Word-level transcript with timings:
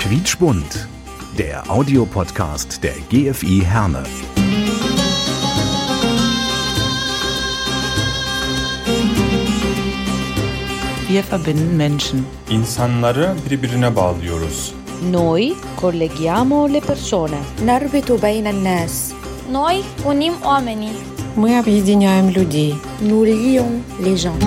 Quietschbunt, 0.00 0.88
der 1.38 1.70
Audiopodcast 1.70 2.82
der 2.82 2.94
GFI 3.10 3.62
Herne. 3.64 4.04
Wir 11.08 11.22
verbinden 11.30 11.76
Menschen. 11.76 12.22
İnsanları 12.50 13.34
birbirine 13.50 13.96
bağlıyoruz. 13.96 14.72
Noi 15.10 15.54
colleghiamo 15.80 16.68
le 16.72 16.80
persone. 16.80 17.38
نربط 17.66 18.10
بين 18.22 18.46
الناس 18.46 19.12
Noi 19.52 19.82
unim 20.06 20.34
oamenii. 20.44 20.92
Мы 21.36 21.58
объединяем 21.58 22.28
людей. 22.30 22.74
nous 23.08 23.24
lions 23.26 23.72
les 24.04 24.16
gens 24.22 24.38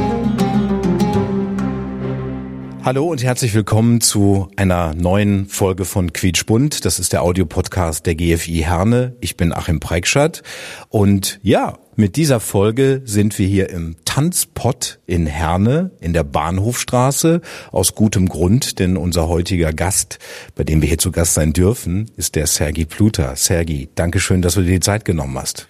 Hallo 2.84 3.06
und 3.06 3.22
herzlich 3.22 3.54
willkommen 3.54 4.00
zu 4.00 4.48
einer 4.56 4.92
neuen 4.92 5.46
Folge 5.46 5.84
von 5.84 6.12
Quietschbunt. 6.12 6.84
Das 6.84 6.98
ist 6.98 7.12
der 7.12 7.22
Audiopodcast 7.22 8.04
der 8.04 8.16
GFI 8.16 8.64
Herne. 8.64 9.14
Ich 9.20 9.36
bin 9.36 9.52
Achim 9.52 9.78
Preikschat 9.78 10.42
und 10.88 11.38
ja, 11.44 11.78
mit 11.94 12.16
dieser 12.16 12.40
Folge 12.40 13.02
sind 13.04 13.38
wir 13.38 13.46
hier 13.46 13.70
im 13.70 13.94
Tanzpott 14.04 14.98
in 15.06 15.26
Herne 15.26 15.92
in 16.00 16.12
der 16.12 16.24
Bahnhofstraße 16.24 17.40
aus 17.70 17.94
gutem 17.94 18.28
Grund, 18.28 18.80
denn 18.80 18.96
unser 18.96 19.28
heutiger 19.28 19.72
Gast, 19.72 20.18
bei 20.56 20.64
dem 20.64 20.82
wir 20.82 20.88
hier 20.88 20.98
zu 20.98 21.12
Gast 21.12 21.34
sein 21.34 21.52
dürfen, 21.52 22.10
ist 22.16 22.34
der 22.34 22.48
Sergi 22.48 22.84
Pluter. 22.84 23.36
Sergi, 23.36 23.90
danke 23.94 24.18
schön, 24.18 24.42
dass 24.42 24.54
du 24.54 24.62
dir 24.62 24.72
die 24.72 24.80
Zeit 24.80 25.04
genommen 25.04 25.38
hast. 25.38 25.68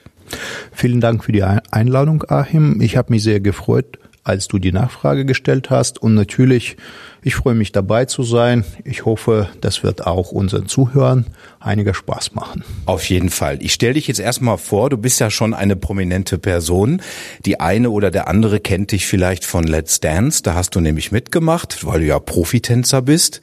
Vielen 0.73 1.03
Dank 1.03 1.25
für 1.25 1.33
die 1.33 1.43
Einladung, 1.43 2.25
Achim. 2.29 2.81
Ich 2.81 2.97
habe 2.97 3.13
mich 3.13 3.23
sehr 3.23 3.41
gefreut, 3.41 3.99
als 4.25 4.47
du 4.47 4.59
die 4.59 4.73
Nachfrage 4.73 5.25
gestellt 5.25 5.71
hast. 5.71 6.01
Und 6.01 6.15
natürlich, 6.15 6.77
ich 7.23 7.35
freue 7.35 7.55
mich 7.55 7.73
dabei 7.73 8.05
zu 8.05 8.23
sein. 8.23 8.65
Ich 8.85 9.05
hoffe, 9.05 9.49
das 9.61 9.83
wird 9.83 10.07
auch 10.07 10.31
unseren 10.31 10.67
Zuhörern 10.67 11.27
einiger 11.59 11.93
Spaß 11.93 12.35
machen. 12.35 12.63
Auf 12.87 13.05
jeden 13.07 13.31
Fall. 13.31 13.59
Ich 13.61 13.73
stelle 13.73 13.95
dich 13.95 14.07
jetzt 14.07 14.21
erstmal 14.21 14.59
vor, 14.59 14.91
du 14.91 14.97
bist 14.97 15.19
ja 15.19 15.29
schon 15.29 15.55
eine 15.55 15.75
prominente 15.75 16.39
Person. 16.39 17.03
Die 17.45 17.59
eine 17.59 17.91
oder 17.91 18.13
der 18.13 18.29
andere 18.29 18.61
kennt 18.61 18.93
dich 18.93 19.07
vielleicht 19.07 19.45
von 19.45 19.65
Let's 19.65 19.99
Dance. 19.99 20.43
Da 20.43 20.55
hast 20.55 20.77
du 20.77 20.81
nämlich 20.81 21.11
mitgemacht, 21.11 21.85
weil 21.85 22.01
du 22.01 22.07
ja 22.07 22.21
Profitänzer 22.21 23.03
bist. 23.03 23.41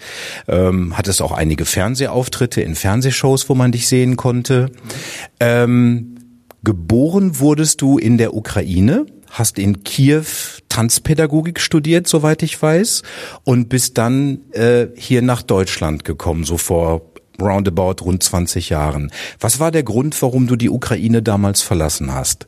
Ähm, 0.47 0.97
hattest 0.97 1.21
auch 1.21 1.33
einige 1.33 1.65
Fernsehauftritte 1.65 2.61
in 2.61 2.75
Fernsehshows, 2.75 3.49
wo 3.49 3.55
man 3.55 3.73
dich 3.73 3.87
sehen 3.89 4.15
konnte. 4.15 4.71
Ähm, 5.41 6.15
geboren 6.63 7.39
wurdest 7.39 7.81
du 7.81 7.97
in 7.97 8.17
der 8.17 8.33
Ukraine 8.33 9.05
hast 9.29 9.59
in 9.59 9.83
Kiew 9.83 10.23
Tanzpädagogik 10.69 11.59
studiert, 11.59 12.07
soweit 12.07 12.43
ich 12.43 12.61
weiß, 12.61 13.03
und 13.43 13.69
bist 13.69 13.97
dann 13.97 14.41
äh, 14.51 14.87
hier 14.95 15.21
nach 15.21 15.41
Deutschland 15.41 16.05
gekommen, 16.05 16.43
so 16.43 16.57
vor 16.57 17.01
roundabout 17.41 18.03
rund 18.03 18.21
20 18.21 18.69
Jahren. 18.69 19.11
Was 19.39 19.59
war 19.59 19.71
der 19.71 19.83
Grund, 19.83 20.21
warum 20.21 20.47
du 20.47 20.55
die 20.55 20.69
Ukraine 20.69 21.21
damals 21.21 21.61
verlassen 21.61 22.13
hast? 22.13 22.47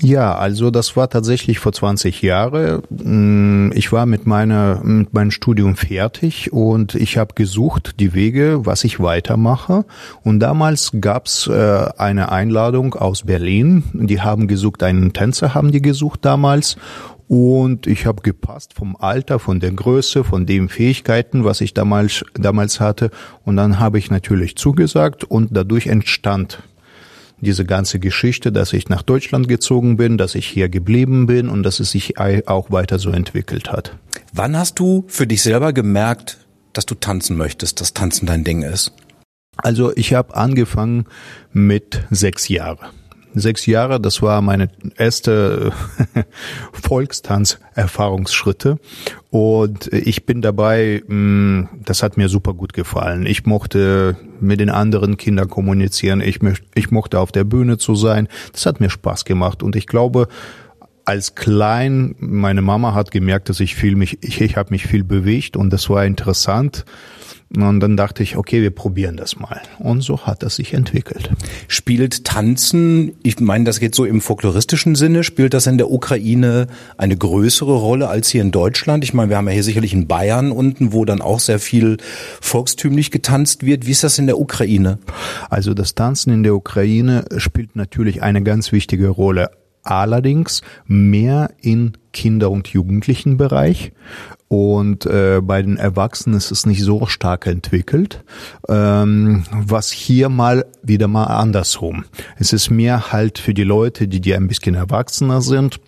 Ja, 0.00 0.34
also 0.34 0.70
das 0.70 0.96
war 0.96 1.08
tatsächlich 1.08 1.58
vor 1.58 1.72
20 1.72 2.22
Jahren. 2.22 3.72
Ich 3.74 3.92
war 3.92 4.06
mit 4.06 4.26
meiner 4.26 4.80
mit 4.82 5.14
meinem 5.14 5.30
Studium 5.30 5.76
fertig 5.76 6.52
und 6.52 6.94
ich 6.94 7.18
habe 7.18 7.34
gesucht 7.34 8.00
die 8.00 8.14
Wege, 8.14 8.66
was 8.66 8.84
ich 8.84 9.00
weitermache. 9.00 9.84
Und 10.22 10.40
damals 10.40 10.92
gab's 11.00 11.46
äh, 11.46 11.86
eine 11.96 12.30
Einladung 12.32 12.94
aus 12.94 13.22
Berlin. 13.22 13.84
Die 13.92 14.20
haben 14.20 14.48
gesucht, 14.48 14.82
einen 14.82 15.12
Tänzer 15.12 15.54
haben 15.54 15.72
die 15.72 15.82
gesucht 15.82 16.24
damals. 16.24 16.76
Und 17.28 17.88
ich 17.88 18.06
habe 18.06 18.22
gepasst 18.22 18.74
vom 18.74 18.96
Alter, 18.96 19.40
von 19.40 19.58
der 19.58 19.72
Größe, 19.72 20.22
von 20.22 20.46
den 20.46 20.68
Fähigkeiten, 20.68 21.44
was 21.44 21.60
ich 21.60 21.74
damals 21.74 22.24
damals 22.34 22.78
hatte. 22.78 23.10
Und 23.44 23.56
dann 23.56 23.80
habe 23.80 23.98
ich 23.98 24.10
natürlich 24.10 24.56
zugesagt 24.56 25.24
und 25.24 25.48
dadurch 25.50 25.88
entstand 25.88 26.62
diese 27.40 27.64
ganze 27.64 27.98
Geschichte, 27.98 28.52
dass 28.52 28.72
ich 28.72 28.88
nach 28.88 29.02
Deutschland 29.02 29.48
gezogen 29.48 29.96
bin, 29.96 30.18
dass 30.18 30.34
ich 30.34 30.46
hier 30.46 30.68
geblieben 30.68 31.26
bin 31.26 31.48
und 31.48 31.62
dass 31.62 31.80
es 31.80 31.90
sich 31.90 32.18
auch 32.18 32.70
weiter 32.70 32.98
so 32.98 33.10
entwickelt 33.10 33.70
hat. 33.70 33.96
Wann 34.32 34.56
hast 34.56 34.78
du 34.78 35.04
für 35.08 35.26
dich 35.26 35.42
selber 35.42 35.72
gemerkt, 35.72 36.38
dass 36.72 36.86
du 36.86 36.94
tanzen 36.94 37.36
möchtest, 37.36 37.80
dass 37.80 37.94
Tanzen 37.94 38.26
dein 38.26 38.44
Ding 38.44 38.62
ist? 38.62 38.92
Also 39.56 39.96
ich 39.96 40.14
habe 40.14 40.36
angefangen 40.36 41.06
mit 41.52 42.04
sechs 42.10 42.48
Jahren. 42.48 42.88
Sechs 43.38 43.66
Jahre, 43.66 44.00
das 44.00 44.22
war 44.22 44.40
meine 44.40 44.70
erste 44.96 45.70
Volkstanz-Erfahrungsschritte. 46.72 48.78
Und 49.30 49.92
ich 49.92 50.24
bin 50.24 50.40
dabei, 50.40 51.02
das 51.84 52.02
hat 52.02 52.16
mir 52.16 52.30
super 52.30 52.54
gut 52.54 52.72
gefallen. 52.72 53.26
Ich 53.26 53.44
mochte 53.44 54.16
mit 54.40 54.58
den 54.58 54.70
anderen 54.70 55.18
Kindern 55.18 55.50
kommunizieren. 55.50 56.22
Ich, 56.22 56.40
ich 56.74 56.90
mochte 56.90 57.20
auf 57.20 57.30
der 57.30 57.44
Bühne 57.44 57.76
zu 57.76 57.94
sein. 57.94 58.26
Das 58.52 58.64
hat 58.64 58.80
mir 58.80 58.88
Spaß 58.88 59.26
gemacht. 59.26 59.62
Und 59.62 59.76
ich 59.76 59.86
glaube, 59.86 60.28
als 61.06 61.36
klein, 61.36 62.16
meine 62.18 62.62
Mama 62.62 62.92
hat 62.92 63.12
gemerkt, 63.12 63.48
dass 63.48 63.60
ich 63.60 63.76
viel 63.76 63.94
mich, 63.94 64.18
ich, 64.22 64.40
ich 64.40 64.56
habe 64.56 64.70
mich 64.70 64.86
viel 64.86 65.04
bewegt 65.04 65.56
und 65.56 65.72
das 65.72 65.88
war 65.88 66.04
interessant. 66.04 66.84
Und 67.54 67.78
dann 67.78 67.96
dachte 67.96 68.24
ich, 68.24 68.36
okay, 68.36 68.60
wir 68.60 68.72
probieren 68.72 69.16
das 69.16 69.38
mal. 69.38 69.62
Und 69.78 70.00
so 70.00 70.26
hat 70.26 70.42
das 70.42 70.56
sich 70.56 70.74
entwickelt. 70.74 71.30
Spielt 71.68 72.24
Tanzen, 72.24 73.12
ich 73.22 73.38
meine, 73.38 73.62
das 73.62 73.78
geht 73.78 73.94
so 73.94 74.04
im 74.04 74.20
folkloristischen 74.20 74.96
Sinne, 74.96 75.22
spielt 75.22 75.54
das 75.54 75.68
in 75.68 75.78
der 75.78 75.92
Ukraine 75.92 76.66
eine 76.98 77.16
größere 77.16 77.76
Rolle 77.76 78.08
als 78.08 78.28
hier 78.28 78.42
in 78.42 78.50
Deutschland? 78.50 79.04
Ich 79.04 79.14
meine, 79.14 79.30
wir 79.30 79.36
haben 79.36 79.46
ja 79.46 79.54
hier 79.54 79.62
sicherlich 79.62 79.92
in 79.92 80.08
Bayern 80.08 80.50
unten, 80.50 80.92
wo 80.92 81.04
dann 81.04 81.22
auch 81.22 81.38
sehr 81.38 81.60
viel 81.60 81.98
volkstümlich 82.40 83.12
getanzt 83.12 83.64
wird. 83.64 83.86
Wie 83.86 83.92
ist 83.92 84.02
das 84.02 84.18
in 84.18 84.26
der 84.26 84.40
Ukraine? 84.40 84.98
Also 85.48 85.72
das 85.72 85.94
Tanzen 85.94 86.32
in 86.32 86.42
der 86.42 86.56
Ukraine 86.56 87.26
spielt 87.36 87.76
natürlich 87.76 88.24
eine 88.24 88.42
ganz 88.42 88.72
wichtige 88.72 89.08
Rolle 89.08 89.50
allerdings 89.86 90.62
mehr 90.86 91.50
in 91.60 91.96
Kinder- 92.12 92.50
und 92.50 92.68
Jugendlichenbereich. 92.68 93.92
Und 94.48 95.06
äh, 95.06 95.40
bei 95.42 95.60
den 95.60 95.76
Erwachsenen 95.76 96.36
ist 96.36 96.52
es 96.52 96.66
nicht 96.66 96.82
so 96.82 97.06
stark 97.06 97.46
entwickelt. 97.46 98.24
Ähm, 98.68 99.44
was 99.50 99.90
hier 99.90 100.28
mal 100.28 100.66
wieder 100.82 101.08
mal 101.08 101.24
andersrum. 101.24 102.04
Es 102.38 102.52
ist 102.52 102.70
mehr 102.70 103.12
halt 103.12 103.38
für 103.38 103.54
die 103.54 103.64
Leute, 103.64 104.06
die, 104.08 104.20
die 104.20 104.34
ein 104.34 104.46
bisschen 104.46 104.74
erwachsener 104.74 105.40
sind. 105.40 105.80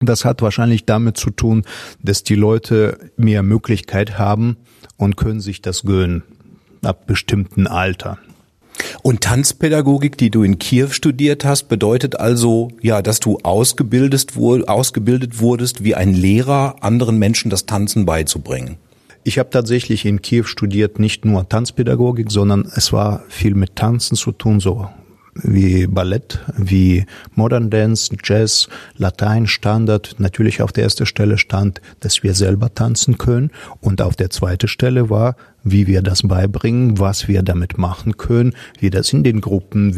Das 0.00 0.24
hat 0.24 0.42
wahrscheinlich 0.42 0.84
damit 0.84 1.16
zu 1.16 1.30
tun, 1.30 1.64
dass 2.02 2.24
die 2.24 2.34
Leute 2.34 2.98
mehr 3.16 3.42
Möglichkeit 3.42 4.18
haben 4.18 4.56
und 4.96 5.16
können 5.16 5.40
sich 5.40 5.62
das 5.62 5.82
gönnen 5.82 6.22
ab 6.82 7.06
bestimmten 7.06 7.66
Alter. 7.66 8.18
Und 9.02 9.20
Tanzpädagogik, 9.22 10.16
die 10.16 10.30
du 10.30 10.42
in 10.42 10.58
Kiew 10.58 10.88
studiert 10.90 11.44
hast, 11.44 11.64
bedeutet 11.64 12.18
also, 12.18 12.70
ja, 12.80 13.02
dass 13.02 13.20
du 13.20 13.38
ausgebildet, 13.42 14.36
ausgebildet 14.36 15.40
wurdest, 15.40 15.84
wie 15.84 15.94
ein 15.94 16.14
Lehrer 16.14 16.76
anderen 16.80 17.18
Menschen 17.18 17.50
das 17.50 17.66
Tanzen 17.66 18.06
beizubringen. 18.06 18.76
Ich 19.24 19.38
habe 19.38 19.50
tatsächlich 19.50 20.04
in 20.04 20.20
Kiew 20.20 20.44
studiert 20.44 20.98
nicht 20.98 21.24
nur 21.24 21.48
Tanzpädagogik, 21.48 22.30
sondern 22.30 22.70
es 22.74 22.92
war 22.92 23.22
viel 23.28 23.54
mit 23.54 23.76
Tanzen 23.76 24.16
zu 24.16 24.32
tun, 24.32 24.58
so 24.58 24.88
wie 25.34 25.86
Ballett, 25.86 26.40
wie 26.56 27.06
Modern 27.34 27.70
Dance, 27.70 28.14
Jazz, 28.22 28.68
Latein, 28.96 29.46
Standard. 29.46 30.16
Natürlich 30.18 30.62
auf 30.62 30.72
der 30.72 30.84
ersten 30.84 31.06
Stelle 31.06 31.38
stand, 31.38 31.80
dass 32.00 32.22
wir 32.22 32.34
selber 32.34 32.74
tanzen 32.74 33.18
können 33.18 33.50
und 33.80 34.02
auf 34.02 34.16
der 34.16 34.30
zweiten 34.30 34.68
Stelle 34.68 35.10
war, 35.10 35.36
wie 35.64 35.86
wir 35.86 36.02
das 36.02 36.22
beibringen, 36.22 36.98
was 36.98 37.28
wir 37.28 37.42
damit 37.42 37.78
machen 37.78 38.16
können, 38.16 38.54
wie 38.78 38.90
das 38.90 39.12
in 39.12 39.22
den 39.24 39.40
Gruppen 39.40 39.96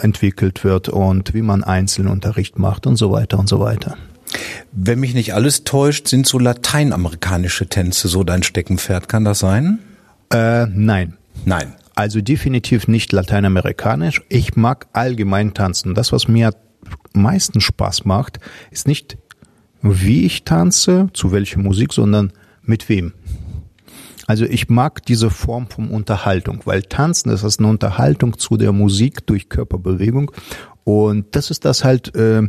entwickelt 0.00 0.64
wird 0.64 0.88
und 0.88 1.34
wie 1.34 1.42
man 1.42 1.64
Einzelunterricht 1.64 2.58
macht 2.58 2.86
und 2.86 2.96
so 2.96 3.10
weiter 3.10 3.38
und 3.38 3.48
so 3.48 3.58
weiter. 3.58 3.96
Wenn 4.72 5.00
mich 5.00 5.14
nicht 5.14 5.34
alles 5.34 5.64
täuscht, 5.64 6.08
sind 6.08 6.26
so 6.26 6.38
lateinamerikanische 6.38 7.66
Tänze 7.66 8.08
so 8.08 8.24
dein 8.24 8.42
Steckenpferd, 8.42 9.08
kann 9.08 9.24
das 9.24 9.40
sein? 9.40 9.78
Äh, 10.30 10.66
nein. 10.66 11.14
Nein. 11.44 11.74
Also 11.94 12.20
definitiv 12.20 12.88
nicht 12.88 13.12
lateinamerikanisch. 13.12 14.22
Ich 14.28 14.56
mag 14.56 14.86
allgemein 14.92 15.54
tanzen. 15.54 15.94
Das, 15.94 16.12
was 16.12 16.28
mir 16.28 16.54
meisten 17.12 17.60
Spaß 17.60 18.04
macht, 18.04 18.40
ist 18.70 18.88
nicht, 18.88 19.18
wie 19.82 20.24
ich 20.24 20.44
tanze, 20.44 21.08
zu 21.12 21.32
welcher 21.32 21.58
Musik, 21.58 21.92
sondern 21.92 22.32
mit 22.62 22.88
wem. 22.88 23.12
Also 24.32 24.46
ich 24.46 24.70
mag 24.70 25.04
diese 25.04 25.28
Form 25.28 25.66
von 25.66 25.90
Unterhaltung, 25.90 26.62
weil 26.64 26.80
Tanzen 26.84 27.28
das 27.28 27.44
ist 27.44 27.58
eine 27.58 27.68
Unterhaltung 27.68 28.38
zu 28.38 28.56
der 28.56 28.72
Musik 28.72 29.26
durch 29.26 29.50
Körperbewegung 29.50 30.32
und 30.84 31.36
das 31.36 31.50
ist 31.50 31.66
das 31.66 31.84
halt, 31.84 32.16
äh, 32.16 32.40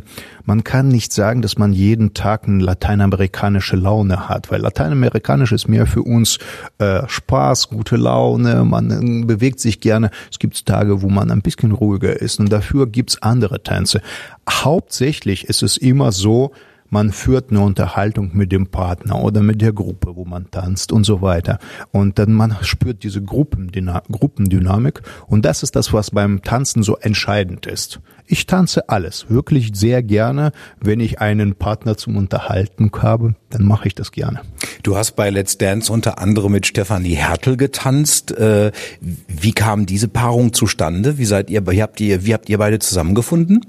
man 0.46 0.64
kann 0.64 0.88
nicht 0.88 1.12
sagen, 1.12 1.42
dass 1.42 1.58
man 1.58 1.74
jeden 1.74 2.14
Tag 2.14 2.48
eine 2.48 2.64
lateinamerikanische 2.64 3.76
Laune 3.76 4.30
hat, 4.30 4.50
weil 4.50 4.62
lateinamerikanisch 4.62 5.52
ist 5.52 5.68
mehr 5.68 5.84
für 5.86 6.00
uns 6.00 6.38
äh, 6.78 7.02
Spaß, 7.06 7.68
gute 7.68 7.96
Laune, 7.96 8.64
man 8.64 8.90
äh, 8.90 9.26
bewegt 9.26 9.60
sich 9.60 9.80
gerne. 9.80 10.08
Es 10.32 10.38
gibt 10.38 10.64
Tage, 10.64 11.02
wo 11.02 11.10
man 11.10 11.30
ein 11.30 11.42
bisschen 11.42 11.72
ruhiger 11.72 12.18
ist 12.18 12.40
und 12.40 12.50
dafür 12.50 12.86
gibt's 12.86 13.20
andere 13.20 13.62
Tänze. 13.62 14.00
Hauptsächlich 14.48 15.50
ist 15.50 15.62
es 15.62 15.76
immer 15.76 16.12
so, 16.12 16.52
man 16.94 17.10
führt 17.10 17.50
eine 17.50 17.60
Unterhaltung 17.60 18.30
mit 18.34 18.52
dem 18.52 18.68
Partner 18.68 19.20
oder 19.20 19.42
mit 19.42 19.60
der 19.60 19.72
Gruppe, 19.72 20.14
wo 20.14 20.24
man 20.24 20.48
tanzt 20.52 20.92
und 20.92 21.02
so 21.02 21.22
weiter. 21.22 21.58
Und 21.90 22.20
dann 22.20 22.32
man 22.32 22.56
spürt 22.62 23.02
diese 23.02 23.20
Gruppendynamik, 23.20 24.04
Gruppendynamik 24.12 25.02
und 25.26 25.44
das 25.44 25.64
ist 25.64 25.74
das, 25.74 25.92
was 25.92 26.12
beim 26.12 26.42
Tanzen 26.42 26.84
so 26.84 26.96
entscheidend 26.96 27.66
ist. 27.66 27.98
Ich 28.26 28.46
tanze 28.46 28.88
alles, 28.88 29.28
wirklich 29.28 29.72
sehr 29.74 30.04
gerne. 30.04 30.52
Wenn 30.80 31.00
ich 31.00 31.20
einen 31.20 31.56
Partner 31.56 31.96
zum 31.96 32.16
Unterhalten 32.16 32.92
habe, 33.02 33.34
dann 33.50 33.64
mache 33.64 33.88
ich 33.88 33.96
das 33.96 34.12
gerne. 34.12 34.42
Du 34.84 34.96
hast 34.96 35.16
bei 35.16 35.30
Let's 35.30 35.58
Dance 35.58 35.92
unter 35.92 36.20
anderem 36.20 36.52
mit 36.52 36.64
Stefanie 36.64 37.16
Hertel 37.16 37.56
getanzt. 37.56 38.30
Äh, 38.30 38.70
wie 39.00 39.52
kam 39.52 39.84
diese 39.84 40.06
Paarung 40.06 40.52
zustande? 40.52 41.18
Wie 41.18 41.24
seid 41.24 41.50
ihr, 41.50 41.66
wie 41.66 41.82
habt 41.82 42.00
ihr, 42.00 42.24
wie 42.24 42.34
habt 42.34 42.48
ihr 42.48 42.58
beide 42.58 42.78
zusammengefunden? 42.78 43.62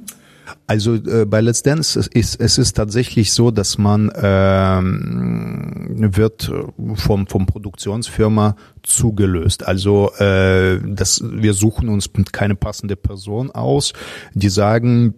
Also 0.68 0.96
äh, 0.96 1.26
bei 1.26 1.42
Let's 1.42 1.64
Dance 1.64 2.00
ist 2.00 2.40
es 2.40 2.58
ist 2.58 2.74
tatsächlich 2.74 3.34
so, 3.34 3.52
dass 3.52 3.78
man 3.78 4.12
ähm, 4.16 5.96
wird 6.16 6.52
vom 6.96 7.28
vom 7.28 7.46
Produktionsfirma 7.46 8.56
zugelöst. 8.84 9.68
Also 9.68 10.12
äh, 10.18 10.80
das 10.86 11.24
wir 11.26 11.54
suchen 11.54 11.90
uns 11.90 12.10
keine 12.32 12.56
passende 12.56 12.96
Person 12.96 13.52
aus. 13.52 13.94
Die 14.34 14.50
sagen 14.50 15.16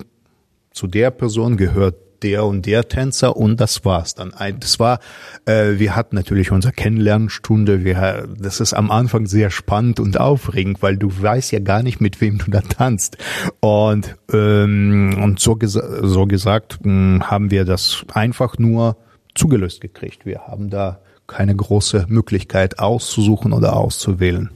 zu 0.72 0.88
der 0.88 1.12
Person 1.12 1.58
gehört 1.58 1.96
der 2.24 2.46
und 2.46 2.66
der 2.66 2.88
Tänzer 2.88 3.36
und 3.36 3.60
das 3.60 3.86
war's 3.86 4.16
dann. 4.16 4.34
Das 4.60 4.80
war, 4.80 5.00
äh, 5.46 5.80
wir 5.80 5.96
hatten 5.96 6.16
natürlich 6.16 6.52
unsere 6.52 6.74
Kennenlernstunde. 6.74 7.84
Wir, 7.84 8.28
das 8.40 8.60
ist 8.60 8.74
am 8.74 8.92
Anfang 8.92 9.26
sehr 9.26 9.50
spannend 9.50 10.00
und 10.00 10.20
aufregend, 10.20 10.82
weil 10.82 10.98
du 10.98 11.10
weißt 11.10 11.52
ja 11.52 11.60
gar 11.60 11.84
nicht, 11.84 12.02
mit 12.02 12.22
wem 12.22 12.38
du 12.38 12.50
da 12.52 12.62
tanzt. 12.62 13.18
Und 13.60 14.16
ähm, 14.32 15.18
und 15.22 15.40
so, 15.40 15.56
gesa 15.56 16.06
so 16.08 16.26
gesagt 16.26 16.80
mh, 16.84 16.86
hm, 16.86 17.30
haben 17.30 17.52
wir 17.52 17.66
das 17.66 18.06
einfach 18.14 18.58
nur 18.58 18.98
zugelöst 19.36 19.82
gekriegt. 19.82 20.26
Wir 20.26 20.48
haben 20.48 20.70
da 20.70 21.00
keine 21.28 21.56
große 21.56 22.06
Möglichkeit 22.08 22.80
auszusuchen 22.80 23.54
oder 23.54 23.76
auszuwählen. 23.76 24.50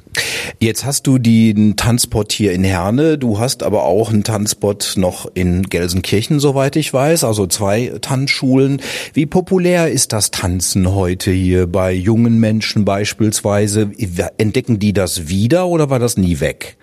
Jetzt 0.59 0.85
hast 0.85 1.07
du 1.07 1.17
den 1.17 1.75
Tanzpot 1.75 2.31
hier 2.31 2.51
in 2.51 2.63
Herne, 2.63 3.17
du 3.17 3.39
hast 3.39 3.63
aber 3.63 3.83
auch 3.83 4.09
einen 4.09 4.23
Tanzpot 4.23 4.93
noch 4.95 5.29
in 5.33 5.63
Gelsenkirchen, 5.63 6.39
soweit 6.39 6.75
ich 6.75 6.93
weiß, 6.93 7.23
also 7.23 7.47
zwei 7.47 7.93
Tanzschulen. 8.01 8.81
Wie 9.13 9.25
populär 9.25 9.89
ist 9.89 10.13
das 10.13 10.31
Tanzen 10.31 10.93
heute 10.93 11.31
hier 11.31 11.67
bei 11.67 11.93
jungen 11.93 12.39
Menschen 12.39 12.85
beispielsweise? 12.85 13.91
Entdecken 14.37 14.79
die 14.79 14.93
das 14.93 15.27
wieder 15.29 15.67
oder 15.67 15.89
war 15.89 15.99
das 15.99 16.17
nie 16.17 16.39
weg? 16.39 16.77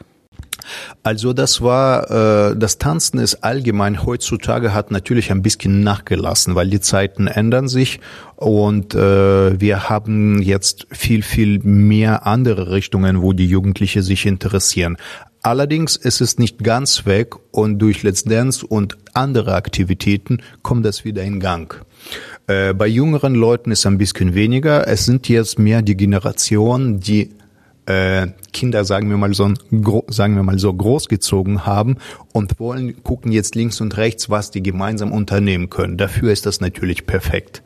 Also 1.03 1.33
das 1.33 1.61
war, 1.61 2.51
äh, 2.51 2.57
das 2.57 2.79
Tanzen 2.79 3.19
ist 3.19 3.45
allgemein 3.45 4.05
heutzutage 4.05 4.75
hat 4.75 4.91
natürlich 4.91 5.31
ein 5.31 5.43
bisschen 5.43 5.83
nachgelassen, 5.83 6.55
weil 6.55 6.69
die 6.69 6.81
Zeiten 6.81 7.27
ändern 7.27 7.69
sich 7.69 8.01
und 8.37 8.95
äh, 8.95 9.61
wir 9.61 9.89
haben 9.89 10.43
jetzt 10.43 10.87
viel, 10.91 11.23
viel 11.23 11.59
mehr 11.61 12.27
andere 12.27 12.71
Richtungen, 12.71 13.23
wo 13.23 13.33
die 13.33 13.47
Jugendliche 13.47 14.03
sich 14.03 14.27
interessieren. 14.27 14.97
Allerdings 15.43 15.97
ist 15.97 16.21
es 16.21 16.39
nicht 16.39 16.65
ganz 16.65 17.07
weg 17.07 17.35
und 17.53 17.79
durch 17.79 18.03
Let's 18.03 18.25
Dance 18.25 18.67
und 18.67 18.99
andere 19.15 19.55
Aktivitäten 19.55 20.43
kommt 20.63 20.85
das 20.85 21.05
wieder 21.05 21.23
in 21.23 21.39
Gang. 21.39 21.85
Äh, 22.49 22.75
bei 22.75 22.87
jüngeren 22.87 23.35
Leuten 23.35 23.71
ist 23.71 23.87
ein 23.87 23.99
bisschen 23.99 24.35
weniger. 24.35 24.89
Es 24.89 25.05
sind 25.05 25.29
jetzt 25.29 25.59
mehr 25.59 25.83
die 25.83 25.97
Generationen, 25.97 26.99
die 27.01 27.31
äh, 27.89 28.29
Kinder, 28.53 28.85
sagen 28.85 29.09
wir 29.09 29.17
mal 29.17 29.33
so, 29.33 29.51
sagen 30.09 30.37
wir 30.37 30.43
mal 30.43 30.59
so 30.59 30.73
großgezogen 30.73 31.65
haben 31.65 31.97
und 32.33 32.61
wollen 32.61 33.03
gucken 33.03 33.33
jetzt 33.33 33.55
links 33.55 33.81
und 33.81 33.97
rechts, 33.97 34.29
was 34.29 34.51
die 34.51 34.63
gemeinsam 34.63 35.11
unternehmen 35.11 35.71
können. 35.71 35.97
Dafür 35.97 36.31
ist 36.31 36.45
das 36.45 36.61
natürlich 36.61 37.07
perfekt. 37.07 37.63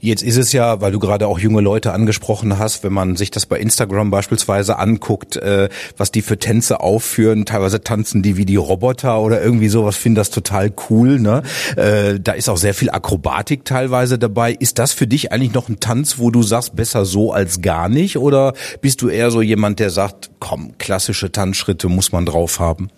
Jetzt 0.00 0.22
ist 0.22 0.36
es 0.36 0.52
ja, 0.52 0.80
weil 0.80 0.92
du 0.92 0.98
gerade 0.98 1.26
auch 1.26 1.38
junge 1.38 1.62
Leute 1.62 1.92
angesprochen 1.92 2.58
hast, 2.58 2.84
wenn 2.84 2.92
man 2.92 3.16
sich 3.16 3.30
das 3.30 3.46
bei 3.46 3.58
Instagram 3.58 4.10
beispielsweise 4.10 4.78
anguckt, 4.78 5.36
äh, 5.36 5.68
was 5.96 6.12
die 6.12 6.22
für 6.22 6.38
Tänze 6.38 6.80
aufführen, 6.80 7.46
teilweise 7.46 7.80
tanzen 7.80 8.22
die 8.22 8.36
wie 8.36 8.44
die 8.44 8.56
Roboter 8.56 9.20
oder 9.20 9.42
irgendwie 9.42 9.68
sowas, 9.68 9.96
finde 9.96 10.20
das 10.20 10.30
total 10.30 10.72
cool. 10.90 11.18
Ne? 11.18 11.42
Äh, 11.76 12.20
da 12.20 12.32
ist 12.32 12.48
auch 12.48 12.58
sehr 12.58 12.74
viel 12.74 12.90
Akrobatik 12.90 13.64
teilweise 13.64 14.18
dabei. 14.18 14.52
Ist 14.52 14.78
das 14.78 14.92
für 14.92 15.06
dich 15.06 15.32
eigentlich 15.32 15.54
noch 15.54 15.68
ein 15.68 15.80
Tanz, 15.80 16.18
wo 16.18 16.30
du 16.30 16.42
sagst, 16.42 16.76
besser 16.76 17.04
so 17.04 17.32
als 17.32 17.62
gar 17.62 17.88
nicht? 17.88 18.18
Oder 18.18 18.52
bist 18.80 19.00
du 19.02 19.08
eher 19.08 19.30
so 19.30 19.40
jemand, 19.40 19.80
der 19.80 19.90
sagt, 19.90 20.30
komm, 20.40 20.76
klassische 20.78 21.32
Tanzschritte 21.32 21.88
muss 21.88 22.12
man 22.12 22.26
drauf 22.26 22.60
haben? 22.60 22.90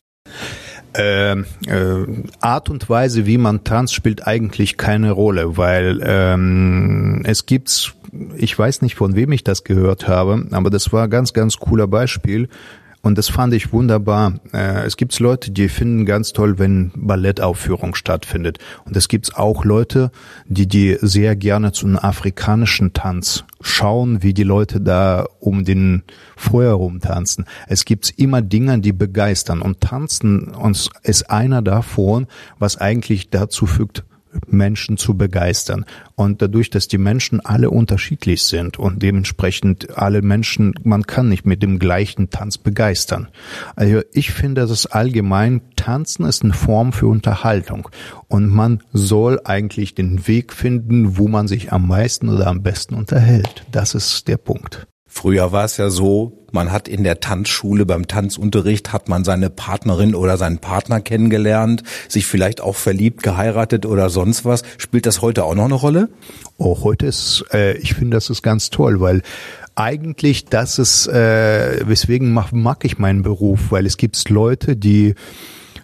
Äh, 0.99 1.33
äh, 1.33 2.07
Art 2.41 2.71
und 2.71 2.89
Weise, 2.91 3.27
wie 3.27 3.39
man 3.39 3.65
tanzt, 3.65 3.95
spielt 3.95 4.27
eigentlich 4.27 4.77
keine 4.77 5.13
Rolle, 5.13 5.57
weil 5.57 6.01
ähm, 6.03 7.23
es 7.25 7.47
gibt, 7.47 7.95
ich 8.37 8.59
weiß 8.59 8.83
nicht, 8.83 8.97
von 8.97 9.15
wem 9.15 9.33
ich 9.33 9.45
das 9.45 9.65
gehört 9.65 10.09
habe, 10.09 10.47
aber 10.51 10.71
das 10.71 10.93
war 10.93 11.09
ganz, 11.09 11.33
ganz 11.33 11.59
cooler 11.59 11.87
Beispiel. 11.87 12.49
Und 13.03 13.17
das 13.17 13.29
fand 13.29 13.55
ich 13.55 13.73
wunderbar. 13.73 14.41
Äh, 14.53 14.85
es 14.85 14.97
gibt 14.97 15.19
Leute, 15.21 15.51
die 15.51 15.69
finden 15.69 16.05
ganz 16.05 16.33
toll, 16.33 16.59
wenn 16.59 16.91
Ballettaufführung 16.95 17.95
stattfindet. 17.95 18.59
Und 18.85 18.97
es 18.97 19.09
gibt 19.09 19.37
auch 19.37 19.65
Leute, 19.65 20.11
die 20.47 20.67
die 20.67 20.97
sehr 21.01 21.37
gerne 21.37 21.73
zu 21.73 21.87
einem 21.87 21.99
afrikanischen 21.99 22.93
Tanz 22.93 23.45
schauen, 23.61 24.23
wie 24.23 24.35
die 24.35 24.43
Leute 24.43 24.81
da 24.81 25.27
um 25.39 25.65
den 25.65 26.03
Feuer 26.37 26.75
rumtanzen. 26.75 27.45
Es 27.69 27.85
gibt 27.85 28.13
immer 28.17 28.43
Dinge, 28.43 28.81
die 28.81 28.93
begeistern. 28.93 29.63
Und 29.63 29.81
Tanzen 29.81 30.49
uns 30.49 30.91
ist 31.03 31.31
einer 31.31 31.63
davon, 31.63 32.27
was 32.59 32.77
eigentlich 32.77 33.31
dazu 33.31 33.67
fügt, 33.67 34.05
Menschen 34.47 34.97
zu 34.97 35.17
begeistern. 35.17 35.85
Und 36.15 36.43
dadurch, 36.43 36.71
dass 36.71 36.89
die 36.89 36.99
Menschen 36.99 37.41
alle 37.41 37.71
unterschiedlich 37.71 38.43
sind 38.43 38.79
und 38.79 39.03
dementsprechend 39.03 39.97
alle 39.97 40.23
Menschen, 40.23 40.75
man 40.83 41.05
kann 41.05 41.29
nicht 41.29 41.47
mit 41.47 41.63
dem 41.63 41.79
gleichen 41.79 42.31
Tanz 42.31 42.59
begeistern. 42.59 43.29
Also 43.77 44.03
ich 44.13 44.31
finde, 44.31 44.67
dass 44.67 44.87
allgemein 44.87 45.61
Tanzen 45.77 46.25
ist 46.25 46.43
eine 46.43 46.55
Form 46.55 46.93
für 46.93 47.07
Unterhaltung 47.07 47.89
und 48.29 48.49
man 48.49 48.83
soll 48.93 49.41
eigentlich 49.45 49.95
den 49.95 50.27
Weg 50.27 50.53
finden, 50.53 51.17
wo 51.17 51.29
man 51.29 51.49
sich 51.49 51.73
am 51.73 51.87
meisten 51.87 52.29
oder 52.29 52.49
am 52.49 52.63
besten 52.63 52.95
unterhält. 52.95 53.65
Das 53.71 53.95
ist 53.95 54.29
der 54.29 54.37
Punkt. 54.37 54.87
Früher 55.21 55.51
war 55.51 55.65
es 55.65 55.79
ja 55.79 55.91
so, 55.91 56.45
man 56.53 56.71
hat 56.71 56.87
in 56.87 57.03
der 57.03 57.19
Tanzschule 57.19 57.85
beim 57.87 58.07
Tanzunterricht 58.07 58.93
hat 58.93 59.09
man 59.09 59.25
seine 59.25 59.51
Partnerin 59.51 60.15
oder 60.15 60.37
seinen 60.37 60.59
Partner 60.59 61.01
kennengelernt, 61.01 61.83
sich 62.09 62.25
vielleicht 62.25 62.61
auch 62.61 62.77
verliebt, 62.77 63.25
geheiratet 63.25 63.85
oder 63.85 64.11
sonst 64.11 64.45
was. 64.45 64.63
Spielt 64.77 65.07
das 65.07 65.21
heute 65.21 65.43
auch 65.43 65.57
noch 65.57 65.65
eine 65.65 65.75
Rolle? 65.75 66.09
Oh, 66.57 66.85
heute 66.85 67.07
ist, 67.07 67.45
äh, 67.53 67.77
ich 67.79 67.95
finde, 67.95 68.17
das 68.17 68.31
ist 68.31 68.43
ganz 68.43 68.71
toll, 68.71 69.01
weil 69.01 69.23
eigentlich 69.75 70.45
das 70.45 70.79
ist, 70.79 71.09
äh, 71.09 71.81
weswegen 71.85 72.33
mag, 72.33 72.53
mag 72.53 72.85
ich 72.85 72.99
meinen 72.99 73.23
Beruf, 73.23 73.73
weil 73.73 73.87
es 73.87 73.97
gibt 73.97 74.29
Leute, 74.29 74.77
die 74.77 75.17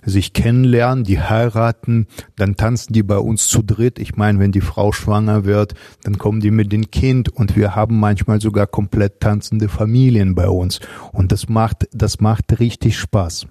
sich 0.05 0.33
kennenlernen, 0.33 1.05
die 1.05 1.21
heiraten, 1.21 2.07
dann 2.37 2.57
tanzen 2.57 2.93
die 2.93 3.03
bei 3.03 3.19
uns 3.19 3.49
zu 3.49 3.63
dritt. 3.63 3.99
Ich 3.99 4.17
meine, 4.17 4.39
wenn 4.39 4.53
die 4.53 4.61
Frau 4.61 4.93
schwanger 4.93 5.45
wird, 5.45 5.75
dann 6.03 6.19
kommen 6.19 6.41
die 6.41 6.51
mit 6.51 6.73
dem 6.73 6.91
Kind 6.91 7.29
und 7.29 7.57
wir 7.57 7.75
haben 7.75 7.99
manchmal 7.99 8.41
sogar 8.41 8.67
komplett 8.67 9.21
tanzende 9.21 9.69
Familien 9.69 10.35
bei 10.35 10.49
uns. 10.49 10.81
Und 11.13 11.33
das 11.33 11.49
macht, 11.49 11.89
das 11.93 12.21
macht 12.21 12.61
richtig 12.61 12.99
Spaß. 12.99 13.47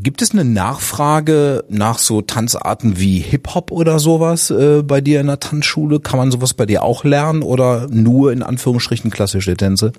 Gibt 0.00 0.22
es 0.22 0.32
eine 0.32 0.44
Nachfrage 0.44 1.64
nach 1.68 1.98
so 1.98 2.22
Tanzarten 2.22 2.98
wie 2.98 3.18
Hip-Hop 3.18 3.70
oder 3.70 3.98
sowas 3.98 4.50
äh, 4.50 4.82
bei 4.82 5.00
dir 5.00 5.20
in 5.20 5.26
der 5.26 5.38
Tanzschule? 5.38 6.00
Kann 6.00 6.18
man 6.18 6.30
sowas 6.30 6.54
bei 6.54 6.66
dir 6.66 6.82
auch 6.82 7.04
lernen 7.04 7.42
oder 7.42 7.88
nur 7.88 8.32
in 8.32 8.42
Anführungsstrichen 8.42 9.10
klassische 9.10 9.56
Tänze? 9.56 9.92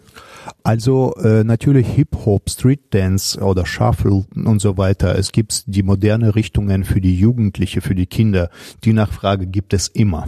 Also 0.64 1.14
äh, 1.24 1.44
natürlich 1.44 1.88
Hip-Hop, 1.88 2.50
Street 2.50 2.94
Dance 2.94 3.40
oder 3.40 3.66
Shuffle 3.66 4.26
und 4.36 4.60
so 4.60 4.78
weiter. 4.78 5.18
Es 5.18 5.32
gibt 5.32 5.64
die 5.68 5.84
moderne 5.84 6.36
Richtungen 6.36 6.84
für 6.84 7.00
die 7.00 7.16
Jugendliche, 7.16 7.82
für 7.82 7.96
die 7.96 8.08
Kinder. 8.08 8.50
Die 8.84 8.94
Nachfrage 8.94 9.46
gibt 9.46 9.74
es 9.74 9.88
immer. 9.88 10.28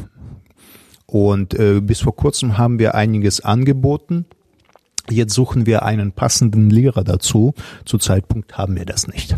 Und 1.07 1.53
äh, 1.53 1.81
bis 1.81 2.01
vor 2.01 2.15
kurzem 2.15 2.57
haben 2.57 2.79
wir 2.79 2.95
einiges 2.95 3.41
angeboten. 3.41 4.25
Jetzt 5.09 5.33
suchen 5.33 5.65
wir 5.65 5.83
einen 5.83 6.11
passenden 6.11 6.69
Lehrer 6.69 7.03
dazu. 7.03 7.53
Zu 7.85 7.97
Zeitpunkt 7.97 8.57
haben 8.57 8.75
wir 8.75 8.85
das 8.85 9.07
nicht. 9.07 9.35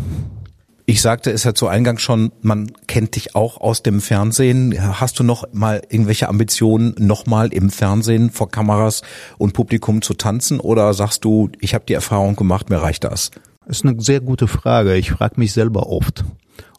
Ich 0.89 1.01
sagte 1.01 1.31
es 1.31 1.43
ja 1.43 1.53
zu 1.53 1.67
Eingang 1.67 1.97
schon, 1.97 2.31
man 2.41 2.71
kennt 2.87 3.17
dich 3.17 3.35
auch 3.35 3.59
aus 3.59 3.83
dem 3.83 3.99
Fernsehen. 3.99 4.73
Hast 5.01 5.19
du 5.19 5.23
noch 5.23 5.43
mal 5.51 5.81
irgendwelche 5.89 6.29
Ambitionen, 6.29 6.95
noch 6.97 7.25
mal 7.25 7.51
im 7.51 7.69
Fernsehen 7.69 8.29
vor 8.29 8.49
Kameras 8.49 9.01
und 9.37 9.51
Publikum 9.51 10.01
zu 10.01 10.13
tanzen? 10.13 10.61
Oder 10.61 10.93
sagst 10.93 11.25
du, 11.25 11.49
ich 11.59 11.73
habe 11.73 11.83
die 11.85 11.93
Erfahrung 11.93 12.37
gemacht, 12.37 12.69
mir 12.69 12.77
reicht 12.77 13.03
das? 13.03 13.31
Das 13.67 13.79
ist 13.79 13.85
eine 13.85 13.99
sehr 13.99 14.21
gute 14.21 14.47
Frage. 14.47 14.95
Ich 14.95 15.11
frage 15.11 15.41
mich 15.41 15.51
selber 15.51 15.89
oft, 15.89 16.23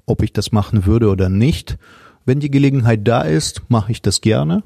ob 0.07 0.23
ich 0.23 0.33
das 0.33 0.53
machen 0.53 0.87
würde 0.87 1.11
oder 1.11 1.29
nicht. 1.29 1.77
Wenn 2.25 2.41
die 2.41 2.51
Gelegenheit 2.51 3.07
da 3.07 3.21
ist, 3.21 3.61
mache 3.69 3.93
ich 3.93 4.01
das 4.01 4.23
gerne. 4.23 4.63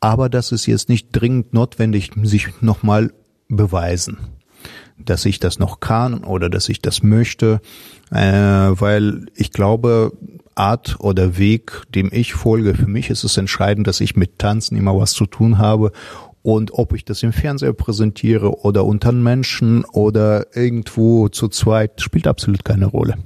Aber 0.00 0.28
das 0.28 0.50
ist 0.50 0.66
jetzt 0.66 0.88
nicht 0.88 1.10
dringend 1.12 1.54
notwendig, 1.54 2.10
sich 2.24 2.60
nochmal 2.60 3.12
beweisen. 3.48 4.18
dass 4.96 5.24
ich 5.24 5.40
das 5.40 5.58
noch 5.58 5.80
kann 5.80 6.22
oder 6.22 6.48
dass 6.48 6.68
ich 6.68 6.80
das 6.80 7.02
möchte, 7.02 7.60
äh, 8.12 8.16
weil 8.16 9.26
ich 9.34 9.50
glaube, 9.50 10.12
Art 10.54 10.96
oder 11.00 11.36
Weg, 11.36 11.82
dem 11.92 12.10
ich 12.12 12.34
folge, 12.34 12.74
für 12.74 12.86
mich 12.86 13.10
ist 13.10 13.24
es 13.24 13.36
entscheidend, 13.36 13.86
dass 13.86 14.00
ich 14.00 14.14
mit 14.14 14.38
Tanzen 14.38 14.76
immer 14.76 14.96
was 14.96 15.12
zu 15.12 15.26
tun 15.26 15.58
habe 15.58 15.90
und 16.42 16.74
ob 16.74 16.92
ich 16.92 17.04
das 17.04 17.22
im 17.22 17.32
Fernseher 17.32 17.72
präsentiere 17.72 18.60
oder 18.60 18.84
unter 18.84 19.12
Menschen 19.12 19.84
oder 19.86 20.54
irgendwo 20.54 21.28
zu 21.28 21.48
zweit, 21.48 22.02
spielt 22.02 22.26
absolut 22.26 22.64
keine 22.64 22.86
Rolle. 22.86 23.16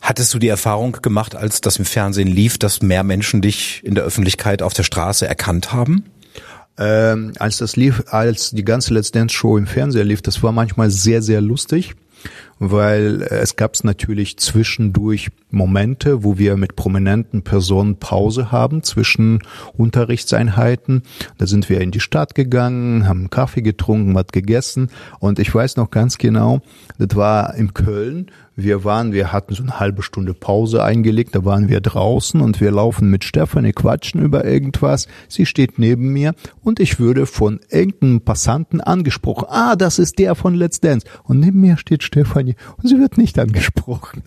Hattest 0.00 0.32
du 0.32 0.38
die 0.38 0.48
Erfahrung 0.48 0.92
gemacht, 1.02 1.36
als 1.36 1.60
das 1.60 1.76
im 1.76 1.84
Fernsehen 1.84 2.28
lief, 2.28 2.58
dass 2.58 2.80
mehr 2.80 3.04
Menschen 3.04 3.42
dich 3.42 3.82
in 3.84 3.94
der 3.94 4.04
Öffentlichkeit 4.04 4.62
auf 4.62 4.72
der 4.72 4.84
Straße 4.84 5.26
erkannt 5.28 5.72
haben? 5.72 6.04
Ähm, 6.84 7.32
als 7.38 7.58
das 7.58 7.76
lief, 7.76 8.02
als 8.08 8.50
die 8.50 8.64
ganze 8.64 8.92
Let's 8.92 9.12
Dance 9.12 9.34
Show 9.34 9.56
im 9.56 9.66
Fernseher 9.66 10.04
lief, 10.04 10.20
das 10.20 10.42
war 10.42 10.50
manchmal 10.50 10.90
sehr, 10.90 11.22
sehr 11.22 11.40
lustig 11.40 11.94
weil 12.64 13.22
es 13.22 13.56
gab 13.56 13.74
es 13.74 13.82
natürlich 13.82 14.36
zwischendurch 14.36 15.30
Momente, 15.50 16.22
wo 16.22 16.38
wir 16.38 16.56
mit 16.56 16.76
prominenten 16.76 17.42
Personen 17.42 17.96
Pause 17.96 18.52
haben 18.52 18.84
zwischen 18.84 19.40
Unterrichtseinheiten. 19.76 21.02
Da 21.38 21.48
sind 21.48 21.68
wir 21.68 21.80
in 21.80 21.90
die 21.90 21.98
Stadt 21.98 22.36
gegangen, 22.36 23.08
haben 23.08 23.30
Kaffee 23.30 23.62
getrunken, 23.62 24.14
was 24.14 24.28
gegessen 24.28 24.90
und 25.18 25.40
ich 25.40 25.52
weiß 25.52 25.76
noch 25.76 25.90
ganz 25.90 26.18
genau, 26.18 26.60
das 26.98 27.16
war 27.16 27.54
in 27.56 27.74
Köln. 27.74 28.30
Wir 28.54 28.84
waren, 28.84 29.14
wir 29.14 29.32
hatten 29.32 29.54
so 29.54 29.62
eine 29.62 29.80
halbe 29.80 30.02
Stunde 30.02 30.34
Pause 30.34 30.84
eingelegt, 30.84 31.34
da 31.34 31.42
waren 31.44 31.70
wir 31.70 31.80
draußen 31.80 32.38
und 32.40 32.60
wir 32.60 32.70
laufen 32.70 33.10
mit 33.10 33.24
Stefanie, 33.24 33.72
quatschen 33.72 34.20
über 34.20 34.44
irgendwas. 34.44 35.08
Sie 35.26 35.46
steht 35.46 35.78
neben 35.78 36.12
mir 36.12 36.34
und 36.62 36.78
ich 36.78 37.00
würde 37.00 37.24
von 37.24 37.60
irgendeinem 37.70 38.20
Passanten 38.20 38.82
angesprochen. 38.82 39.46
Ah, 39.48 39.74
das 39.74 39.98
ist 39.98 40.18
der 40.18 40.34
von 40.34 40.54
Let's 40.54 40.80
Dance. 40.80 41.06
Und 41.24 41.40
neben 41.40 41.60
mir 41.60 41.78
steht 41.78 42.02
Stefanie 42.02 42.51
und 42.76 42.88
sie 42.88 42.98
wird 42.98 43.18
nicht 43.18 43.38
angesprochen. 43.38 44.22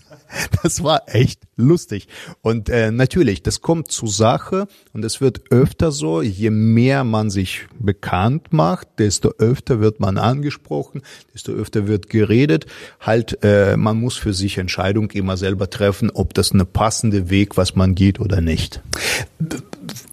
Das 0.63 0.83
war 0.83 1.03
echt 1.07 1.41
lustig. 1.57 2.07
Und 2.41 2.69
äh, 2.69 2.91
natürlich, 2.91 3.43
das 3.43 3.61
kommt 3.61 3.91
zur 3.91 4.09
Sache 4.09 4.67
und 4.93 5.05
es 5.05 5.21
wird 5.21 5.51
öfter 5.51 5.91
so, 5.91 6.21
je 6.21 6.49
mehr 6.49 7.03
man 7.03 7.29
sich 7.29 7.67
bekannt 7.79 8.51
macht, 8.51 8.87
desto 8.97 9.33
öfter 9.37 9.79
wird 9.79 9.99
man 9.99 10.17
angesprochen, 10.17 11.01
desto 11.33 11.51
öfter 11.51 11.87
wird 11.87 12.09
geredet. 12.09 12.65
Halt, 12.99 13.39
äh, 13.43 13.77
man 13.77 13.99
muss 13.99 14.17
für 14.17 14.33
sich 14.33 14.57
Entscheidung 14.57 15.11
immer 15.11 15.37
selber 15.37 15.69
treffen, 15.69 16.09
ob 16.09 16.33
das 16.33 16.51
eine 16.51 16.65
passende 16.65 17.29
Weg, 17.29 17.57
was 17.57 17.75
man 17.75 17.95
geht 17.95 18.19
oder 18.19 18.41
nicht 18.41 18.81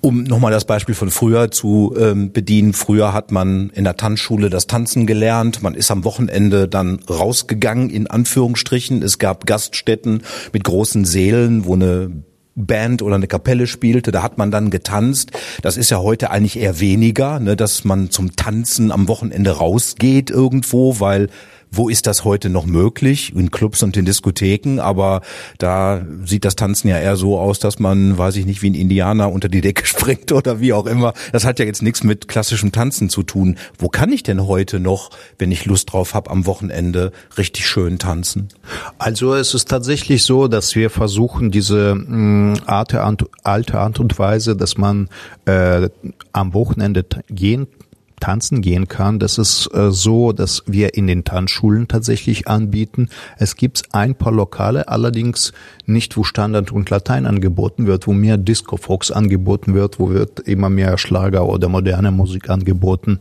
um 0.00 0.24
nochmal 0.24 0.52
das 0.52 0.64
Beispiel 0.64 0.94
von 0.94 1.10
früher 1.10 1.50
zu 1.50 1.94
ähm, 1.98 2.32
bedienen. 2.32 2.72
Früher 2.72 3.12
hat 3.12 3.30
man 3.30 3.70
in 3.70 3.84
der 3.84 3.96
Tanzschule 3.96 4.50
das 4.50 4.66
Tanzen 4.66 5.06
gelernt. 5.06 5.62
Man 5.62 5.74
ist 5.74 5.90
am 5.90 6.04
Wochenende 6.04 6.68
dann 6.68 6.98
rausgegangen, 7.08 7.88
in 7.88 8.08
Anführungsstrichen. 8.08 9.02
Es 9.02 9.18
gab 9.18 9.46
Gaststätten 9.46 10.22
mit 10.52 10.64
großen 10.64 11.04
Sälen, 11.04 11.31
wo 11.64 11.74
eine 11.74 12.10
Band 12.54 13.02
oder 13.02 13.14
eine 13.14 13.26
Kapelle 13.26 13.66
spielte, 13.66 14.12
da 14.12 14.22
hat 14.22 14.38
man 14.38 14.50
dann 14.50 14.70
getanzt. 14.70 15.30
Das 15.62 15.76
ist 15.76 15.90
ja 15.90 15.98
heute 15.98 16.30
eigentlich 16.30 16.58
eher 16.58 16.80
weniger, 16.80 17.40
ne, 17.40 17.56
dass 17.56 17.84
man 17.84 18.10
zum 18.10 18.36
Tanzen 18.36 18.92
am 18.92 19.08
Wochenende 19.08 19.52
rausgeht 19.52 20.30
irgendwo, 20.30 21.00
weil 21.00 21.28
wo 21.72 21.88
ist 21.88 22.06
das 22.06 22.24
heute 22.24 22.50
noch 22.50 22.66
möglich? 22.66 23.34
In 23.34 23.50
Clubs 23.50 23.82
und 23.82 23.96
in 23.96 24.04
Diskotheken, 24.04 24.78
aber 24.78 25.22
da 25.58 26.02
sieht 26.24 26.44
das 26.44 26.54
Tanzen 26.54 26.88
ja 26.88 26.98
eher 26.98 27.16
so 27.16 27.38
aus, 27.38 27.58
dass 27.58 27.78
man, 27.78 28.18
weiß 28.18 28.36
ich 28.36 28.44
nicht, 28.44 28.60
wie 28.60 28.70
ein 28.70 28.74
Indianer 28.74 29.32
unter 29.32 29.48
die 29.48 29.62
Decke 29.62 29.86
springt 29.86 30.30
oder 30.32 30.60
wie 30.60 30.74
auch 30.74 30.86
immer. 30.86 31.14
Das 31.32 31.44
hat 31.44 31.58
ja 31.58 31.64
jetzt 31.64 31.82
nichts 31.82 32.04
mit 32.04 32.28
klassischem 32.28 32.72
Tanzen 32.72 33.08
zu 33.08 33.22
tun. 33.22 33.56
Wo 33.78 33.88
kann 33.88 34.12
ich 34.12 34.22
denn 34.22 34.46
heute 34.46 34.80
noch, 34.80 35.10
wenn 35.38 35.50
ich 35.50 35.64
Lust 35.64 35.92
drauf 35.92 36.12
habe, 36.12 36.30
am 36.30 36.44
Wochenende 36.44 37.10
richtig 37.38 37.66
schön 37.66 37.98
tanzen? 37.98 38.48
Also 38.98 39.34
es 39.34 39.54
ist 39.54 39.68
tatsächlich 39.68 40.24
so, 40.24 40.48
dass 40.48 40.74
wir 40.74 40.90
versuchen, 40.90 41.50
diese 41.50 41.94
mh, 41.94 42.60
Art, 42.66 42.94
alte 42.94 43.78
Art 43.78 43.98
und 43.98 44.18
Weise, 44.18 44.56
dass 44.56 44.76
man 44.76 45.08
äh, 45.46 45.88
am 46.32 46.52
Wochenende 46.52 47.06
gehen 47.30 47.66
tanzen 48.22 48.62
gehen 48.62 48.86
kann. 48.86 49.18
Das 49.18 49.36
ist 49.36 49.68
äh, 49.74 49.90
so, 49.90 50.32
dass 50.32 50.62
wir 50.66 50.94
in 50.94 51.08
den 51.08 51.24
Tanzschulen 51.24 51.88
tatsächlich 51.88 52.46
anbieten. 52.46 53.08
Es 53.36 53.56
gibt 53.56 53.82
ein 53.90 54.14
paar 54.14 54.32
Lokale, 54.32 54.86
allerdings 54.86 55.52
nicht, 55.86 56.16
wo 56.16 56.22
Standard 56.22 56.70
und 56.70 56.88
Latein 56.88 57.26
angeboten 57.26 57.88
wird, 57.88 58.06
wo 58.06 58.12
mehr 58.12 58.36
Disco 58.36 58.76
Fox 58.76 59.10
angeboten 59.10 59.74
wird, 59.74 59.98
wo 59.98 60.10
wird 60.10 60.38
immer 60.38 60.70
mehr 60.70 60.98
Schlager 60.98 61.46
oder 61.46 61.68
moderne 61.68 62.12
Musik 62.12 62.48
angeboten. 62.48 63.18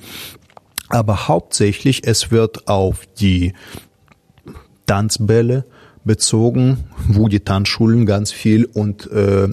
Aber 0.90 1.28
hauptsächlich 1.28 2.06
es 2.06 2.30
wird 2.30 2.68
auf 2.68 3.08
die 3.20 3.54
Tanzbälle 4.86 5.66
bezogen, 6.04 6.78
wo 7.08 7.28
die 7.28 7.40
Tanzschulen 7.40 8.06
ganz 8.06 8.32
viel 8.32 8.66
und 8.66 9.10
äh, 9.12 9.50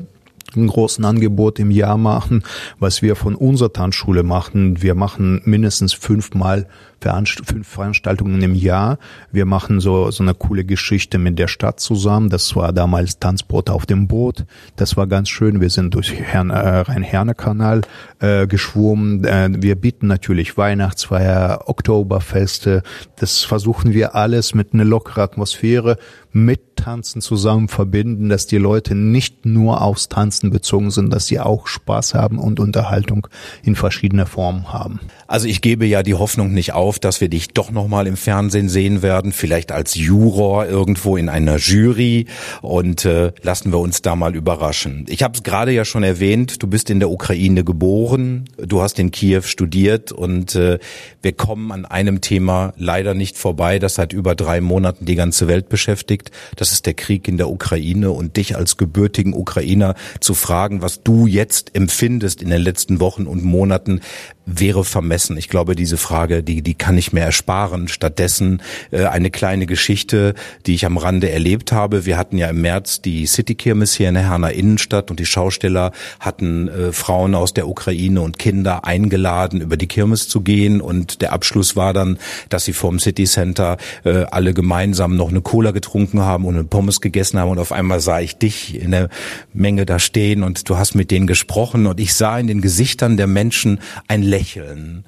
einen 0.56 0.68
großen 0.68 1.04
Angebot 1.04 1.58
im 1.58 1.70
Jahr 1.70 1.98
machen, 1.98 2.42
was 2.78 3.02
wir 3.02 3.16
von 3.16 3.34
unserer 3.34 3.72
Tanzschule 3.72 4.22
machen. 4.22 4.82
Wir 4.82 4.94
machen 4.94 5.42
mindestens 5.44 5.92
fünfmal 5.92 6.66
fünf 7.00 7.68
Veranstaltungen 7.68 8.42
im 8.42 8.54
Jahr. 8.54 8.98
Wir 9.30 9.46
machen 9.46 9.80
so, 9.80 10.10
so 10.10 10.22
eine 10.22 10.34
coole 10.34 10.64
Geschichte 10.64 11.18
mit 11.18 11.38
der 11.38 11.46
Stadt 11.46 11.80
zusammen. 11.80 12.28
Das 12.28 12.56
war 12.56 12.72
damals 12.72 13.18
Tanzbrot 13.18 13.70
auf 13.70 13.86
dem 13.86 14.08
Boot. 14.08 14.44
Das 14.76 14.96
war 14.96 15.06
ganz 15.06 15.28
schön. 15.28 15.60
Wir 15.60 15.70
sind 15.70 15.94
durch 15.94 16.12
Hern, 16.12 16.50
äh, 16.50 16.80
Rhein-Herne-Kanal 16.80 17.82
äh, 18.18 18.46
geschwommen. 18.46 19.24
Äh, 19.24 19.50
wir 19.58 19.76
bieten 19.76 20.08
natürlich 20.08 20.56
Weihnachtsfeier, 20.56 21.62
Oktoberfeste. 21.66 22.82
Das 23.16 23.44
versuchen 23.44 23.94
wir 23.94 24.14
alles 24.14 24.54
mit 24.54 24.74
einer 24.74 24.84
lockeren 24.84 25.22
Atmosphäre 25.22 25.98
mit 26.32 26.67
Tanzen 26.78 27.20
zusammen 27.20 27.68
verbinden, 27.68 28.28
dass 28.28 28.46
die 28.46 28.56
Leute 28.56 28.94
nicht 28.94 29.44
nur 29.44 29.82
aufs 29.82 30.08
Tanzen 30.08 30.50
bezogen 30.50 30.90
sind, 30.90 31.12
dass 31.12 31.26
sie 31.26 31.40
auch 31.40 31.66
Spaß 31.66 32.14
haben 32.14 32.38
und 32.38 32.60
Unterhaltung 32.60 33.26
in 33.62 33.74
verschiedener 33.76 34.26
Formen 34.26 34.72
haben. 34.72 35.00
Also 35.26 35.46
ich 35.46 35.60
gebe 35.60 35.86
ja 35.86 36.02
die 36.02 36.14
Hoffnung 36.14 36.52
nicht 36.52 36.72
auf, 36.72 36.98
dass 36.98 37.20
wir 37.20 37.28
dich 37.28 37.48
doch 37.48 37.70
nochmal 37.70 38.06
im 38.06 38.16
Fernsehen 38.16 38.68
sehen 38.68 39.02
werden, 39.02 39.32
vielleicht 39.32 39.72
als 39.72 39.94
Juror 39.94 40.66
irgendwo 40.66 41.16
in 41.16 41.28
einer 41.28 41.56
Jury 41.56 42.26
und 42.62 43.04
äh, 43.04 43.32
lassen 43.42 43.72
wir 43.72 43.78
uns 43.78 44.00
da 44.00 44.16
mal 44.16 44.34
überraschen. 44.34 45.04
Ich 45.08 45.22
habe 45.22 45.34
es 45.34 45.42
gerade 45.42 45.72
ja 45.72 45.84
schon 45.84 46.02
erwähnt, 46.02 46.62
du 46.62 46.66
bist 46.66 46.90
in 46.90 47.00
der 47.00 47.10
Ukraine 47.10 47.64
geboren, 47.64 48.44
du 48.56 48.80
hast 48.80 48.98
in 48.98 49.10
Kiew 49.10 49.42
studiert 49.42 50.12
und 50.12 50.54
äh, 50.54 50.78
wir 51.22 51.32
kommen 51.32 51.72
an 51.72 51.84
einem 51.84 52.20
Thema 52.20 52.72
leider 52.76 53.14
nicht 53.14 53.36
vorbei, 53.36 53.78
das 53.78 53.96
seit 53.96 54.12
über 54.12 54.34
drei 54.34 54.60
Monaten 54.60 55.04
die 55.04 55.16
ganze 55.16 55.48
Welt 55.48 55.68
beschäftigt 55.68 55.88
beschäftigt. 55.88 56.30
Das 56.68 56.74
ist 56.74 56.84
der 56.84 56.92
Krieg 56.92 57.26
in 57.28 57.38
der 57.38 57.48
Ukraine 57.48 58.10
und 58.10 58.36
dich 58.36 58.54
als 58.54 58.76
gebürtigen 58.76 59.32
Ukrainer 59.32 59.94
zu 60.20 60.34
fragen, 60.34 60.82
was 60.82 61.02
du 61.02 61.26
jetzt 61.26 61.74
empfindest 61.74 62.42
in 62.42 62.50
den 62.50 62.60
letzten 62.60 63.00
Wochen 63.00 63.26
und 63.26 63.42
Monaten, 63.42 64.02
wäre 64.48 64.84
vermessen. 64.84 65.36
Ich 65.36 65.48
glaube, 65.48 65.76
diese 65.76 65.96
Frage, 65.96 66.42
die, 66.42 66.62
die 66.62 66.74
kann 66.74 66.96
ich 66.96 67.12
mir 67.12 67.20
ersparen. 67.20 67.88
Stattdessen 67.88 68.62
äh, 68.90 69.04
eine 69.04 69.30
kleine 69.30 69.66
Geschichte, 69.66 70.34
die 70.66 70.74
ich 70.74 70.86
am 70.86 70.96
Rande 70.96 71.30
erlebt 71.30 71.72
habe. 71.72 72.06
Wir 72.06 72.16
hatten 72.16 72.38
ja 72.38 72.48
im 72.48 72.62
März 72.62 73.02
die 73.02 73.26
City 73.26 73.54
Kirmes 73.54 73.94
hier 73.94 74.08
in 74.08 74.14
der 74.14 74.28
Herner 74.28 74.52
Innenstadt 74.52 75.10
und 75.10 75.20
die 75.20 75.26
Schausteller 75.26 75.92
hatten 76.20 76.68
äh, 76.68 76.92
Frauen 76.92 77.34
aus 77.34 77.52
der 77.52 77.68
Ukraine 77.68 78.22
und 78.22 78.38
Kinder 78.38 78.84
eingeladen, 78.84 79.60
über 79.60 79.76
die 79.76 79.86
Kirmes 79.86 80.28
zu 80.28 80.40
gehen 80.40 80.80
und 80.80 81.20
der 81.20 81.32
Abschluss 81.32 81.76
war 81.76 81.92
dann, 81.92 82.18
dass 82.48 82.64
sie 82.64 82.72
vom 82.72 82.98
City 82.98 83.24
Center 83.24 83.76
äh, 84.04 84.24
alle 84.30 84.54
gemeinsam 84.54 85.16
noch 85.16 85.28
eine 85.28 85.42
Cola 85.42 85.72
getrunken 85.72 86.20
haben 86.20 86.46
und 86.46 86.57
eine 86.58 86.68
Pommes 86.68 87.00
gegessen 87.00 87.38
haben 87.38 87.50
und 87.50 87.58
auf 87.58 87.72
einmal 87.72 88.00
sah 88.00 88.20
ich 88.20 88.36
dich 88.36 88.80
in 88.80 88.90
der 88.90 89.08
Menge 89.52 89.86
da 89.86 89.98
stehen 89.98 90.42
und 90.42 90.68
du 90.68 90.76
hast 90.76 90.94
mit 90.94 91.10
denen 91.10 91.26
gesprochen 91.26 91.86
und 91.86 92.00
ich 92.00 92.14
sah 92.14 92.38
in 92.38 92.46
den 92.46 92.60
Gesichtern 92.60 93.16
der 93.16 93.26
Menschen 93.26 93.80
ein 94.08 94.22
Lächeln, 94.22 95.04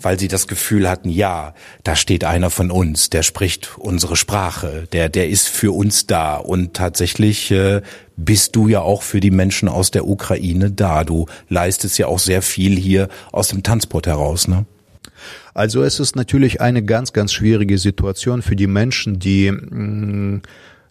weil 0.00 0.18
sie 0.18 0.28
das 0.28 0.48
Gefühl 0.48 0.88
hatten, 0.88 1.08
ja, 1.08 1.54
da 1.84 1.96
steht 1.96 2.24
einer 2.24 2.50
von 2.50 2.70
uns, 2.70 3.10
der 3.10 3.22
spricht 3.22 3.78
unsere 3.78 4.16
Sprache, 4.16 4.88
der, 4.92 5.08
der 5.08 5.28
ist 5.28 5.48
für 5.48 5.72
uns 5.72 6.06
da 6.06 6.36
und 6.36 6.74
tatsächlich 6.74 7.50
äh, 7.50 7.82
bist 8.16 8.56
du 8.56 8.68
ja 8.68 8.80
auch 8.80 9.02
für 9.02 9.20
die 9.20 9.30
Menschen 9.30 9.68
aus 9.68 9.90
der 9.90 10.06
Ukraine 10.06 10.70
da. 10.70 11.04
Du 11.04 11.26
leistest 11.48 11.98
ja 11.98 12.06
auch 12.06 12.18
sehr 12.18 12.40
viel 12.42 12.76
hier 12.76 13.08
aus 13.30 13.48
dem 13.48 13.62
Tanzport 13.62 14.06
heraus, 14.06 14.48
ne? 14.48 14.64
Also 15.54 15.82
es 15.82 16.00
ist 16.00 16.16
natürlich 16.16 16.60
eine 16.60 16.84
ganz, 16.84 17.14
ganz 17.14 17.32
schwierige 17.32 17.78
Situation 17.78 18.42
für 18.42 18.56
die 18.56 18.66
Menschen, 18.66 19.18
die 19.18 19.50
mh, 19.50 19.56
mm, 19.70 20.42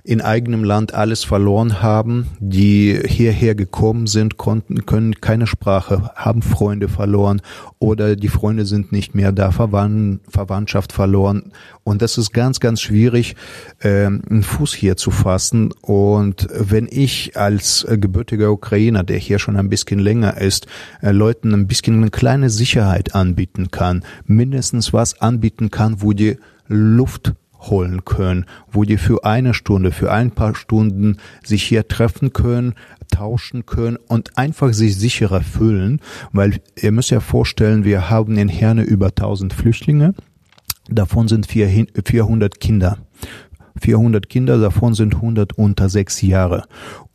in 0.06 0.22
eigenem 0.22 0.64
Land 0.64 0.94
alles 0.94 1.24
verloren 1.24 1.82
haben, 1.82 2.28
die 2.40 3.00
hierher 3.08 3.56
gekommen 3.56 4.06
sind, 4.06 4.38
konnten, 4.38 4.86
können 4.86 5.20
keine 5.20 5.48
Sprache, 5.48 6.12
haben 6.16 6.44
Freunde 6.44 6.90
verloren 6.90 7.42
oder 7.80 8.16
die 8.16 8.28
Freunde 8.28 8.68
sind 8.68 8.92
nicht 8.92 9.16
mehr 9.16 9.32
da, 9.32 9.52
Verwandtschaft 9.52 10.94
verloren. 10.94 11.52
Und 11.84 12.04
das 12.04 12.20
ist 12.20 12.34
ganz, 12.34 12.60
ganz 12.60 12.82
schwierig, 12.82 13.36
äh, 13.80 14.06
einen 14.06 14.44
Fuß 14.44 14.76
hier 14.76 14.96
zu 14.96 15.10
fassen. 15.10 15.74
Und 15.82 16.48
wenn 16.54 16.88
ich 16.88 17.36
als 17.36 17.84
äh, 17.84 17.98
gebürtiger 17.98 18.52
Ukrainer, 18.52 19.04
der 19.04 19.18
hier 19.18 19.40
schon 19.40 19.58
ein 19.58 19.70
bisschen 19.70 19.98
länger 19.98 20.38
ist, 20.38 20.68
äh, 21.02 21.12
Leuten 21.12 21.52
ein 21.52 21.66
bisschen 21.66 21.96
eine 21.96 22.12
kleine 22.12 22.52
Sicherheit 22.52 23.16
anbieten 23.16 23.72
kann, 23.72 24.04
mindestens 24.26 24.94
was 24.94 25.20
anbieten 25.20 25.72
kann, 25.72 26.04
wo 26.04 26.14
die 26.14 26.38
Luft 26.68 27.34
holen 27.60 28.06
können, 28.06 28.46
wo 28.72 28.84
die 28.84 28.98
für 28.98 29.26
eine 29.26 29.54
Stunde, 29.54 29.92
für 29.92 30.12
ein 30.12 30.32
paar 30.32 30.56
Stunden 30.56 31.18
sich 31.44 31.64
hier 31.64 31.88
treffen 31.88 32.34
können, 32.34 32.76
tauschen 33.12 33.66
können 33.66 33.98
und 34.08 34.38
einfach 34.38 34.74
sich 34.74 34.98
sicherer 34.98 35.42
fühlen, 35.42 36.02
weil 36.32 36.60
ihr 36.80 36.92
müsst 36.92 37.12
ja 37.12 37.20
vorstellen, 37.20 37.84
wir 37.84 38.10
haben 38.10 38.38
in 38.38 38.50
Herne 38.50 38.84
über 38.84 39.08
1000 39.08 39.54
Flüchtlinge, 39.54 40.14
davon 40.90 41.28
sind 41.28 41.48
400 41.48 42.60
Kinder. 42.60 42.98
400 43.82 44.30
Kinder, 44.30 44.58
davon 44.58 44.94
sind 44.94 45.16
100 45.16 45.58
unter 45.58 45.90
sechs 45.90 46.22
Jahre. 46.22 46.64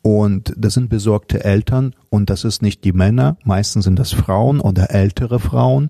Und 0.03 0.53
das 0.57 0.75
sind 0.75 0.89
besorgte 0.89 1.43
Eltern 1.43 1.95
und 2.09 2.29
das 2.29 2.43
ist 2.43 2.61
nicht 2.61 2.83
die 2.83 2.93
Männer, 2.93 3.37
meistens 3.43 3.85
sind 3.85 3.97
das 3.97 4.13
Frauen 4.13 4.59
oder 4.59 4.91
ältere 4.91 5.39
Frauen. 5.39 5.89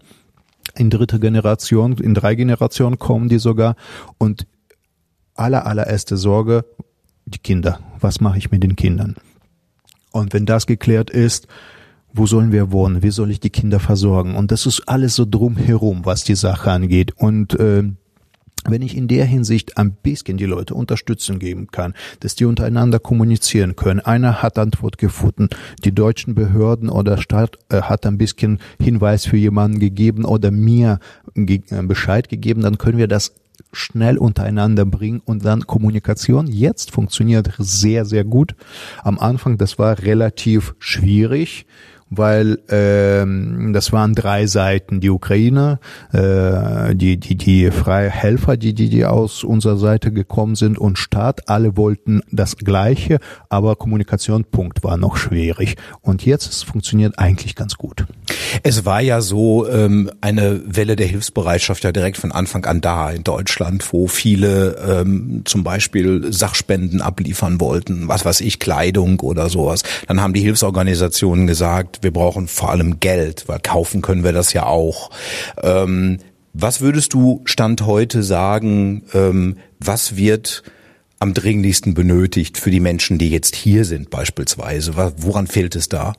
In 0.75 0.90
dritter 0.90 1.20
Generation, 1.20 1.98
in 1.98 2.13
drei 2.13 2.36
Generationen 2.36 3.00
kommen 3.00 3.30
die 3.30 3.40
sogar 3.40 3.75
und 4.18 4.48
aller, 5.36 5.66
allererste 5.66 6.18
Sorge, 6.18 6.66
die 7.25 7.40
Kinder. 7.40 7.80
Was 8.00 8.22
mache 8.22 8.38
ich 8.38 8.51
mit 8.51 8.63
den 8.63 8.75
Kindern? 8.75 9.16
Und 10.12 10.34
wenn 10.34 10.46
das 10.46 10.68
geklärt 10.68 11.10
ist, 11.10 11.48
wo 12.13 12.25
sollen 12.25 12.51
wir 12.51 12.72
wohnen? 12.72 13.04
Wie 13.04 13.12
soll 13.12 13.32
ich 13.32 13.40
die 13.40 13.50
Kinder 13.50 13.80
versorgen? 13.80 14.36
Und 14.36 14.51
das 14.51 14.66
ist 14.66 14.88
alles 14.88 15.16
so 15.16 15.25
drumherum, 15.30 16.06
was 16.06 16.24
die 16.24 16.36
Sache 16.36 16.72
angeht. 16.72 17.13
Und 17.16 17.58
äh, 17.58 17.84
wenn 18.65 18.82
ich 18.82 18.96
in 18.96 19.08
der 19.08 19.25
Hinsicht 19.25 19.77
ein 19.77 19.91
bisschen 19.91 20.38
die 20.38 20.46
Leute 20.46 20.75
Unterstützung 20.75 21.39
geben 21.39 21.68
kann, 21.72 21.94
dass 22.20 22.36
die 22.36 22.46
untereinander 22.46 23.00
kommunizieren 23.00 23.75
können. 23.75 24.00
Einer 24.00 24.41
hat 24.41 24.60
Antwort 24.60 24.98
gefunden, 24.98 25.50
die 25.84 25.94
deutschen 25.94 26.36
Behörden 26.36 26.89
oder 26.89 27.18
Staat 27.18 27.58
äh, 27.70 27.82
hat 27.82 28.06
ein 28.06 28.18
bisschen 28.18 28.60
Hinweis 28.82 29.25
für 29.25 29.38
jemanden 29.38 29.80
gegeben 29.80 30.25
oder 30.25 30.51
mir 30.51 31.00
ge 31.34 31.62
äh, 31.70 31.82
Bescheid 31.84 32.30
gegeben, 32.30 32.62
dann 32.62 32.77
können 32.77 32.98
wir 32.98 33.08
das 33.08 33.34
schnell 33.74 34.18
untereinander 34.18 34.86
bringen 34.86 35.22
und 35.24 35.46
dann 35.46 35.65
Kommunikation 35.65 36.48
jetzt 36.48 36.91
funktioniert 36.91 37.51
sehr, 37.58 38.06
sehr 38.06 38.24
gut. 38.24 38.56
Am 39.03 39.18
Anfang, 39.20 39.58
das 39.58 39.80
war 39.80 40.00
relativ 40.00 40.75
schwierig 40.80 41.65
weil 42.12 42.60
ähm, 42.70 43.72
das 43.74 43.91
waren 43.94 44.13
drei 44.13 44.46
Seiten. 44.46 45.00
Die 45.00 45.10
Ukraine, 45.10 45.80
äh, 46.12 46.94
die 46.94 47.18
die 47.18 47.36
die 47.36 47.72
freie 47.72 48.10
Helfer, 48.10 48.58
die 48.58 48.74
die 48.74 48.89
die 48.89 49.06
aus 49.06 49.44
unserer 49.44 49.77
Seite 49.77 50.12
gekommen 50.12 50.56
sind 50.56 50.77
und 50.77 51.00
Staat. 51.00 51.50
Alle 51.50 51.77
wollten 51.77 52.22
das 52.30 52.58
Gleiche, 52.58 53.20
aber 53.50 53.77
Kommunikationspunkt 53.77 54.84
war 54.84 54.98
noch 54.98 55.15
schwierig. 55.15 55.77
Und 56.01 56.25
jetzt 56.25 56.51
es 56.51 56.63
funktioniert 56.63 57.18
eigentlich 57.18 57.56
ganz 57.56 57.75
gut. 57.75 58.06
Es 58.63 58.86
war 58.86 59.01
ja 59.01 59.22
so 59.22 59.68
ähm, 59.70 60.12
eine 60.20 60.62
Welle 60.65 60.98
der 60.98 61.08
Hilfsbereitschaft 61.08 61.86
ja 61.86 61.94
direkt 61.94 62.18
von 62.18 62.34
Anfang 62.34 62.65
an 62.65 62.82
da 62.82 63.10
in 63.12 63.24
Deutschland, 63.24 63.94
wo 63.94 64.08
viele 64.08 64.75
ähm, 64.86 65.44
zum 65.46 65.63
Beispiel 65.63 66.34
Sachspenden 66.34 67.01
abliefern 67.01 67.62
wollten, 67.62 68.10
was 68.10 68.25
weiß 68.25 68.41
ich, 68.41 68.60
Kleidung 68.60 69.22
oder 69.22 69.50
sowas. 69.50 69.84
Dann 70.08 70.22
haben 70.22 70.34
die 70.34 70.41
Hilfsorganisationen 70.41 71.48
gesagt, 71.48 72.00
wir 72.01 72.12
brauchen 72.12 72.48
vor 72.48 72.72
allem 72.72 73.00
Geld, 73.00 73.48
weil 73.48 73.60
kaufen 73.60 74.01
können 74.01 74.24
wir 74.24 74.34
das 74.34 74.53
ja 74.53 74.65
auch. 74.65 75.12
Ähm, 75.62 76.20
was 76.53 76.81
würdest 76.81 77.13
du 77.13 77.41
Stand 77.46 77.86
heute 77.86 78.24
sagen, 78.24 79.03
ähm, 79.13 79.58
was 79.79 80.17
wird 80.17 80.63
am 81.20 81.34
dringlichsten 81.34 81.93
benötigt 81.93 82.58
für 82.58 82.72
die 82.72 82.79
Menschen, 82.79 83.17
die 83.17 83.29
jetzt 83.29 83.55
hier 83.55 83.86
sind 83.86 84.10
beispielsweise? 84.10 84.96
Woran 85.17 85.48
fehlt 85.48 85.75
es 85.75 85.88
da? 85.88 86.13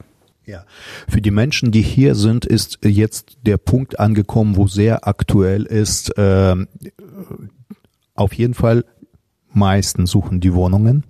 Ja, 0.45 0.65
für 1.09 1.21
die 1.21 1.31
Menschen, 1.31 1.71
die 1.71 1.83
hier 1.83 2.15
sind, 2.15 2.45
ist 2.45 2.79
jetzt 2.83 3.37
der 3.43 3.59
Punkt 3.59 4.01
angekommen, 4.01 4.57
wo 4.57 4.67
sehr 4.67 5.07
aktuell 5.07 5.65
ist. 5.65 6.17
Äh, 6.19 6.57
auf 8.15 8.33
jeden 8.33 8.55
Fall, 8.55 8.85
meisten 9.53 10.07
suchen 10.07 10.41
die 10.41 10.55
Wohnungen 10.55 11.05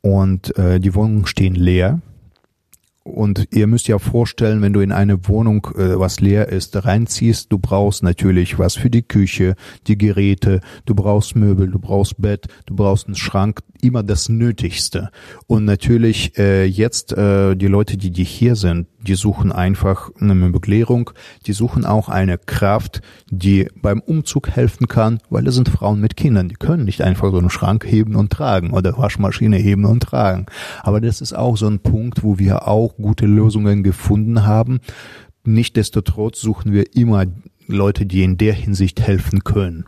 und 0.00 0.56
äh, 0.58 0.78
die 0.78 0.94
Wohnungen 0.94 1.26
stehen 1.26 1.54
leer. 1.54 2.00
Und 3.02 3.48
ihr 3.50 3.66
müsst 3.66 3.88
ja 3.88 3.98
vorstellen, 3.98 4.60
wenn 4.60 4.74
du 4.74 4.80
in 4.80 4.92
eine 4.92 5.26
Wohnung, 5.26 5.66
äh, 5.74 5.98
was 5.98 6.20
leer 6.20 6.48
ist, 6.48 6.84
reinziehst, 6.84 7.50
du 7.50 7.58
brauchst 7.58 8.02
natürlich 8.02 8.58
was 8.58 8.76
für 8.76 8.90
die 8.90 9.02
Küche, 9.02 9.54
die 9.86 9.96
Geräte, 9.96 10.60
du 10.84 10.94
brauchst 10.94 11.34
Möbel, 11.34 11.68
du 11.70 11.78
brauchst 11.78 12.20
Bett, 12.20 12.48
du 12.66 12.76
brauchst 12.76 13.06
einen 13.06 13.16
Schrank, 13.16 13.60
immer 13.80 14.02
das 14.02 14.28
Nötigste. 14.28 15.10
Und 15.46 15.64
natürlich 15.64 16.36
äh, 16.38 16.66
jetzt 16.66 17.12
äh, 17.12 17.56
die 17.56 17.68
Leute, 17.68 17.96
die, 17.96 18.10
die 18.10 18.24
hier 18.24 18.54
sind, 18.54 18.86
die 19.02 19.14
suchen 19.14 19.52
einfach 19.52 20.10
eine 20.20 20.34
Möblierung, 20.34 21.10
die 21.46 21.52
suchen 21.52 21.84
auch 21.84 22.08
eine 22.08 22.38
Kraft, 22.38 23.00
die 23.30 23.68
beim 23.80 24.00
Umzug 24.00 24.50
helfen 24.50 24.88
kann, 24.88 25.20
weil 25.30 25.46
es 25.46 25.54
sind 25.54 25.68
Frauen 25.68 26.00
mit 26.00 26.16
Kindern, 26.16 26.48
die 26.48 26.56
können 26.56 26.84
nicht 26.84 27.02
einfach 27.02 27.30
so 27.30 27.38
einen 27.38 27.50
Schrank 27.50 27.84
heben 27.86 28.14
und 28.14 28.30
tragen 28.30 28.72
oder 28.72 28.96
Waschmaschine 28.96 29.56
heben 29.56 29.84
und 29.84 30.02
tragen. 30.02 30.46
Aber 30.82 31.00
das 31.00 31.20
ist 31.20 31.32
auch 31.32 31.56
so 31.56 31.66
ein 31.66 31.80
Punkt, 31.80 32.22
wo 32.22 32.38
wir 32.38 32.68
auch 32.68 32.96
gute 32.96 33.26
Lösungen 33.26 33.82
gefunden 33.82 34.46
haben. 34.46 34.80
Nichtsdestotrotz 35.44 36.40
suchen 36.40 36.72
wir 36.72 36.94
immer 36.94 37.24
Leute, 37.66 38.04
die 38.04 38.22
in 38.22 38.36
der 38.36 38.52
Hinsicht 38.52 39.00
helfen 39.00 39.44
können. 39.44 39.84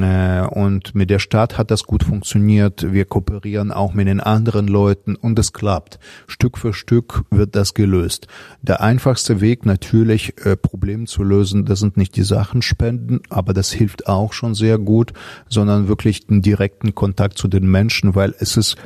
Äh, 0.00 0.46
und 0.46 0.94
mit 0.94 1.10
der 1.10 1.18
Stadt 1.18 1.58
hat 1.58 1.70
das 1.70 1.84
gut 1.84 2.02
funktioniert. 2.02 2.92
Wir 2.92 3.04
kooperieren 3.04 3.72
auch 3.72 3.94
mit 3.94 4.06
den 4.06 4.20
anderen 4.20 4.68
Leuten 4.68 5.16
und 5.16 5.38
es 5.38 5.52
klappt. 5.52 5.98
Stück 6.26 6.58
für 6.58 6.72
Stück 6.72 7.24
wird 7.30 7.56
das 7.56 7.74
gelöst. 7.74 8.26
Der 8.62 8.80
einfachste 8.80 9.40
Weg 9.40 9.66
natürlich, 9.66 10.34
äh, 10.44 10.56
Probleme 10.56 11.04
zu 11.04 11.22
lösen, 11.22 11.64
das 11.64 11.80
sind 11.80 11.96
nicht 11.96 12.16
die 12.16 12.22
Sachen 12.22 12.62
spenden, 12.62 13.20
aber 13.28 13.52
das 13.52 13.72
hilft 13.72 14.06
auch 14.06 14.32
schon 14.32 14.54
sehr 14.54 14.78
gut, 14.78 15.12
sondern 15.48 15.88
wirklich 15.88 16.26
den 16.26 16.42
direkten 16.42 16.94
Kontakt 16.94 17.38
zu 17.38 17.48
den 17.48 17.70
Menschen, 17.70 18.14
weil 18.14 18.34
es 18.38 18.56
ist 18.56 18.76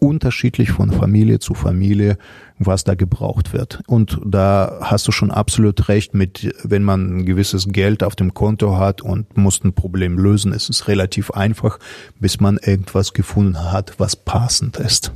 unterschiedlich 0.00 0.70
von 0.72 0.90
Familie 0.90 1.38
zu 1.38 1.54
Familie, 1.54 2.16
was 2.60 2.84
da 2.84 2.94
gebraucht 2.94 3.52
wird. 3.52 3.80
Und 3.86 4.20
da 4.24 4.78
hast 4.82 5.08
du 5.08 5.12
schon 5.12 5.30
absolut 5.30 5.88
recht 5.88 6.14
mit, 6.14 6.54
wenn 6.62 6.84
man 6.84 7.18
ein 7.18 7.26
gewisses 7.26 7.68
Geld 7.68 8.04
auf 8.04 8.14
dem 8.14 8.34
Konto 8.34 8.76
hat 8.76 9.00
und 9.00 9.36
muss 9.36 9.64
ein 9.64 9.72
Problem 9.72 10.18
lösen, 10.18 10.52
ist 10.52 10.68
es 10.68 10.86
relativ 10.86 11.30
einfach, 11.30 11.78
bis 12.20 12.38
man 12.38 12.58
irgendwas 12.58 13.14
gefunden 13.14 13.72
hat, 13.72 13.94
was 13.98 14.14
passend 14.14 14.76
ist. 14.76 15.12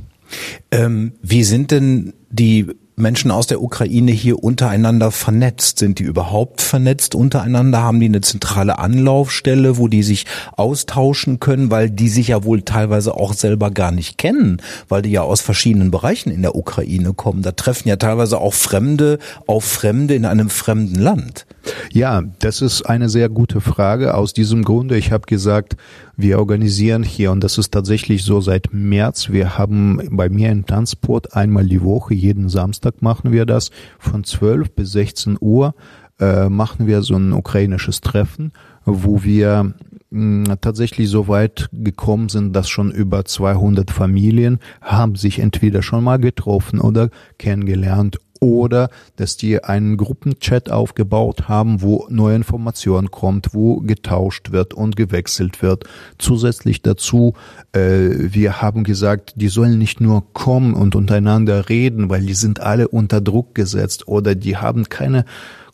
Ähm, 0.71 1.13
wie 1.21 1.43
sind 1.43 1.69
denn 1.69 2.13
die 2.29 2.67
Menschen 2.97 3.29
aus 3.29 3.47
der 3.47 3.61
Ukraine 3.61 4.11
hier 4.11 4.43
untereinander 4.43 5.11
vernetzt? 5.11 5.79
Sind 5.79 5.99
die 5.99 6.03
überhaupt 6.03 6.61
vernetzt 6.61 7.13
untereinander? 7.13 7.81
Haben 7.81 7.99
die 7.99 8.05
eine 8.05 8.21
zentrale 8.21 8.79
Anlaufstelle, 8.79 9.77
wo 9.77 9.87
die 9.87 10.03
sich 10.03 10.25
austauschen 10.55 11.39
können, 11.39 11.71
weil 11.71 11.89
die 11.89 12.09
sich 12.09 12.29
ja 12.29 12.43
wohl 12.43 12.61
teilweise 12.61 13.15
auch 13.15 13.33
selber 13.33 13.71
gar 13.71 13.91
nicht 13.91 14.17
kennen, 14.17 14.61
weil 14.87 15.01
die 15.01 15.11
ja 15.11 15.21
aus 15.21 15.41
verschiedenen 15.41 15.91
Bereichen 15.91 16.31
in 16.31 16.41
der 16.41 16.55
Ukraine 16.55 17.13
kommen. 17.13 17.41
Da 17.41 17.51
treffen 17.51 17.89
ja 17.89 17.97
teilweise 17.97 18.39
auch 18.39 18.53
Fremde 18.53 19.19
auf 19.45 19.65
Fremde 19.65 20.15
in 20.15 20.25
einem 20.25 20.49
fremden 20.49 20.95
Land. 20.95 21.45
Ja, 21.91 22.23
das 22.39 22.61
ist 22.61 22.83
eine 22.83 23.09
sehr 23.09 23.29
gute 23.29 23.61
Frage. 23.61 24.15
Aus 24.15 24.33
diesem 24.33 24.63
Grunde, 24.63 24.97
ich 24.97 25.11
habe 25.11 25.25
gesagt, 25.25 25.77
wir 26.17 26.39
organisieren 26.39 27.03
hier, 27.03 27.31
und 27.31 27.43
das 27.43 27.57
ist 27.57 27.71
tatsächlich 27.71 28.23
so 28.23 28.41
seit 28.41 28.73
März, 28.73 29.29
wir 29.29 29.57
haben 29.57 30.01
bei 30.11 30.29
mir 30.29 30.51
in 30.51 30.65
Tanzport 30.65 31.35
einmal 31.35 31.65
die 31.65 31.81
Woche, 31.81 32.13
jeden 32.13 32.49
Samstag 32.49 33.01
machen 33.01 33.31
wir 33.31 33.45
das, 33.45 33.71
von 33.99 34.23
12 34.23 34.71
bis 34.71 34.91
16 34.91 35.37
Uhr 35.39 35.73
äh, 36.19 36.49
machen 36.49 36.87
wir 36.87 37.01
so 37.01 37.15
ein 37.15 37.33
ukrainisches 37.33 38.01
Treffen, 38.01 38.53
wo 38.85 39.23
wir 39.23 39.73
mh, 40.11 40.49
hm, 40.49 40.55
tatsächlich 40.61 41.09
so 41.09 41.27
weit 41.27 41.69
gekommen 41.73 42.29
sind, 42.29 42.55
dass 42.55 42.69
schon 42.69 42.91
über 42.91 43.25
200 43.25 43.91
Familien 43.91 44.59
haben 44.81 45.15
sich 45.15 45.39
entweder 45.39 45.81
schon 45.81 46.03
mal 46.03 46.17
getroffen 46.17 46.79
oder 46.79 47.09
kennengelernt 47.37 48.19
oder 48.39 48.89
dass 49.15 49.37
die 49.37 49.63
einen 49.63 49.97
Gruppenchat 49.97 50.69
aufgebaut 50.69 51.47
haben, 51.47 51.81
wo 51.81 52.05
neue 52.09 52.35
Informationen 52.35 53.11
kommt, 53.11 53.53
wo 53.53 53.77
getauscht 53.77 54.51
wird 54.51 54.73
und 54.73 54.95
gewechselt 54.95 55.61
wird. 55.61 55.85
Zusätzlich 56.17 56.81
dazu, 56.81 57.33
äh, 57.71 58.09
wir 58.11 58.61
haben 58.61 58.83
gesagt, 58.83 59.33
die 59.35 59.47
sollen 59.47 59.77
nicht 59.77 60.01
nur 60.01 60.33
kommen 60.33 60.73
und 60.73 60.95
untereinander 60.95 61.69
reden, 61.69 62.09
weil 62.09 62.25
die 62.25 62.33
sind 62.33 62.59
alle 62.59 62.87
unter 62.87 63.21
Druck 63.21 63.55
gesetzt 63.55 64.07
oder 64.07 64.35
die 64.35 64.57
haben 64.57 64.89
keine 64.89 65.25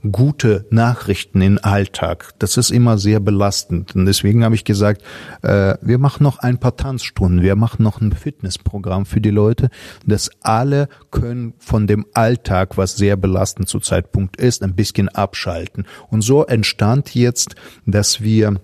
gute 0.10 0.66
Nachrichten 0.70 1.42
im 1.42 1.60
Alltag. 1.62 2.34
Das 2.40 2.58
ist 2.58 2.72
immer 2.72 2.98
sehr 2.98 3.20
belastend. 3.20 3.96
Und 3.96 4.06
deswegen 4.06 4.44
habe 4.44 4.56
ich 4.56 4.64
gesagt, 4.64 5.04
äh, 5.44 5.76
wir 5.82 5.98
machen 5.98 6.24
noch 6.24 6.40
ein 6.40 6.60
paar 6.60 6.76
Tanzstunden, 6.76 7.42
wir 7.42 7.56
machen 7.56 7.84
noch 7.84 8.02
ein 8.02 8.12
Fitnessprogramm 8.12 9.06
für 9.06 9.22
die 9.22 9.30
Leute, 9.30 9.70
dass 10.06 10.32
alle 10.42 10.90
können 11.12 11.54
von 11.60 11.88
dem 11.88 12.06
Alltag, 12.14 12.78
was 12.78 12.96
sehr 12.96 13.16
belastend 13.16 13.70
zu 13.70 13.80
Zeitpunkt 13.80 14.38
ist, 14.38 14.64
ein 14.64 14.76
bisschen 14.76 15.10
abschalten. 15.10 15.86
Und 16.10 16.22
so 16.22 16.46
entstand 16.46 17.14
jetzt, 17.14 17.56
dass 17.86 18.22
wir 18.22 18.60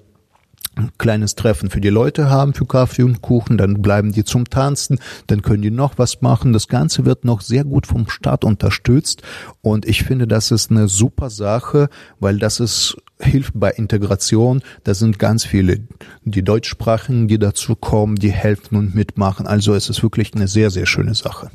ein 0.77 0.91
kleines 0.97 1.35
Treffen 1.35 1.69
für 1.69 1.81
die 1.81 1.89
Leute 1.89 2.29
haben, 2.29 2.53
für 2.53 2.65
Kaffee 2.65 3.03
und 3.03 3.21
Kuchen, 3.21 3.57
dann 3.57 3.81
bleiben 3.81 4.11
die 4.11 4.23
zum 4.23 4.49
Tanzen, 4.49 4.99
dann 5.27 5.41
können 5.41 5.61
die 5.61 5.71
noch 5.71 5.97
was 5.97 6.21
machen. 6.21 6.53
Das 6.53 6.67
Ganze 6.67 7.05
wird 7.05 7.25
noch 7.25 7.41
sehr 7.41 7.63
gut 7.63 7.87
vom 7.87 8.09
Staat 8.09 8.43
unterstützt 8.43 9.21
und 9.61 9.85
ich 9.85 10.03
finde, 10.03 10.27
das 10.27 10.51
ist 10.51 10.71
eine 10.71 10.87
super 10.87 11.29
Sache, 11.29 11.89
weil 12.19 12.37
das 12.39 12.59
ist 12.59 12.97
hilft 13.19 13.53
bei 13.55 13.71
Integration. 13.71 14.61
Da 14.83 14.93
sind 14.93 15.17
ganz 15.17 15.43
viele, 15.43 15.79
die 16.23 16.43
Deutschsprachigen, 16.43 17.27
die 17.27 17.39
dazu 17.39 17.75
kommen, 17.75 18.15
die 18.15 18.31
helfen 18.31 18.75
und 18.75 18.93
mitmachen. 18.93 19.47
Also 19.47 19.73
es 19.73 19.89
ist 19.89 20.03
wirklich 20.03 20.35
eine 20.35 20.47
sehr, 20.47 20.69
sehr 20.69 20.85
schöne 20.85 21.15
Sache 21.15 21.49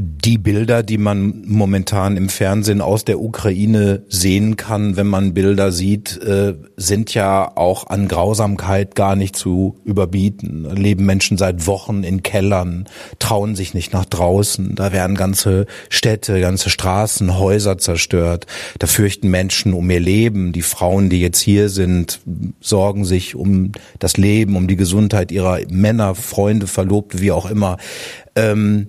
die 0.00 0.38
Bilder, 0.38 0.84
die 0.84 0.96
man 0.96 1.42
momentan 1.44 2.16
im 2.16 2.28
Fernsehen 2.28 2.80
aus 2.80 3.04
der 3.04 3.20
Ukraine 3.20 4.04
sehen 4.08 4.54
kann, 4.54 4.96
wenn 4.96 5.08
man 5.08 5.34
Bilder 5.34 5.72
sieht, 5.72 6.22
äh, 6.22 6.54
sind 6.76 7.14
ja 7.14 7.56
auch 7.56 7.88
an 7.88 8.06
Grausamkeit 8.06 8.94
gar 8.94 9.16
nicht 9.16 9.34
zu 9.34 9.76
überbieten. 9.84 10.68
Leben 10.72 11.04
Menschen 11.04 11.36
seit 11.36 11.66
Wochen 11.66 12.04
in 12.04 12.22
Kellern, 12.22 12.86
trauen 13.18 13.56
sich 13.56 13.74
nicht 13.74 13.92
nach 13.92 14.04
draußen. 14.04 14.76
Da 14.76 14.92
werden 14.92 15.16
ganze 15.16 15.66
Städte, 15.88 16.40
ganze 16.40 16.70
Straßen, 16.70 17.36
Häuser 17.36 17.78
zerstört. 17.78 18.46
Da 18.78 18.86
fürchten 18.86 19.30
Menschen 19.30 19.72
um 19.72 19.90
ihr 19.90 19.98
Leben. 19.98 20.52
Die 20.52 20.62
Frauen, 20.62 21.10
die 21.10 21.20
jetzt 21.20 21.40
hier 21.40 21.68
sind, 21.68 22.20
sorgen 22.60 23.04
sich 23.04 23.34
um 23.34 23.72
das 23.98 24.16
Leben, 24.16 24.54
um 24.54 24.68
die 24.68 24.76
Gesundheit 24.76 25.32
ihrer 25.32 25.58
Männer, 25.70 26.14
Freunde, 26.14 26.68
Verlobte, 26.68 27.20
wie 27.20 27.32
auch 27.32 27.50
immer. 27.50 27.78
Ähm, 28.36 28.86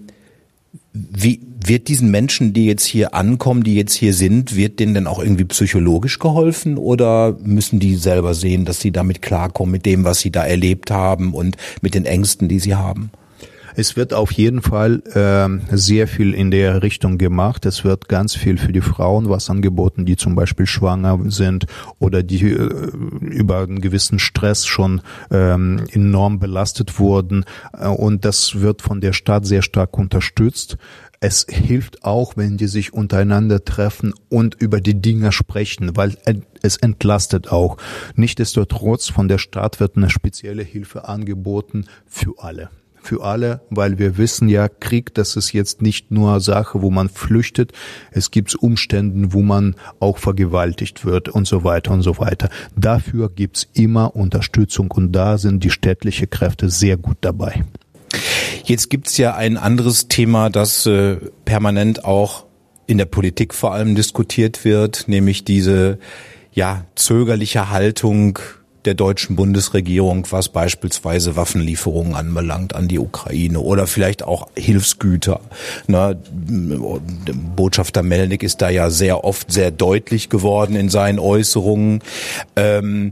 wie 1.11 1.41
wird 1.61 1.87
diesen 1.87 2.09
Menschen, 2.09 2.53
die 2.53 2.65
jetzt 2.65 2.85
hier 2.85 3.13
ankommen, 3.13 3.63
die 3.63 3.75
jetzt 3.75 3.93
hier 3.93 4.13
sind, 4.13 4.55
wird 4.55 4.79
denen 4.79 4.93
denn 4.93 5.07
auch 5.07 5.19
irgendwie 5.19 5.45
psychologisch 5.45 6.19
geholfen 6.19 6.77
oder 6.77 7.37
müssen 7.43 7.79
die 7.79 7.95
selber 7.95 8.33
sehen, 8.33 8.65
dass 8.65 8.79
sie 8.79 8.91
damit 8.91 9.21
klarkommen 9.21 9.71
mit 9.71 9.85
dem, 9.85 10.03
was 10.03 10.19
sie 10.19 10.31
da 10.31 10.45
erlebt 10.45 10.89
haben 10.89 11.33
und 11.33 11.57
mit 11.81 11.95
den 11.95 12.05
Ängsten, 12.05 12.47
die 12.47 12.59
sie 12.59 12.75
haben? 12.75 13.11
Es 13.79 13.95
wird 13.95 14.13
auf 14.13 14.33
jeden 14.33 14.61
Fall 14.61 15.01
äh, 15.13 15.77
sehr 15.77 16.09
viel 16.09 16.33
in 16.33 16.51
der 16.51 16.83
Richtung 16.83 17.17
gemacht. 17.17 17.65
Es 17.65 17.85
wird 17.85 18.09
ganz 18.09 18.35
viel 18.35 18.57
für 18.57 18.73
die 18.73 18.81
Frauen 18.81 19.29
was 19.29 19.49
angeboten, 19.49 20.05
die 20.05 20.17
zum 20.17 20.35
Beispiel 20.35 20.65
schwanger 20.65 21.17
sind 21.31 21.65
oder 21.97 22.21
die 22.21 22.43
äh, 22.51 22.69
über 23.21 23.59
einen 23.59 23.79
gewissen 23.79 24.19
Stress 24.19 24.65
schon 24.65 24.99
ähm, 25.31 25.85
enorm 25.93 26.39
belastet 26.39 26.99
wurden. 26.99 27.45
Äh, 27.71 27.87
und 27.87 28.25
das 28.25 28.59
wird 28.59 28.81
von 28.81 28.99
der 28.99 29.13
Stadt 29.13 29.45
sehr 29.45 29.61
stark 29.61 29.97
unterstützt. 29.97 30.77
Es 31.21 31.45
hilft 31.49 32.03
auch, 32.03 32.35
wenn 32.35 32.57
die 32.57 32.67
sich 32.67 32.91
untereinander 32.91 33.63
treffen 33.63 34.13
und 34.27 34.55
über 34.55 34.81
die 34.81 34.99
Dinge 35.01 35.31
sprechen, 35.31 35.95
weil 35.95 36.17
es 36.61 36.75
entlastet 36.75 37.49
auch. 37.49 37.77
Nichtsdestotrotz 38.15 39.07
von 39.07 39.29
der 39.29 39.37
Stadt 39.37 39.79
wird 39.79 39.95
eine 39.95 40.09
spezielle 40.09 40.63
Hilfe 40.63 41.07
angeboten 41.07 41.85
für 42.05 42.33
alle 42.39 42.69
für 43.01 43.23
alle, 43.23 43.61
weil 43.69 43.99
wir 43.99 44.17
wissen 44.17 44.49
ja, 44.49 44.67
Krieg, 44.67 45.13
das 45.13 45.35
ist 45.35 45.53
jetzt 45.53 45.81
nicht 45.81 46.11
nur 46.11 46.39
Sache, 46.39 46.81
wo 46.81 46.89
man 46.91 47.09
flüchtet, 47.09 47.71
es 48.11 48.31
gibt 48.31 48.55
Umstände, 48.55 49.33
wo 49.33 49.41
man 49.41 49.75
auch 49.99 50.17
vergewaltigt 50.17 51.05
wird 51.05 51.29
und 51.29 51.47
so 51.47 51.63
weiter 51.63 51.91
und 51.91 52.01
so 52.01 52.17
weiter. 52.19 52.49
Dafür 52.75 53.29
gibt's 53.29 53.67
immer 53.73 54.15
Unterstützung 54.15 54.91
und 54.91 55.11
da 55.11 55.37
sind 55.37 55.63
die 55.63 55.71
städtliche 55.71 56.27
Kräfte 56.27 56.69
sehr 56.69 56.97
gut 56.97 57.17
dabei. 57.21 57.63
Jetzt 58.63 58.89
gibt's 58.89 59.17
ja 59.17 59.35
ein 59.35 59.57
anderes 59.57 60.07
Thema, 60.07 60.49
das 60.49 60.85
äh, 60.85 61.17
permanent 61.45 62.05
auch 62.05 62.45
in 62.87 62.97
der 62.97 63.05
Politik 63.05 63.53
vor 63.53 63.73
allem 63.73 63.95
diskutiert 63.95 64.65
wird, 64.65 65.07
nämlich 65.07 65.43
diese 65.43 65.99
ja 66.51 66.85
zögerliche 66.95 67.69
Haltung 67.69 68.39
der 68.85 68.93
deutschen 68.93 69.35
Bundesregierung, 69.35 70.25
was 70.29 70.49
beispielsweise 70.49 71.35
Waffenlieferungen 71.35 72.15
anbelangt 72.15 72.75
an 72.75 72.87
die 72.87 72.99
Ukraine 72.99 73.59
oder 73.59 73.87
vielleicht 73.87 74.23
auch 74.23 74.47
Hilfsgüter. 74.55 75.41
Na, 75.87 76.15
Botschafter 77.55 78.03
Melnik 78.03 78.43
ist 78.43 78.61
da 78.61 78.69
ja 78.69 78.89
sehr 78.89 79.23
oft 79.23 79.51
sehr 79.51 79.71
deutlich 79.71 80.29
geworden 80.29 80.75
in 80.75 80.89
seinen 80.89 81.19
Äußerungen. 81.19 82.01
Ähm, 82.55 83.11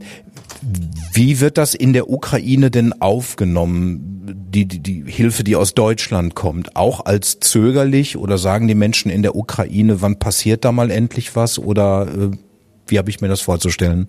wie 1.13 1.39
wird 1.39 1.57
das 1.57 1.75
in 1.75 1.93
der 1.93 2.09
Ukraine 2.09 2.71
denn 2.71 3.01
aufgenommen, 3.01 4.23
die, 4.49 4.65
die, 4.65 4.79
die 4.79 5.03
Hilfe, 5.05 5.43
die 5.43 5.55
aus 5.55 5.73
Deutschland 5.73 6.35
kommt? 6.35 6.75
Auch 6.75 7.05
als 7.05 7.39
zögerlich 7.39 8.17
oder 8.17 8.37
sagen 8.37 8.67
die 8.67 8.75
Menschen 8.75 9.11
in 9.11 9.21
der 9.21 9.35
Ukraine, 9.35 10.01
wann 10.01 10.19
passiert 10.19 10.65
da 10.65 10.71
mal 10.71 10.91
endlich 10.91 11.35
was? 11.35 11.59
Oder 11.59 12.07
äh, 12.07 12.37
wie 12.87 12.97
habe 12.97 13.09
ich 13.09 13.21
mir 13.21 13.27
das 13.27 13.41
vorzustellen? 13.41 14.07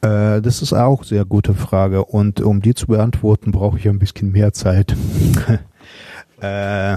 Äh, 0.00 0.40
das 0.42 0.62
ist 0.62 0.72
auch 0.72 1.04
sehr 1.04 1.24
gute 1.24 1.54
Frage 1.54 2.04
und 2.04 2.40
um 2.40 2.60
die 2.60 2.74
zu 2.74 2.86
beantworten, 2.86 3.52
brauche 3.52 3.78
ich 3.78 3.88
ein 3.88 3.98
bisschen 3.98 4.32
mehr 4.32 4.52
Zeit. 4.52 4.96
äh, 6.40 6.96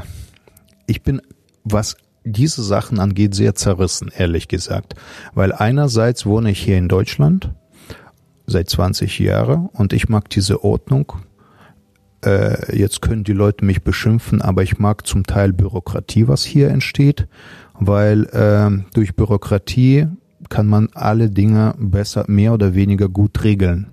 ich 0.87 1.03
bin, 1.03 1.21
was 1.63 1.95
diese 2.23 2.63
Sachen 2.63 2.99
angeht, 2.99 3.35
sehr 3.35 3.55
zerrissen, 3.55 4.11
ehrlich 4.15 4.47
gesagt. 4.47 4.95
Weil 5.33 5.53
einerseits 5.53 6.25
wohne 6.25 6.51
ich 6.51 6.59
hier 6.59 6.77
in 6.77 6.89
Deutschland 6.89 7.51
seit 8.45 8.69
20 8.69 9.19
Jahren 9.19 9.67
und 9.67 9.93
ich 9.93 10.09
mag 10.09 10.29
diese 10.29 10.63
Ordnung. 10.63 11.13
Äh, 12.25 12.77
jetzt 12.77 13.01
können 13.01 13.23
die 13.23 13.33
Leute 13.33 13.63
mich 13.63 13.83
beschimpfen, 13.83 14.41
aber 14.41 14.63
ich 14.63 14.79
mag 14.79 15.05
zum 15.05 15.25
Teil 15.25 15.53
Bürokratie, 15.53 16.27
was 16.27 16.43
hier 16.43 16.69
entsteht, 16.69 17.27
weil 17.73 18.25
äh, 18.25 18.83
durch 18.93 19.15
Bürokratie 19.15 20.07
kann 20.49 20.67
man 20.67 20.89
alle 20.93 21.29
Dinge 21.29 21.75
besser, 21.77 22.25
mehr 22.27 22.53
oder 22.53 22.75
weniger 22.75 23.09
gut 23.09 23.43
regeln. 23.43 23.87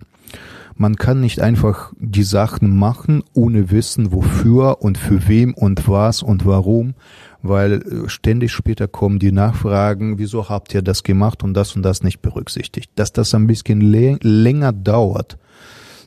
Man 0.77 0.97
kann 0.97 1.21
nicht 1.21 1.41
einfach 1.41 1.93
die 1.99 2.25
Sachen 2.25 2.77
machen, 2.77 3.23
ohne 3.33 3.71
wissen, 3.71 4.11
wofür 4.13 4.83
und 4.83 4.99
für 4.99 5.29
wem 5.29 5.55
und 5.55 5.89
was 5.89 6.23
und 6.23 6.47
warum, 6.47 6.95
weil 7.43 7.75
äh, 7.75 8.09
ständig 8.09 8.53
später 8.53 8.89
kommen 8.89 9.21
die 9.21 9.31
Nachfragen, 9.31 10.19
wieso 10.19 10.49
habt 10.49 10.75
ihr 10.75 10.83
das 10.83 11.05
gemacht 11.05 11.45
und 11.45 11.55
das 11.55 11.77
und 11.77 11.83
das 11.83 12.03
nicht 12.03 12.23
berücksichtigt. 12.23 12.91
Dass 12.97 13.13
das 13.13 13.35
ein 13.35 13.47
bisschen 13.47 13.81
länger 13.81 14.73
dauert, 14.73 15.39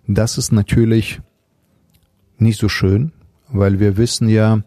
das 0.05 0.38
ist 0.38 0.51
natürlich 0.51 1.21
nicht 2.38 2.60
so 2.60 2.67
schön, 2.67 3.13
weil 3.49 3.79
wir 3.79 3.95
wissen 3.95 4.27
ja, 4.27 4.63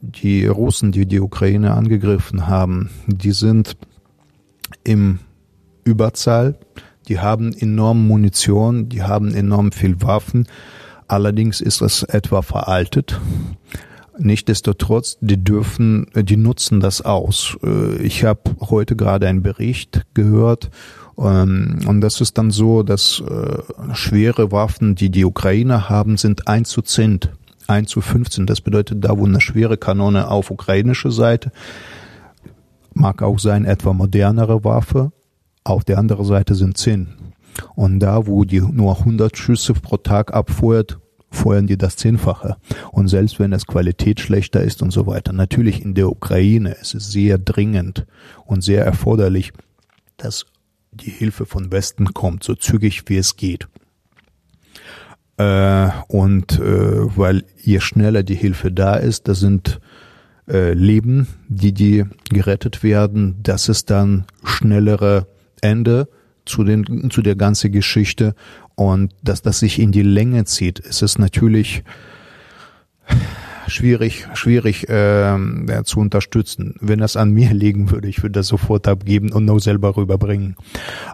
die 0.00 0.46
Russen, 0.46 0.92
die 0.92 1.06
die 1.06 1.20
Ukraine 1.20 1.74
angegriffen 1.74 2.46
haben, 2.46 2.90
die 3.06 3.32
sind 3.32 3.76
im 4.84 5.20
Überzahl, 5.84 6.58
die 7.08 7.20
haben 7.20 7.52
enorm 7.52 8.06
Munition, 8.06 8.88
die 8.88 9.02
haben 9.02 9.34
enorm 9.34 9.72
viel 9.72 10.00
Waffen. 10.02 10.46
Allerdings 11.08 11.60
ist 11.60 11.80
es 11.82 12.02
etwa 12.02 12.42
veraltet. 12.42 13.20
Nichtsdestotrotz, 14.18 15.18
die 15.20 15.42
dürfen, 15.42 16.06
die 16.14 16.36
nutzen 16.36 16.80
das 16.80 17.02
aus. 17.02 17.56
Äh, 17.62 17.96
ich 18.02 18.24
habe 18.24 18.40
heute 18.60 18.96
gerade 18.96 19.28
einen 19.28 19.42
Bericht 19.42 20.06
gehört 20.14 20.70
ähm, 21.18 21.80
und 21.86 22.00
das 22.00 22.20
ist 22.20 22.38
dann 22.38 22.50
so, 22.50 22.82
dass 22.82 23.20
äh, 23.20 23.94
schwere 23.94 24.52
Waffen, 24.52 24.94
die 24.94 25.10
die 25.10 25.24
Ukrainer 25.24 25.88
haben, 25.88 26.16
sind 26.16 26.48
1 26.48 26.68
zu 26.68 26.82
10, 26.82 27.20
1 27.66 27.90
zu 27.90 28.00
15. 28.00 28.46
Das 28.46 28.62
bedeutet, 28.62 29.04
da 29.04 29.18
wo 29.18 29.26
eine 29.26 29.40
schwere 29.40 29.76
Kanone 29.76 30.28
auf 30.28 30.50
ukrainischer 30.50 31.10
Seite 31.10 31.52
mag 32.96 33.22
auch 33.22 33.38
sein 33.38 33.64
etwa 33.64 33.92
modernere 33.92 34.64
Waffe, 34.64 35.12
auf 35.64 35.84
der 35.84 35.98
anderen 35.98 36.24
Seite 36.24 36.54
sind 36.54 36.78
zehn. 36.78 37.08
Und 37.74 38.00
da, 38.00 38.26
wo 38.26 38.44
die 38.44 38.60
nur 38.60 38.98
100 38.98 39.36
Schüsse 39.36 39.74
pro 39.74 39.96
Tag 39.96 40.34
abfeuert, 40.34 40.98
feuern 41.30 41.66
die 41.66 41.76
das 41.76 41.96
Zehnfache. 41.96 42.56
Und 42.92 43.08
selbst 43.08 43.38
wenn 43.38 43.52
es 43.52 43.66
Qualität 43.66 44.20
schlechter 44.20 44.62
ist 44.62 44.82
und 44.82 44.90
so 44.90 45.06
weiter. 45.06 45.32
Natürlich 45.32 45.82
in 45.82 45.94
der 45.94 46.08
Ukraine 46.08 46.72
ist 46.72 46.94
es 46.94 47.10
sehr 47.10 47.38
dringend 47.38 48.06
und 48.44 48.62
sehr 48.62 48.84
erforderlich, 48.84 49.52
dass 50.16 50.46
die 50.92 51.10
Hilfe 51.10 51.44
von 51.44 51.72
Westen 51.72 52.14
kommt, 52.14 52.44
so 52.44 52.54
zügig 52.54 53.02
wie 53.06 53.18
es 53.18 53.36
geht. 53.36 53.68
Äh, 55.36 55.90
und 56.08 56.58
äh, 56.58 57.16
weil 57.16 57.44
je 57.62 57.80
schneller 57.80 58.22
die 58.22 58.34
Hilfe 58.34 58.72
da 58.72 58.94
ist, 58.94 59.28
da 59.28 59.34
sind 59.34 59.80
äh, 60.48 60.72
Leben, 60.72 61.26
die 61.48 61.72
die 61.72 62.04
gerettet 62.30 62.82
werden, 62.82 63.36
das 63.42 63.68
ist 63.68 63.90
dann 63.90 64.24
schnellere 64.44 65.26
Ende 65.60 66.08
zu 66.44 66.64
den 66.64 67.10
zu 67.10 67.22
der 67.22 67.36
ganzen 67.36 67.72
Geschichte. 67.72 68.34
Und 68.74 69.12
dass 69.22 69.42
das 69.42 69.58
sich 69.58 69.78
in 69.78 69.90
die 69.90 70.02
Länge 70.02 70.44
zieht, 70.44 70.78
ist 70.78 71.02
es 71.02 71.18
natürlich 71.18 71.82
schwierig, 73.66 74.26
schwierig 74.34 74.86
ja, 74.88 75.38
zu 75.84 76.00
unterstützen. 76.00 76.74
Wenn 76.80 76.98
das 76.98 77.16
an 77.16 77.30
mir 77.30 77.50
liegen 77.52 77.90
würde, 77.90 78.08
ich 78.08 78.22
würde 78.22 78.32
das 78.32 78.48
sofort 78.48 78.88
abgeben 78.88 79.32
und 79.32 79.44
noch 79.44 79.58
selber 79.58 79.96
rüberbringen. 79.96 80.56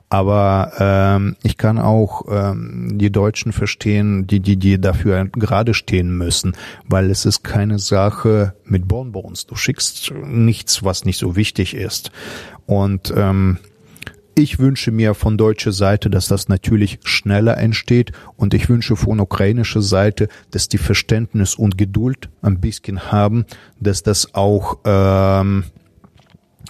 Aber 0.08 0.72
ähm, 0.78 1.36
ich 1.42 1.56
kann 1.56 1.78
auch 1.78 2.24
ähm, 2.30 2.98
die 2.98 3.10
Deutschen 3.10 3.52
verstehen, 3.52 4.26
die 4.26 4.40
die 4.40 4.56
die 4.56 4.80
dafür 4.80 5.24
gerade 5.26 5.74
stehen 5.74 6.16
müssen, 6.16 6.54
weil 6.88 7.10
es 7.10 7.24
ist 7.24 7.42
keine 7.42 7.78
Sache 7.78 8.54
mit 8.64 8.88
Bonbons. 8.88 9.46
Du 9.46 9.56
schickst 9.56 10.12
nichts, 10.24 10.84
was 10.84 11.04
nicht 11.04 11.18
so 11.18 11.36
wichtig 11.36 11.74
ist. 11.74 12.10
Und 12.66 13.12
ähm, 13.16 13.58
Ich 14.34 14.58
wünsche 14.58 14.92
mir 14.92 15.12
von 15.12 15.36
deutscher 15.36 15.72
Seite, 15.72 16.08
dass 16.08 16.26
das 16.26 16.48
natürlich 16.48 16.98
schneller 17.04 17.58
entsteht. 17.58 18.12
Und 18.36 18.54
ich 18.54 18.68
wünsche 18.68 18.96
von 18.96 19.20
ukrainischer 19.20 19.82
Seite, 19.82 20.28
dass 20.50 20.68
die 20.68 20.78
Verständnis 20.78 21.54
und 21.54 21.76
Geduld 21.76 22.30
ein 22.40 22.58
bisschen 22.58 23.12
haben, 23.12 23.44
dass 23.78 24.02
das 24.02 24.34
auch 24.34 24.78
ähm, 24.84 25.64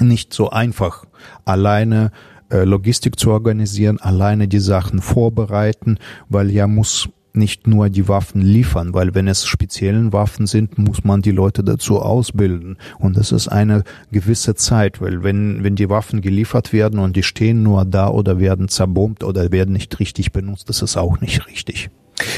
nicht 0.00 0.34
so 0.34 0.50
einfach 0.50 1.04
alleine 1.44 2.10
äh, 2.50 2.64
Logistik 2.64 3.18
zu 3.18 3.30
organisieren, 3.30 4.00
alleine 4.00 4.48
die 4.48 4.58
Sachen 4.58 5.00
vorbereiten, 5.00 5.98
weil 6.28 6.50
ja 6.50 6.66
muss 6.66 7.08
nicht 7.34 7.66
nur 7.66 7.88
die 7.88 8.08
Waffen 8.08 8.42
liefern, 8.42 8.92
weil 8.94 9.14
wenn 9.14 9.26
es 9.26 9.46
speziellen 9.46 10.12
Waffen 10.12 10.46
sind, 10.46 10.78
muss 10.78 11.04
man 11.04 11.22
die 11.22 11.30
Leute 11.30 11.64
dazu 11.64 12.00
ausbilden. 12.00 12.76
Und 12.98 13.16
das 13.16 13.32
ist 13.32 13.48
eine 13.48 13.84
gewisse 14.10 14.54
Zeit, 14.54 15.00
weil 15.00 15.22
wenn, 15.22 15.64
wenn 15.64 15.76
die 15.76 15.88
Waffen 15.88 16.20
geliefert 16.20 16.72
werden 16.72 16.98
und 16.98 17.16
die 17.16 17.22
stehen 17.22 17.62
nur 17.62 17.84
da 17.84 18.08
oder 18.08 18.38
werden 18.38 18.68
zerbombt 18.68 19.24
oder 19.24 19.50
werden 19.50 19.72
nicht 19.72 19.98
richtig 19.98 20.32
benutzt, 20.32 20.68
das 20.68 20.82
ist 20.82 20.96
auch 20.96 21.20
nicht 21.20 21.46
richtig. 21.46 21.90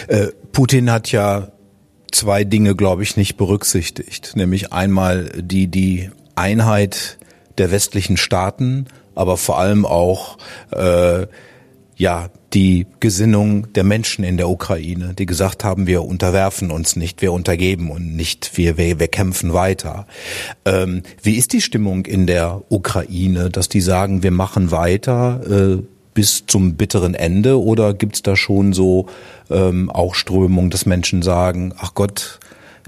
Äh, 0.07 0.29
Putin 0.53 0.91
hat 0.91 1.11
ja 1.11 1.49
zwei 2.13 2.45
Dinge, 2.45 2.77
glaube 2.77 3.03
ich, 3.03 3.17
nicht 3.17 3.37
berücksichtigt. 3.37 4.33
Nämlich 4.37 4.73
einmal 4.73 5.31
die, 5.37 5.67
die 5.67 6.11
Einheit 6.37 7.19
der 7.59 7.71
westlichen 7.71 8.17
Staaten, 8.17 8.87
aber 9.15 9.37
vor 9.37 9.59
allem 9.59 9.85
auch 9.87 10.39
äh, 10.71 11.27
ja 11.97 12.29
die 12.55 12.87
Gesinnung 13.01 13.73
der 13.73 13.83
Menschen 13.85 14.25
in 14.25 14.37
der 14.37 14.49
Ukraine, 14.49 15.13
die 15.15 15.27
gesagt 15.27 15.65
haben, 15.65 15.87
wir 15.87 16.05
unterwerfen 16.05 16.71
uns 16.71 16.95
nicht, 16.95 17.21
wir 17.21 17.33
untergeben 17.33 17.91
und 17.91 18.15
nicht, 18.15 18.57
wir, 18.57 18.79
wir, 18.79 19.01
wir 19.01 19.09
kämpfen 19.09 19.53
weiter. 19.53 20.07
Ähm, 20.65 21.03
wie 21.23 21.35
ist 21.35 21.53
die 21.53 21.61
Stimmung 21.61 22.07
in 22.07 22.27
der 22.27 22.63
Ukraine, 22.69 23.51
dass 23.51 23.69
die 23.69 23.81
sagen, 23.81 24.23
wir 24.23 24.31
machen 24.31 24.71
weiter 24.71 25.41
äh, 25.51 25.83
bis 26.15 26.47
zum 26.47 26.77
bitteren 26.77 27.15
Ende 27.15 27.61
oder 27.61 27.93
gibt's 27.93 28.23
da 28.23 28.37
schon 28.37 28.73
so 28.73 29.07
ähm, 29.51 29.91
auch 29.91 30.15
Strömungen, 30.15 30.71
dass 30.71 30.87
Menschen 30.87 31.23
sagen, 31.23 31.75
ach 31.77 31.95
Gott, 31.95 32.39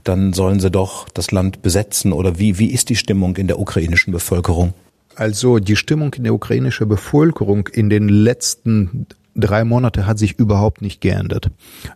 dann 0.05 0.33
sollen 0.33 0.61
sie 0.61 0.71
doch 0.71 1.09
das 1.09 1.33
Land 1.33 1.63
besetzen 1.63 2.13
oder 2.13 2.39
wie, 2.39 2.61
wie 2.61 2.71
ist 2.71 2.89
die 2.89 2.97
Stimmung 2.97 3.37
in 3.37 3.49
der 3.49 3.59
ukrainischen 3.59 4.13
Bevölkerung? 4.13 4.75
Also 5.17 5.59
die 5.59 5.75
Stimmung 5.75 6.15
in 6.15 6.25
der 6.25 6.35
ukrainischen 6.35 6.89
Bevölkerung 6.89 7.67
in 7.73 7.91
den 7.91 8.09
letzten 8.09 9.07
drei 9.37 9.65
Monate 9.65 10.07
hat 10.07 10.19
sich 10.19 10.39
überhaupt 10.39 10.83
nicht 10.83 11.01
geändert. 11.01 11.51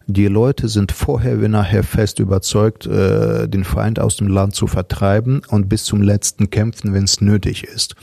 Die 0.06 0.26
Leute 0.26 0.68
sind 0.68 0.92
vorher 0.92 1.40
wie 1.42 1.48
nachher 1.48 1.82
fest 1.82 2.18
überzeugt, 2.18 2.86
äh, 2.86 3.48
den 3.48 3.64
Feind 3.64 3.98
aus 3.98 4.16
dem 4.16 4.28
Land 4.28 4.54
zu 4.54 4.66
vertreiben 4.66 5.42
und 5.48 5.68
bis 5.68 5.84
zum 5.84 6.02
letzten 6.02 6.50
kämpfen, 6.50 6.92
wenn 6.92 7.04
es 7.04 7.20
nötig 7.20 7.64
ist. 7.64 7.96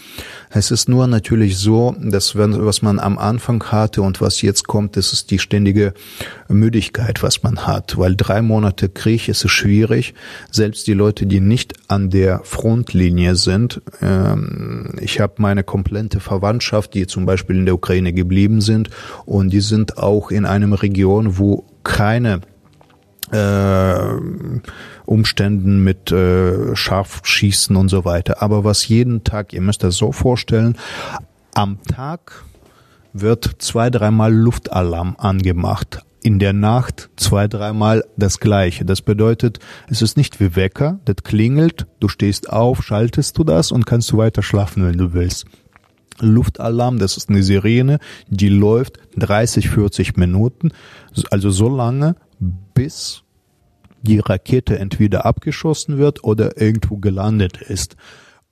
Es 0.50 0.71
ist 0.71 0.89
nur 0.89 1.08
natürlich 1.08 1.58
so, 1.58 1.95
dass 2.00 2.36
wenn, 2.36 2.65
was 2.65 2.82
man 2.82 3.00
am 3.00 3.17
Anfang 3.17 3.63
hatte 3.65 4.02
und 4.02 4.21
was 4.21 4.41
jetzt 4.41 4.67
kommt, 4.67 4.97
das 4.97 5.13
ist 5.13 5.32
die 5.32 5.39
ständige 5.39 5.93
Müdigkeit, 6.47 7.21
was 7.21 7.43
man 7.43 7.67
hat. 7.67 7.97
Weil 7.97 8.15
drei 8.15 8.41
Monate 8.41 8.89
Krieg 8.89 9.28
ist 9.28 9.45
es 9.45 9.52
schwierig. 9.52 10.13
Selbst 10.52 10.88
die 10.88 10.93
Leute, 10.93 11.26
die 11.26 11.39
nicht 11.39 11.73
an 11.88 12.10
der 12.10 12.41
Frontlinie 12.43 13.36
sind, 13.36 13.82
ähm, 14.02 14.95
ich 15.00 15.19
habe 15.19 15.34
meine 15.38 15.63
komplette 15.63 16.19
Verwandtschaft, 16.19 16.93
die 16.93 17.08
zum 17.08 17.26
Beispiel 17.26 17.58
in 17.58 17.65
der 17.65 17.76
Ukraine 17.76 18.13
geblieben 18.13 18.62
sind 18.62 18.89
und 19.27 19.49
die 19.49 19.59
sind 19.59 19.97
auch 19.97 20.31
in 20.31 20.45
einem 20.45 20.71
Region, 20.71 21.37
wo 21.37 21.65
keine 21.83 22.39
äh, 23.31 23.97
Umständen 25.05 25.83
mit 25.83 26.11
äh, 26.13 26.73
Scharfschießen 26.73 27.75
und 27.75 27.89
so 27.89 28.05
weiter. 28.05 28.41
Aber 28.41 28.63
was 28.63 28.87
jeden 28.87 29.25
Tag, 29.25 29.51
ihr 29.51 29.59
müsst 29.59 29.83
das 29.83 29.97
so 29.97 30.13
vorstellen, 30.13 30.77
am 31.53 31.83
Tag 31.83 32.45
wird 33.11 33.55
zwei, 33.59 33.89
dreimal 33.89 34.33
Luftalarm 34.33 35.15
angemacht. 35.17 35.99
In 36.23 36.39
der 36.39 36.53
Nacht 36.53 37.09
zwei, 37.17 37.49
dreimal 37.49 38.05
das 38.15 38.39
Gleiche. 38.39 38.85
Das 38.85 39.01
bedeutet, 39.01 39.59
es 39.89 40.01
ist 40.01 40.15
nicht 40.15 40.39
wie 40.39 40.55
Wecker, 40.55 40.99
das 41.03 41.17
klingelt, 41.23 41.85
du 41.99 42.07
stehst 42.07 42.49
auf, 42.49 42.81
schaltest 42.81 43.37
du 43.37 43.43
das 43.43 43.73
und 43.73 43.85
kannst 43.85 44.09
du 44.11 44.17
weiter 44.17 44.41
schlafen, 44.41 44.85
wenn 44.85 44.97
du 44.97 45.13
willst. 45.13 45.45
Luftalarm, 46.19 46.99
das 46.99 47.17
ist 47.17 47.30
eine 47.30 47.43
Sirene, 47.43 47.99
die 48.30 48.49
läuft 48.49 48.99
30, 49.17 49.69
40 49.69 50.17
Minuten, 50.17 50.71
also 51.32 51.49
so 51.49 51.69
lange, 51.69 52.15
bis 52.73 53.23
die 54.01 54.19
Rakete 54.19 54.80
entweder 54.80 55.25
abgeschossen 55.25 55.97
wird 55.97 56.23
oder 56.23 56.60
irgendwo 56.62 56.97
gelandet 56.97 57.62
ist. 57.62 57.95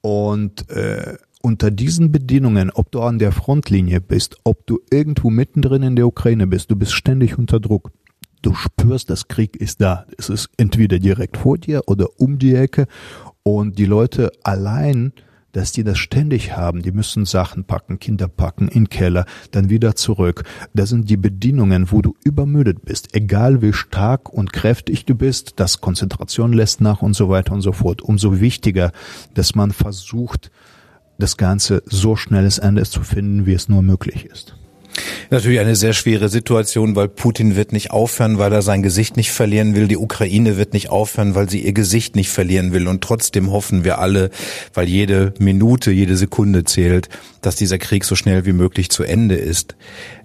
Und 0.01 0.69
äh, 0.69 1.17
unter 1.41 1.71
diesen 1.71 2.11
Bedingungen, 2.11 2.71
ob 2.71 2.91
du 2.91 3.01
an 3.01 3.19
der 3.19 3.31
Frontlinie 3.31 4.01
bist, 4.01 4.37
ob 4.43 4.65
du 4.65 4.79
irgendwo 4.89 5.29
mittendrin 5.29 5.83
in 5.83 5.95
der 5.95 6.07
Ukraine 6.07 6.47
bist, 6.47 6.71
du 6.71 6.75
bist 6.75 6.93
ständig 6.93 7.37
unter 7.37 7.59
Druck. 7.59 7.91
Du 8.41 8.53
spürst, 8.53 9.09
das 9.09 9.27
Krieg 9.27 9.55
ist 9.55 9.81
da. 9.81 10.05
Es 10.17 10.29
ist 10.29 10.49
entweder 10.57 10.99
direkt 10.99 11.37
vor 11.37 11.57
dir 11.57 11.83
oder 11.87 12.07
um 12.17 12.37
die 12.37 12.53
Ecke. 12.55 12.87
Und 13.43 13.77
die 13.79 13.85
Leute 13.85 14.31
allein 14.43 15.13
dass 15.55 15.71
die 15.71 15.85
das 15.85 15.97
ständig 15.97 16.57
haben. 16.57 16.81
Die 16.81 16.91
müssen 16.91 17.25
Sachen 17.25 17.63
packen, 17.63 17.97
Kinder 17.97 18.27
packen, 18.27 18.67
in 18.67 18.89
Keller, 18.89 19.25
dann 19.51 19.69
wieder 19.69 19.95
zurück. 19.95 20.43
Das 20.73 20.89
sind 20.89 21.09
die 21.09 21.15
Bedingungen, 21.15 21.91
wo 21.91 22.01
du 22.01 22.13
übermüdet 22.25 22.83
bist. 22.83 23.15
Egal 23.15 23.61
wie 23.61 23.71
stark 23.71 24.27
und 24.27 24.51
kräftig 24.51 25.05
du 25.05 25.15
bist, 25.15 25.53
das 25.55 25.79
Konzentration 25.79 26.51
lässt 26.51 26.81
nach 26.81 27.01
und 27.01 27.13
so 27.13 27.29
weiter 27.29 27.53
und 27.53 27.61
so 27.61 27.71
fort. 27.71 28.01
Umso 28.01 28.41
wichtiger, 28.41 28.91
dass 29.33 29.55
man 29.55 29.71
versucht, 29.71 30.51
das 31.17 31.37
Ganze 31.37 31.83
so 31.85 32.17
schnelles 32.17 32.57
Ende 32.57 32.83
zu 32.83 33.01
finden, 33.01 33.45
wie 33.45 33.53
es 33.53 33.69
nur 33.69 33.81
möglich 33.81 34.25
ist. 34.25 34.57
Natürlich 35.29 35.59
eine 35.59 35.75
sehr 35.75 35.93
schwere 35.93 36.29
Situation, 36.29 36.95
weil 36.95 37.07
Putin 37.07 37.55
wird 37.55 37.73
nicht 37.73 37.91
aufhören, 37.91 38.37
weil 38.37 38.53
er 38.53 38.61
sein 38.61 38.83
Gesicht 38.83 39.17
nicht 39.17 39.31
verlieren 39.31 39.75
will. 39.75 39.87
Die 39.87 39.97
Ukraine 39.97 40.57
wird 40.57 40.73
nicht 40.73 40.89
aufhören, 40.89 41.35
weil 41.35 41.49
sie 41.49 41.61
ihr 41.61 41.73
Gesicht 41.73 42.15
nicht 42.15 42.29
verlieren 42.29 42.73
will. 42.73 42.87
Und 42.87 43.01
trotzdem 43.01 43.51
hoffen 43.51 43.83
wir 43.83 43.99
alle, 43.99 44.29
weil 44.73 44.87
jede 44.87 45.33
Minute, 45.39 45.91
jede 45.91 46.15
Sekunde 46.15 46.63
zählt, 46.63 47.09
dass 47.41 47.55
dieser 47.55 47.77
Krieg 47.77 48.05
so 48.05 48.15
schnell 48.15 48.45
wie 48.45 48.53
möglich 48.53 48.89
zu 48.89 49.03
Ende 49.03 49.35
ist. 49.35 49.75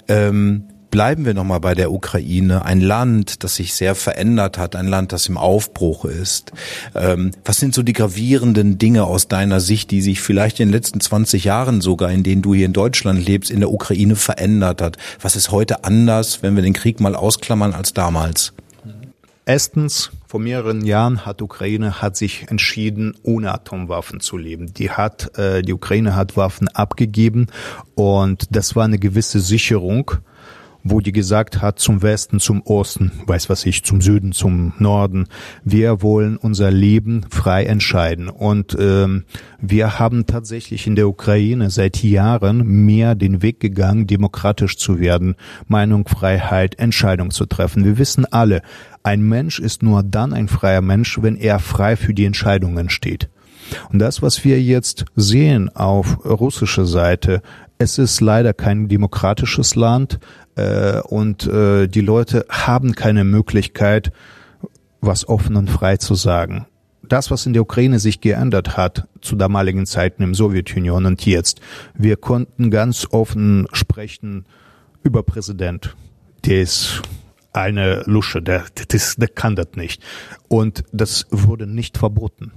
Ähm, 0.08 0.64
bleiben 0.90 1.24
wir 1.24 1.34
nochmal 1.34 1.60
bei 1.60 1.74
der 1.74 1.92
Ukraine, 1.92 2.64
ein 2.64 2.80
Land, 2.80 3.44
das 3.44 3.56
sich 3.56 3.74
sehr 3.74 3.94
verändert 3.94 4.58
hat, 4.58 4.76
ein 4.76 4.86
Land, 4.86 5.12
das 5.12 5.28
im 5.28 5.36
Aufbruch 5.36 6.04
ist. 6.04 6.52
Ähm, 6.94 7.30
was 7.44 7.58
sind 7.58 7.74
so 7.74 7.82
die 7.82 7.92
gravierenden 7.92 8.78
Dinge 8.78 9.04
aus 9.04 9.28
deiner 9.28 9.60
Sicht, 9.60 9.90
die 9.90 10.02
sich 10.02 10.20
vielleicht 10.20 10.60
in 10.60 10.68
den 10.68 10.72
letzten 10.72 11.00
20 11.00 11.44
Jahren 11.44 11.80
sogar, 11.80 12.10
in 12.10 12.22
denen 12.22 12.42
du 12.42 12.54
hier 12.54 12.66
in 12.66 12.72
Deutschland 12.72 13.24
lebst, 13.24 13.50
in 13.50 13.60
der 13.60 13.70
Ukraine 13.70 14.16
verändert 14.16 14.82
hat? 14.82 14.96
Was 15.20 15.36
ist 15.36 15.50
heute 15.50 15.84
anders, 15.84 16.42
wenn 16.42 16.56
wir 16.56 16.62
den 16.62 16.72
Krieg 16.72 17.00
mal 17.00 17.14
ausklammern, 17.14 17.72
als 17.72 17.92
damals? 17.92 18.52
Erstens, 19.46 20.10
vor 20.26 20.38
mehreren 20.38 20.84
Jahren 20.84 21.26
hat 21.26 21.42
Ukraine 21.42 22.00
hat 22.00 22.16
sich 22.16 22.46
entschieden, 22.50 23.16
ohne 23.24 23.52
Atomwaffen 23.52 24.20
zu 24.20 24.36
leben. 24.36 24.72
Die 24.74 24.90
hat, 24.90 25.36
äh, 25.36 25.62
die 25.62 25.72
Ukraine 25.72 26.14
hat 26.14 26.36
Waffen 26.36 26.68
abgegeben 26.68 27.48
und 27.96 28.46
das 28.50 28.76
war 28.76 28.84
eine 28.84 29.00
gewisse 29.00 29.40
Sicherung 29.40 30.12
wo 30.82 31.00
die 31.00 31.12
gesagt 31.12 31.60
hat, 31.60 31.78
zum 31.78 32.02
Westen, 32.02 32.40
zum 32.40 32.62
Osten, 32.62 33.12
weiß 33.26 33.48
was 33.48 33.66
ich, 33.66 33.84
zum 33.84 34.00
Süden, 34.00 34.32
zum 34.32 34.72
Norden, 34.78 35.26
wir 35.64 36.02
wollen 36.02 36.36
unser 36.36 36.70
Leben 36.70 37.26
frei 37.30 37.64
entscheiden. 37.64 38.28
Und 38.28 38.76
ähm, 38.78 39.24
wir 39.60 39.98
haben 39.98 40.26
tatsächlich 40.26 40.86
in 40.86 40.96
der 40.96 41.08
Ukraine 41.08 41.70
seit 41.70 42.02
Jahren 42.02 42.66
mehr 42.86 43.14
den 43.14 43.42
Weg 43.42 43.60
gegangen, 43.60 44.06
demokratisch 44.06 44.76
zu 44.76 44.98
werden, 44.98 45.36
Meinungsfreiheit, 45.68 46.78
Entscheidung 46.78 47.30
zu 47.30 47.46
treffen. 47.46 47.84
Wir 47.84 47.98
wissen 47.98 48.24
alle, 48.24 48.62
ein 49.02 49.22
Mensch 49.22 49.58
ist 49.58 49.82
nur 49.82 50.02
dann 50.02 50.32
ein 50.32 50.48
freier 50.48 50.82
Mensch, 50.82 51.18
wenn 51.22 51.36
er 51.36 51.58
frei 51.58 51.96
für 51.96 52.14
die 52.14 52.24
Entscheidungen 52.24 52.90
steht. 52.90 53.28
Und 53.92 53.98
das, 53.98 54.20
was 54.22 54.44
wir 54.44 54.60
jetzt 54.60 55.04
sehen 55.14 55.68
auf 55.74 56.24
russischer 56.24 56.86
Seite, 56.86 57.42
es 57.78 57.98
ist 57.98 58.20
leider 58.20 58.52
kein 58.52 58.88
demokratisches 58.88 59.74
Land 59.74 60.18
äh, 60.56 61.00
und 61.00 61.46
äh, 61.46 61.86
die 61.86 62.00
Leute 62.00 62.46
haben 62.48 62.94
keine 62.94 63.24
Möglichkeit, 63.24 64.12
was 65.00 65.28
offen 65.28 65.56
und 65.56 65.70
frei 65.70 65.96
zu 65.96 66.14
sagen. 66.14 66.66
Das, 67.02 67.30
was 67.30 67.46
in 67.46 67.54
der 67.54 67.62
Ukraine 67.62 67.98
sich 67.98 68.20
geändert 68.20 68.76
hat 68.76 69.08
zu 69.20 69.34
damaligen 69.34 69.86
Zeiten 69.86 70.22
im 70.22 70.34
Sowjetunion 70.34 71.06
und 71.06 71.26
jetzt, 71.26 71.60
wir 71.94 72.16
konnten 72.16 72.70
ganz 72.70 73.06
offen 73.10 73.66
sprechen 73.72 74.46
über 75.02 75.22
Präsident. 75.22 75.96
Der 76.44 76.62
ist 76.62 77.02
eine 77.52 78.02
Lusche, 78.06 78.42
der, 78.42 78.64
der, 78.76 79.00
der 79.16 79.28
kann 79.28 79.56
das 79.56 79.68
nicht. 79.74 80.02
Und 80.48 80.84
das 80.92 81.26
wurde 81.30 81.66
nicht 81.66 81.98
verboten. 81.98 82.52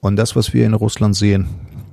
Und 0.00 0.16
das, 0.16 0.34
was 0.34 0.52
wir 0.52 0.66
in 0.66 0.74
Russland 0.74 1.14
sehen, 1.14 1.48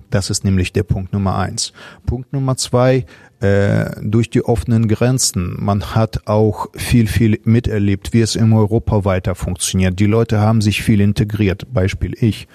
Das 0.10 0.30
ist 0.30 0.44
nämlich 0.44 0.74
der 0.74 0.84
Punkt 0.84 1.14
Nummer 1.14 1.38
eins. 1.38 1.74
Punkt 2.06 2.32
Nummer 2.34 2.58
zwei, 2.58 3.06
äh, 3.42 3.92
durch 4.02 4.30
die 4.30 4.44
offenen 4.44 4.88
Grenzen. 4.88 5.56
Man 5.60 5.96
hat 5.96 6.28
auch 6.28 6.68
viel, 6.74 7.08
viel 7.08 7.40
miterlebt, 7.44 8.14
wie 8.14 8.22
es 8.22 8.36
in 8.36 8.54
Europa 8.54 9.04
weiter 9.06 9.36
funktioniert. 9.36 10.00
Die 10.00 10.06
Leute 10.06 10.40
haben 10.40 10.62
sich 10.62 10.84
viel 10.84 11.02
integriert, 11.02 11.74
Beispiel 11.74 12.14
ich. 12.20 12.48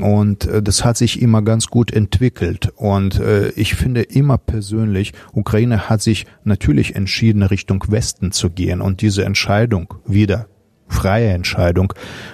Und 0.00 0.44
äh, 0.46 0.62
das 0.62 0.84
hat 0.84 0.96
sich 0.96 1.22
immer 1.22 1.42
ganz 1.42 1.68
gut 1.68 1.92
entwickelt. 1.92 2.72
Und 2.76 3.20
äh, 3.20 3.50
ich 3.50 3.74
finde 3.74 4.02
immer 4.02 4.38
persönlich, 4.38 5.12
Ukraine 5.32 5.88
hat 5.88 6.02
sich 6.02 6.26
natürlich 6.44 6.94
entschieden, 6.94 7.42
Richtung 7.42 7.84
Westen 7.88 8.32
zu 8.32 8.50
gehen. 8.50 8.80
Und 8.80 9.00
diese 9.00 9.24
Entscheidung 9.24 9.94
wieder 10.06 10.46
freie 10.92 11.30
Entscheidung 11.30 11.92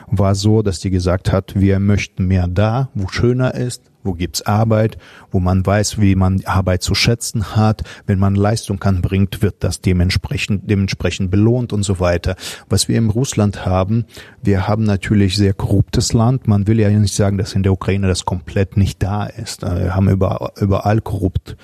war 0.08 0.34
so, 0.34 0.62
dass 0.62 0.80
die 0.80 0.90
gesagt 0.90 1.32
hat, 1.32 1.58
wir 1.58 1.78
möchten 1.78 2.26
mehr 2.26 2.48
da, 2.48 2.90
wo 2.92 3.08
schöner 3.08 3.54
ist, 3.54 3.87
wo 4.08 4.14
gibt's 4.14 4.42
Arbeit, 4.42 4.96
wo 5.30 5.38
man 5.38 5.64
weiß, 5.64 6.00
wie 6.00 6.14
man 6.14 6.42
Arbeit 6.46 6.82
zu 6.82 6.94
schätzen 6.94 7.54
hat. 7.54 7.82
Wenn 8.06 8.18
man 8.18 8.34
Leistung 8.34 8.82
anbringt, 8.82 9.42
wird 9.42 9.56
das 9.60 9.82
dementsprechend, 9.82 10.68
dementsprechend 10.68 11.30
belohnt 11.30 11.72
und 11.74 11.82
so 11.82 12.00
weiter. 12.00 12.34
Was 12.70 12.88
wir 12.88 12.96
in 12.96 13.10
Russland 13.10 13.66
haben, 13.66 14.06
wir 14.42 14.66
haben 14.66 14.84
natürlich 14.84 15.36
sehr 15.36 15.52
korruptes 15.52 16.14
Land. 16.14 16.48
Man 16.48 16.66
will 16.66 16.80
ja 16.80 16.88
nicht 16.88 17.14
sagen, 17.14 17.36
dass 17.36 17.52
in 17.52 17.62
der 17.62 17.72
Ukraine 17.72 18.08
das 18.08 18.24
komplett 18.24 18.78
nicht 18.78 19.02
da 19.02 19.26
ist. 19.26 19.60
Wir 19.62 19.94
haben 19.94 20.08
überall, 20.08 20.52
überall 20.56 21.02
korrupt, 21.02 21.56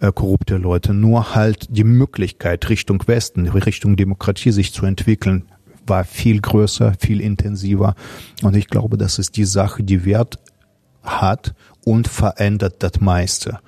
äh, 0.00 0.12
korrupte 0.12 0.56
Leute. 0.56 0.94
Nur 0.94 1.34
halt 1.34 1.66
die 1.70 1.84
Möglichkeit, 1.84 2.68
Richtung 2.68 3.02
Westen, 3.08 3.48
Richtung 3.48 3.96
Demokratie 3.96 4.52
sich 4.52 4.72
zu 4.72 4.86
entwickeln, 4.86 5.46
war 5.84 6.04
viel 6.04 6.40
größer, 6.40 6.94
viel 7.00 7.20
intensiver. 7.20 7.96
Und 8.42 8.54
ich 8.54 8.68
glaube, 8.68 8.98
das 8.98 9.18
ist 9.18 9.36
die 9.36 9.44
Sache, 9.46 9.82
die 9.82 10.04
Wert 10.04 10.38
hat 11.02 11.54
verändert 12.08 12.76
das 12.80 13.00
meiste. 13.00 13.58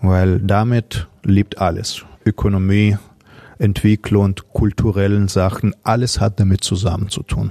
Weil 0.00 0.40
damit 0.40 1.06
lebt 1.22 1.58
alles. 1.58 2.04
Ökonomie, 2.24 2.96
Entwicklung, 3.62 4.34
kulturellen 4.52 5.28
Sachen, 5.28 5.74
alles 5.84 6.20
hat 6.20 6.40
damit 6.40 6.64
zusammen 6.64 7.08
zu 7.08 7.22
tun. 7.22 7.50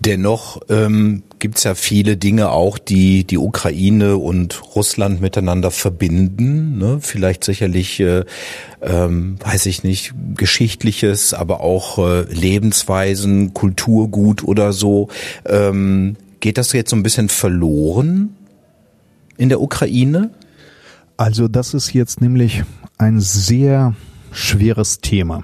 Dennoch 0.00 0.62
ähm, 0.70 1.24
gibt 1.38 1.58
es 1.58 1.64
ja 1.64 1.74
viele 1.74 2.16
Dinge 2.16 2.50
auch, 2.50 2.78
die 2.78 3.24
die 3.24 3.36
Ukraine 3.36 4.16
und 4.16 4.62
Russland 4.74 5.20
miteinander 5.20 5.70
verbinden. 5.70 6.78
Ne? 6.78 6.98
Vielleicht 7.00 7.44
sicherlich, 7.44 8.00
äh, 8.00 8.24
ähm, 8.80 9.36
weiß 9.44 9.66
ich 9.66 9.84
nicht, 9.84 10.14
geschichtliches, 10.36 11.34
aber 11.34 11.60
auch 11.60 11.98
äh, 11.98 12.22
Lebensweisen, 12.32 13.52
Kulturgut 13.52 14.42
oder 14.42 14.72
so. 14.72 15.08
Ähm, 15.44 16.16
geht 16.40 16.56
das 16.56 16.72
jetzt 16.72 16.90
so 16.90 16.96
ein 16.96 17.02
bisschen 17.02 17.28
verloren 17.28 18.34
in 19.42 19.48
der 19.48 19.60
Ukraine? 19.60 20.30
Also 21.16 21.48
das 21.48 21.74
ist 21.74 21.92
jetzt 21.92 22.20
nämlich 22.20 22.62
ein 22.96 23.18
sehr 23.18 23.94
schweres 24.30 25.00
Thema. 25.00 25.42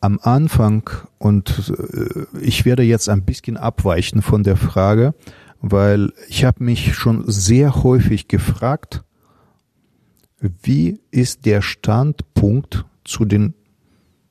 Am 0.00 0.18
Anfang, 0.22 0.88
und 1.18 1.72
äh, 1.76 2.24
ich 2.40 2.64
werde 2.64 2.84
jetzt 2.84 3.10
ein 3.10 3.24
bisschen 3.24 3.58
abweichen 3.58 4.22
von 4.22 4.44
der 4.44 4.56
Frage, 4.56 5.14
weil 5.60 6.10
ich 6.28 6.44
habe 6.46 6.64
mich 6.64 6.94
schon 6.94 7.24
sehr 7.26 7.82
häufig 7.82 8.28
gefragt, 8.28 9.04
wie 10.40 10.98
ist 11.10 11.44
der 11.44 11.60
Standpunkt 11.60 12.86
zu 13.04 13.26
den 13.26 13.52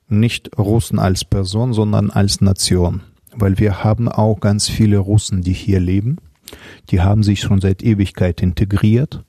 nicht 0.08 0.58
Russen 0.58 0.98
als 0.98 1.24
Person, 1.24 1.74
sondern 1.74 2.10
als 2.10 2.42
Nation? 2.42 3.02
Weil 3.36 3.60
wir 3.60 3.84
haben 3.84 4.10
auch 4.10 4.40
ganz 4.40 4.68
viele 4.70 4.98
Russen, 4.98 5.44
die 5.44 5.54
hier 5.54 5.80
leben. 5.80 6.18
Die 6.90 7.02
haben 7.02 7.24
sich 7.24 7.42
schon 7.42 7.62
seit 7.62 7.84
Ewigkeit 7.84 8.42
integriert 8.42 9.24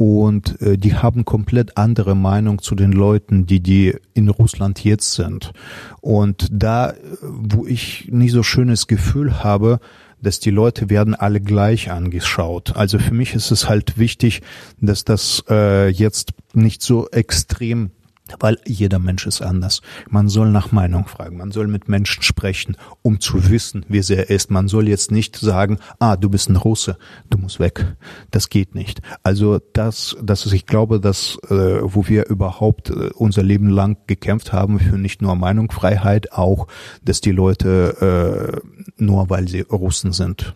und 0.00 0.60
äh, 0.62 0.78
die 0.78 0.94
haben 0.94 1.26
komplett 1.26 1.76
andere 1.76 2.14
Meinung 2.14 2.62
zu 2.62 2.74
den 2.74 2.92
Leuten, 2.92 3.44
die 3.44 3.60
die 3.60 3.94
in 4.14 4.30
Russland 4.30 4.82
jetzt 4.82 5.12
sind. 5.12 5.52
Und 6.00 6.48
da, 6.50 6.94
wo 7.20 7.66
ich 7.66 8.08
nicht 8.10 8.32
so 8.32 8.42
schönes 8.42 8.86
Gefühl 8.86 9.44
habe, 9.44 9.78
dass 10.22 10.40
die 10.40 10.50
Leute 10.50 10.90
werden 10.90 11.14
alle 11.14 11.40
gleich 11.40 11.90
angeschaut. 11.90 12.76
Also 12.76 12.98
für 12.98 13.14
mich 13.14 13.34
ist 13.34 13.50
es 13.50 13.68
halt 13.68 13.98
wichtig, 13.98 14.40
dass 14.80 15.04
das 15.04 15.44
äh, 15.50 15.88
jetzt 15.88 16.32
nicht 16.54 16.82
so 16.82 17.08
extrem 17.10 17.90
weil 18.38 18.58
jeder 18.66 18.98
Mensch 18.98 19.26
ist 19.26 19.42
anders. 19.42 19.82
Man 20.08 20.28
soll 20.28 20.50
nach 20.50 20.72
Meinung 20.72 21.06
fragen, 21.06 21.36
man 21.36 21.50
soll 21.50 21.66
mit 21.66 21.88
Menschen 21.88 22.22
sprechen, 22.22 22.76
um 23.02 23.20
zu 23.20 23.50
wissen, 23.50 23.84
wie 23.88 24.02
sie 24.02 24.16
er 24.16 24.30
ist. 24.30 24.50
Man 24.50 24.68
soll 24.68 24.88
jetzt 24.88 25.10
nicht 25.10 25.36
sagen, 25.36 25.78
ah, 25.98 26.16
du 26.16 26.28
bist 26.28 26.48
ein 26.48 26.56
Russe, 26.56 26.96
du 27.30 27.38
musst 27.38 27.60
weg. 27.60 27.96
Das 28.30 28.48
geht 28.48 28.74
nicht. 28.74 29.00
Also 29.22 29.60
das, 29.72 30.16
das 30.22 30.46
ist, 30.46 30.52
ich 30.52 30.66
glaube, 30.66 31.00
dass 31.00 31.38
äh, 31.48 31.80
wo 31.82 32.06
wir 32.06 32.26
überhaupt 32.28 32.90
äh, 32.90 33.10
unser 33.14 33.42
Leben 33.42 33.68
lang 33.68 33.96
gekämpft 34.06 34.52
haben 34.52 34.78
für 34.78 34.98
nicht 34.98 35.22
nur 35.22 35.34
Meinungsfreiheit, 35.34 36.32
auch, 36.32 36.66
dass 37.02 37.20
die 37.20 37.32
Leute 37.32 38.60
äh, 38.60 39.02
nur 39.02 39.30
weil 39.30 39.48
sie 39.48 39.60
Russen 39.60 40.12
sind 40.12 40.54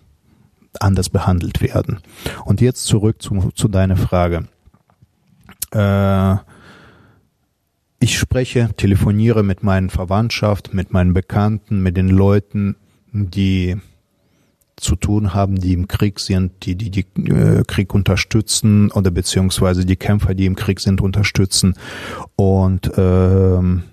anders 0.81 1.09
behandelt 1.09 1.63
werden. 1.63 2.01
Und 2.45 2.61
jetzt 2.61 2.85
zurück 2.85 3.23
zu, 3.23 3.51
zu 3.55 3.69
deiner 3.69 3.97
Frage. 3.97 4.49
Äh, 5.71 6.37
ich 8.05 8.19
spreche, 8.19 8.69
telefoniere 8.77 9.43
mit 9.43 9.63
meinen 9.63 9.89
Verwandtschaft, 9.89 10.75
mit 10.75 10.93
meinen 10.93 11.15
Bekannten, 11.15 11.83
mit 11.83 11.97
den 11.97 12.11
Leuten, 12.11 12.77
die 13.13 13.77
zu 14.77 14.95
tun 14.97 15.33
haben, 15.33 15.59
die 15.59 15.73
im 15.73 15.89
Krieg 15.89 16.21
sind, 16.21 16.67
die 16.67 16.77
die, 16.77 16.91
die 16.91 17.07
äh, 17.31 17.63
Krieg 17.67 17.95
unterstützen 17.95 18.91
oder 18.91 19.11
beziehungsweise 19.11 19.87
die 19.87 19.97
Kämpfer, 19.97 20.35
die 20.35 20.45
im 20.45 20.55
Krieg 20.55 20.81
sind, 20.81 21.01
unterstützen. 21.01 21.79
Und 22.37 22.93
ähm, 22.99 23.85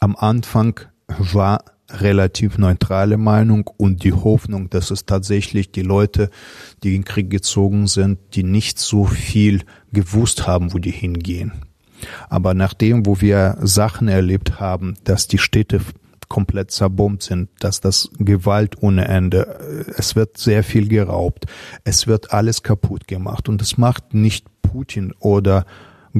am 0.00 0.16
Anfang 0.16 0.80
war 1.18 1.62
relativ 1.90 2.56
neutrale 2.56 3.18
Meinung 3.18 3.68
und 3.76 4.02
die 4.02 4.14
Hoffnung, 4.14 4.70
dass 4.70 4.90
es 4.90 5.04
tatsächlich 5.04 5.72
die 5.72 5.82
Leute, 5.82 6.30
die 6.82 6.94
in 6.94 7.02
den 7.02 7.04
Krieg 7.04 7.28
gezogen 7.28 7.86
sind, 7.86 8.18
die 8.32 8.44
nicht 8.44 8.78
so 8.78 9.04
viel 9.04 9.60
gewusst 9.92 10.46
haben, 10.46 10.72
wo 10.72 10.78
die 10.78 10.90
hingehen. 10.90 11.52
Aber 12.28 12.54
nachdem, 12.54 13.06
wo 13.06 13.20
wir 13.20 13.58
Sachen 13.62 14.08
erlebt 14.08 14.60
haben, 14.60 14.96
dass 15.04 15.28
die 15.28 15.38
Städte 15.38 15.80
komplett 16.28 16.70
zerbombt 16.70 17.22
sind, 17.22 17.48
dass 17.58 17.80
das 17.80 18.10
Gewalt 18.18 18.82
ohne 18.82 19.08
Ende, 19.08 19.86
es 19.96 20.14
wird 20.14 20.36
sehr 20.36 20.62
viel 20.62 20.88
geraubt, 20.88 21.46
es 21.84 22.06
wird 22.06 22.32
alles 22.32 22.62
kaputt 22.62 23.08
gemacht 23.08 23.48
und 23.48 23.60
das 23.60 23.78
macht 23.78 24.14
nicht 24.14 24.46
Putin 24.62 25.14
oder 25.18 25.64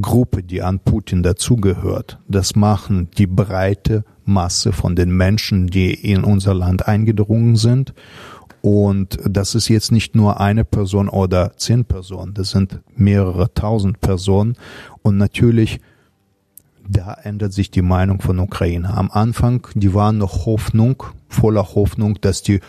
Gruppe, 0.01 0.43
die 0.43 0.63
an 0.63 0.81
Putin 0.81 1.23
dazugehört. 1.23 2.19
Das 2.29 2.57
machen 2.57 3.11
die 3.17 3.27
breite 3.27 4.05
Masse 4.25 4.73
von 4.73 4.97
den 4.97 5.11
Menschen, 5.11 5.69
die 5.69 5.93
in 5.93 6.25
unser 6.25 6.55
Land 6.55 6.87
eingedrungen 6.87 7.57
sind 7.57 7.95
und 8.61 9.19
das 9.25 9.55
ist 9.55 9.69
jetzt 9.69 9.93
nicht 9.93 10.15
nur 10.15 10.41
eine 10.41 10.65
Person 10.65 11.09
oder 11.09 11.53
zehn 11.57 11.85
Personen, 11.85 12.35
das 12.35 12.51
sind 12.51 12.81
mehrere 12.97 13.53
tausend 13.55 14.01
Personen. 14.01 14.57
Und 15.03 15.17
natürlich, 15.17 15.81
da 16.89 17.15
ändert 17.15 17.53
sich 17.53 17.71
die 17.71 17.83
Meinung 17.83 18.21
von 18.21 18.39
Ukraine. 18.39 18.95
Am 18.95 19.11
Anfang, 19.11 19.67
die 19.75 19.95
waren 19.95 20.19
noch 20.19 20.47
Hoffnung, 20.47 21.05
voller 21.29 21.75
Hoffnung, 21.75 22.19
dass 22.21 22.43
die 22.43 22.61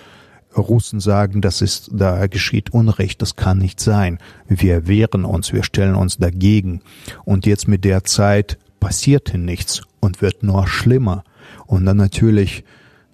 Russen 0.56 1.00
sagen, 1.00 1.42
das 1.42 1.62
ist, 1.62 1.90
da 1.94 2.28
geschieht 2.28 2.72
Unrecht, 2.72 3.22
das 3.22 3.36
kann 3.36 3.60
nicht 3.60 3.80
sein. 3.80 4.18
Wir 4.48 4.88
wehren 4.88 5.26
uns, 5.26 5.54
wir 5.54 5.64
stellen 5.64 5.96
uns 5.96 6.18
dagegen. 6.18 6.82
Und 7.24 7.46
jetzt 7.46 7.68
mit 7.68 7.86
der 7.86 8.04
Zeit 8.04 8.58
passierte 8.80 9.38
nichts 9.38 9.82
und 10.00 10.22
wird 10.22 10.44
nur 10.44 10.68
schlimmer. 10.68 11.24
Und 11.68 11.86
dann 11.86 11.98
natürlich 11.98 12.64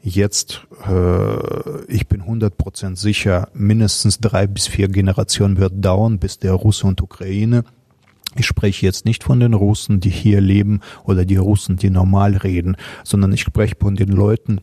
jetzt, 0.06 0.66
äh, 0.88 1.84
ich 1.88 2.08
bin 2.08 2.24
100% 2.24 2.96
sicher, 2.96 3.50
mindestens 3.54 4.20
drei 4.20 4.48
bis 4.48 4.68
vier 4.68 4.88
Generationen 4.88 5.58
wird 5.58 5.74
dauern, 5.84 6.20
bis 6.20 6.40
der 6.40 6.54
Russe 6.54 6.88
und 6.88 7.02
Ukraine 7.02 7.64
ich 8.38 8.46
spreche 8.46 8.86
jetzt 8.86 9.06
nicht 9.06 9.24
von 9.24 9.40
den 9.40 9.54
Russen, 9.54 10.00
die 10.00 10.10
hier 10.10 10.42
leben 10.42 10.82
oder 11.04 11.26
die 11.26 11.38
Russen, 11.38 11.78
die 11.78 11.90
normal 11.90 12.36
reden, 12.36 12.76
sondern 13.04 13.32
ich 13.32 13.42
spreche 13.42 13.76
von 13.80 13.96
den 13.96 14.10
Leuten, 14.10 14.60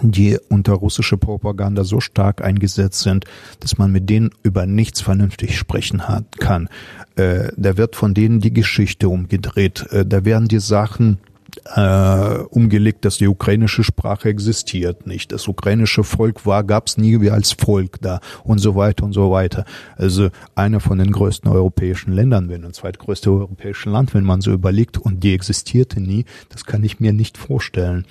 die 0.00 0.38
unter 0.48 0.72
russischer 0.72 1.18
Propaganda 1.18 1.84
so 1.84 2.00
stark 2.00 2.42
eingesetzt 2.42 3.00
sind, 3.00 3.26
dass 3.60 3.76
man 3.76 3.92
mit 3.92 4.08
denen 4.08 4.30
über 4.42 4.64
nichts 4.64 5.02
vernünftig 5.02 5.58
sprechen 5.58 6.08
hat, 6.08 6.38
kann. 6.38 6.70
Äh, 7.16 7.52
da 7.58 7.76
wird 7.76 7.96
von 7.96 8.14
denen 8.14 8.40
die 8.40 8.54
Geschichte 8.54 9.10
umgedreht. 9.10 9.86
Äh, 9.90 10.06
da 10.06 10.24
werden 10.24 10.48
die 10.48 10.60
Sachen 10.60 11.18
äh, 11.64 12.38
umgelegt, 12.50 13.04
dass 13.04 13.18
die 13.18 13.28
ukrainische 13.28 13.84
Sprache 13.84 14.28
existiert 14.28 15.06
nicht. 15.06 15.32
Das 15.32 15.48
ukrainische 15.48 16.04
Volk 16.04 16.44
war, 16.46 16.64
gab 16.64 16.86
es 16.86 16.96
nie 16.96 17.30
als 17.30 17.52
Volk 17.52 18.00
da 18.00 18.20
und 18.44 18.58
so 18.58 18.74
weiter 18.74 19.04
und 19.04 19.12
so 19.12 19.30
weiter. 19.30 19.64
Also 19.96 20.30
einer 20.54 20.80
von 20.80 20.98
den 20.98 21.12
größten 21.12 21.50
europäischen 21.50 22.12
Ländern, 22.12 22.48
wenn 22.48 22.64
ein 22.64 22.72
zweitgrößte 22.72 23.30
europäische 23.30 23.90
Land, 23.90 24.14
wenn 24.14 24.24
man 24.24 24.40
so 24.40 24.52
überlegt, 24.52 24.98
und 24.98 25.22
die 25.22 25.34
existierte 25.34 26.00
nie, 26.00 26.24
das 26.48 26.64
kann 26.64 26.82
ich 26.84 27.00
mir 27.00 27.12
nicht 27.12 27.38
vorstellen. 27.38 28.06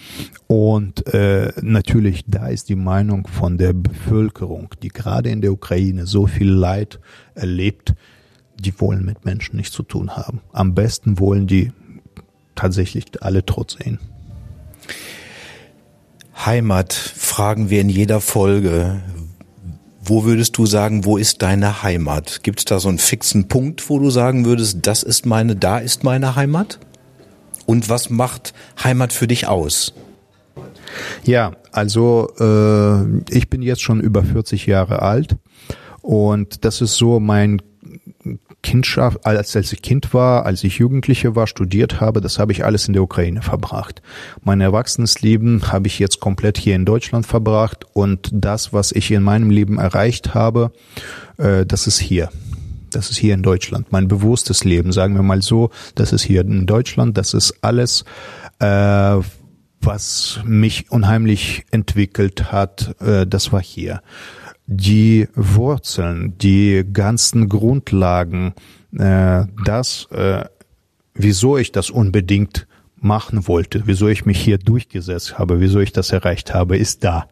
Und 0.47 1.07
äh, 1.13 1.51
natürlich, 1.61 2.23
da 2.27 2.47
ist 2.47 2.69
die 2.69 2.75
Meinung 2.75 3.27
von 3.27 3.57
der 3.57 3.73
Bevölkerung, 3.73 4.69
die 4.81 4.89
gerade 4.89 5.29
in 5.29 5.41
der 5.41 5.51
Ukraine 5.51 6.05
so 6.05 6.27
viel 6.27 6.49
Leid 6.49 6.99
erlebt, 7.35 7.93
die 8.60 8.79
wollen 8.79 9.04
mit 9.04 9.25
Menschen 9.25 9.58
nichts 9.58 9.73
zu 9.73 9.83
tun 9.83 10.12
haben. 10.12 10.41
Am 10.52 10.75
besten 10.75 11.19
wollen 11.19 11.47
die 11.47 11.71
tatsächlich 12.56 13.06
alle 13.21 13.45
tot 13.45 13.77
sehen. 13.81 13.99
Heimat 16.45 16.93
fragen 16.93 17.69
wir 17.69 17.81
in 17.81 17.89
jeder 17.89 18.21
Folge. 18.21 19.02
Wo 20.04 20.23
würdest 20.23 20.58
du 20.58 20.65
sagen, 20.65 21.06
wo 21.06 21.17
ist 21.17 21.43
deine 21.43 21.83
Heimat? 21.83 22.41
Gibt 22.43 22.60
es 22.60 22.65
da 22.65 22.79
so 22.79 22.89
einen 22.89 22.97
fixen 22.97 23.47
Punkt, 23.47 23.89
wo 23.89 23.99
du 23.99 24.10
sagen 24.10 24.45
würdest, 24.45 24.79
das 24.81 25.04
ist 25.04 25.25
meine, 25.25 25.56
da 25.56 25.77
ist 25.77 26.04
meine 26.04 26.35
Heimat? 26.35 26.79
Und 27.67 27.89
was 27.89 28.10
macht 28.10 28.54
Heimat 28.83 29.13
für 29.13 29.27
dich 29.27 29.47
aus? 29.47 29.93
Ja, 31.23 31.52
also 31.71 32.29
äh, 32.39 33.21
ich 33.29 33.49
bin 33.49 33.62
jetzt 33.62 33.81
schon 33.81 34.02
über 34.02 34.23
40 34.23 34.65
Jahre 34.65 35.02
alt 35.04 35.37
und 36.02 36.65
das 36.65 36.81
ist 36.81 36.95
so 36.95 37.19
mein 37.19 37.62
Kindschaft, 38.63 39.25
als, 39.25 39.55
als 39.55 39.73
ich 39.73 39.81
Kind 39.81 40.13
war, 40.13 40.45
als 40.45 40.63
ich 40.63 40.77
Jugendliche 40.77 41.35
war, 41.35 41.47
studiert 41.47 41.99
habe, 41.99 42.21
das 42.21 42.39
habe 42.39 42.51
ich 42.51 42.63
alles 42.63 42.87
in 42.87 42.93
der 42.93 43.03
Ukraine 43.03 43.41
verbracht. 43.41 44.01
Mein 44.43 44.62
Erwachsenenleben 44.62 45.71
habe 45.71 45.87
ich 45.87 45.99
jetzt 45.99 46.19
komplett 46.19 46.57
hier 46.57 46.75
in 46.75 46.85
Deutschland 46.85 47.25
verbracht 47.25 47.85
und 47.93 48.29
das, 48.31 48.73
was 48.73 48.91
ich 48.91 49.12
in 49.12 49.23
meinem 49.23 49.49
Leben 49.49 49.77
erreicht 49.77 50.33
habe, 50.33 50.71
äh, 51.37 51.65
das 51.65 51.87
ist 51.87 51.99
hier. 51.99 52.29
Das 52.91 53.09
ist 53.09 53.17
hier 53.17 53.33
in 53.33 53.41
Deutschland. 53.41 53.91
Mein 53.91 54.07
bewusstes 54.07 54.63
Leben, 54.65 54.91
sagen 54.91 55.15
wir 55.15 55.23
mal 55.23 55.41
so, 55.41 55.71
das 55.95 56.12
ist 56.12 56.23
hier 56.23 56.41
in 56.41 56.65
Deutschland. 56.65 57.17
Das 57.17 57.33
ist 57.33 57.55
alles, 57.62 58.03
äh, 58.59 59.17
was 59.79 60.39
mich 60.45 60.91
unheimlich 60.91 61.65
entwickelt 61.71 62.51
hat, 62.51 62.95
äh, 63.01 63.25
das 63.25 63.51
war 63.51 63.62
hier 63.62 64.01
die 64.74 65.28
Wurzeln, 65.36 66.38
die 66.38 66.86
ganzen 66.92 67.50
Grundlagen, 67.50 68.54
äh, 68.98 69.44
das, 69.65 70.08
äh, 70.12 70.46
wieso 71.13 71.58
ich 71.58 71.74
das 71.74 71.90
unbedingt 71.90 72.67
machen 72.96 73.48
wollte, 73.48 73.84
wieso 73.86 74.08
ich 74.08 74.26
mich 74.26 74.40
hier 74.40 74.58
durchgesetzt 74.58 75.38
habe, 75.38 75.60
wieso 75.60 75.80
ich 75.80 75.92
das 75.92 76.12
erreicht 76.12 76.54
habe, 76.54 76.78
ist 76.78 77.04
da. 77.04 77.28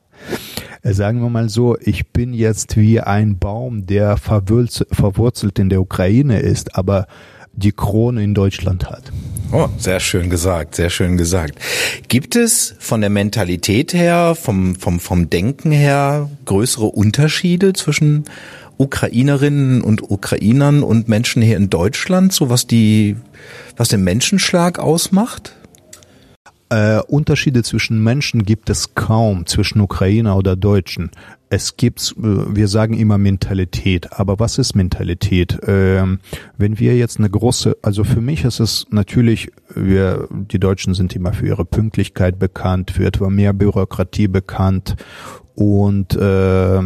Äh, 0.81 0.93
sagen 0.93 1.21
wir 1.21 1.29
mal 1.29 1.47
so, 1.47 1.77
ich 1.79 2.11
bin 2.11 2.33
jetzt 2.33 2.75
wie 2.75 2.99
ein 2.99 3.39
Baum, 3.39 3.85
der 3.85 4.17
verwurzelt 4.17 5.59
in 5.59 5.69
der 5.69 5.79
Ukraine 5.79 6.39
ist, 6.39 6.75
aber 6.75 7.07
die 7.53 7.71
Krone 7.71 8.23
in 8.23 8.33
Deutschland 8.33 8.89
hat. 8.89 9.03
Oh, 9.51 9.67
sehr 9.77 9.99
schön 9.99 10.29
gesagt, 10.29 10.75
sehr 10.75 10.89
schön 10.89 11.17
gesagt. 11.17 11.59
Gibt 12.07 12.35
es 12.35 12.75
von 12.77 13.01
der 13.01 13.09
Mentalität 13.09 13.93
her, 13.93 14.35
vom, 14.35 14.75
vom, 14.75 14.99
vom 14.99 15.29
Denken 15.29 15.71
her 15.71 16.29
größere 16.45 16.85
Unterschiede 16.85 17.73
zwischen 17.73 18.25
Ukrainerinnen 18.77 19.81
und 19.81 20.09
Ukrainern 20.09 20.83
und 20.83 21.09
Menschen 21.09 21.41
hier 21.41 21.57
in 21.57 21.69
Deutschland, 21.69 22.31
so 22.31 22.49
was 22.49 22.67
die, 22.67 23.17
was 23.75 23.89
den 23.89 24.03
Menschenschlag 24.03 24.77
ausmacht? 24.79 25.55
Äh, 26.71 26.99
Unterschiede 27.07 27.63
zwischen 27.63 28.03
Menschen 28.03 28.43
gibt 28.43 28.69
es 28.69 28.93
kaum, 28.93 29.47
zwischen 29.47 29.81
Ukrainer 29.81 30.37
oder 30.37 30.55
Deutschen. 30.55 31.09
Es 31.49 31.77
gibt, 31.77 32.13
äh, 32.19 32.55
wir 32.55 32.67
sagen 32.67 32.93
immer 32.93 33.17
Mentalität, 33.17 34.13
aber 34.13 34.39
was 34.39 34.59
ist 34.59 34.75
Mentalität? 34.75 35.57
Ähm, 35.65 36.19
wenn 36.57 36.77
wir 36.77 36.95
jetzt 36.95 37.17
eine 37.17 37.29
große, 37.29 37.75
also 37.81 38.03
für 38.03 38.21
mich 38.21 38.45
ist 38.45 38.59
es 38.59 38.85
natürlich, 38.91 39.51
wir, 39.73 40.27
die 40.29 40.59
Deutschen 40.59 40.93
sind 40.93 41.15
immer 41.15 41.33
für 41.33 41.47
ihre 41.47 41.65
Pünktlichkeit 41.65 42.37
bekannt, 42.37 42.91
für 42.91 43.05
etwa 43.05 43.31
mehr 43.31 43.53
Bürokratie 43.53 44.27
bekannt 44.27 44.95
und 45.55 46.15
äh, 46.15 46.81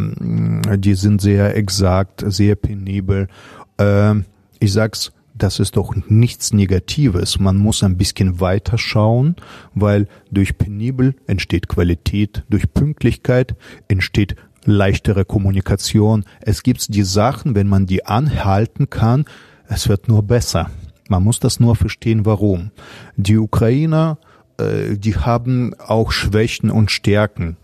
die 0.78 0.94
sind 0.94 1.20
sehr 1.20 1.56
exakt, 1.56 2.24
sehr 2.26 2.54
penibel. 2.54 3.28
Äh, 3.76 4.14
ich 4.60 4.72
sag's 4.72 5.12
das 5.34 5.58
ist 5.58 5.76
doch 5.76 5.94
nichts 6.08 6.52
Negatives. 6.52 7.40
Man 7.40 7.56
muss 7.56 7.82
ein 7.82 7.96
bisschen 7.96 8.40
weiter 8.40 8.78
schauen, 8.78 9.34
weil 9.74 10.06
durch 10.30 10.56
penibel 10.56 11.16
entsteht 11.26 11.68
Qualität, 11.68 12.44
durch 12.48 12.72
Pünktlichkeit 12.72 13.56
entsteht 13.88 14.36
leichtere 14.64 15.24
Kommunikation. 15.24 16.24
Es 16.40 16.62
gibt 16.62 16.94
die 16.94 17.02
Sachen, 17.02 17.54
wenn 17.54 17.68
man 17.68 17.86
die 17.86 18.06
anhalten 18.06 18.88
kann, 18.88 19.24
es 19.66 19.88
wird 19.88 20.08
nur 20.08 20.22
besser. 20.22 20.70
Man 21.08 21.22
muss 21.22 21.40
das 21.40 21.60
nur 21.60 21.76
verstehen, 21.76 22.24
warum. 22.24 22.70
Die 23.16 23.36
Ukrainer, 23.36 24.18
äh, 24.58 24.96
die 24.96 25.16
haben 25.16 25.74
auch 25.78 26.12
Schwächen 26.12 26.70
und 26.70 26.90
Stärken. 26.90 27.56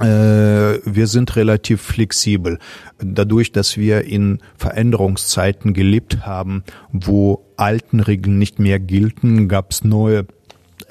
Äh, 0.00 0.80
wir 0.84 1.06
sind 1.06 1.36
relativ 1.36 1.82
flexibel. 1.82 2.58
Dadurch, 2.98 3.52
dass 3.52 3.76
wir 3.76 4.04
in 4.04 4.38
Veränderungszeiten 4.56 5.74
gelebt 5.74 6.26
haben, 6.26 6.64
wo 6.92 7.44
alten 7.56 8.00
Regeln 8.00 8.38
nicht 8.38 8.58
mehr 8.58 8.80
gelten, 8.80 9.48
gab 9.48 9.72
es 9.72 9.84
neue 9.84 10.26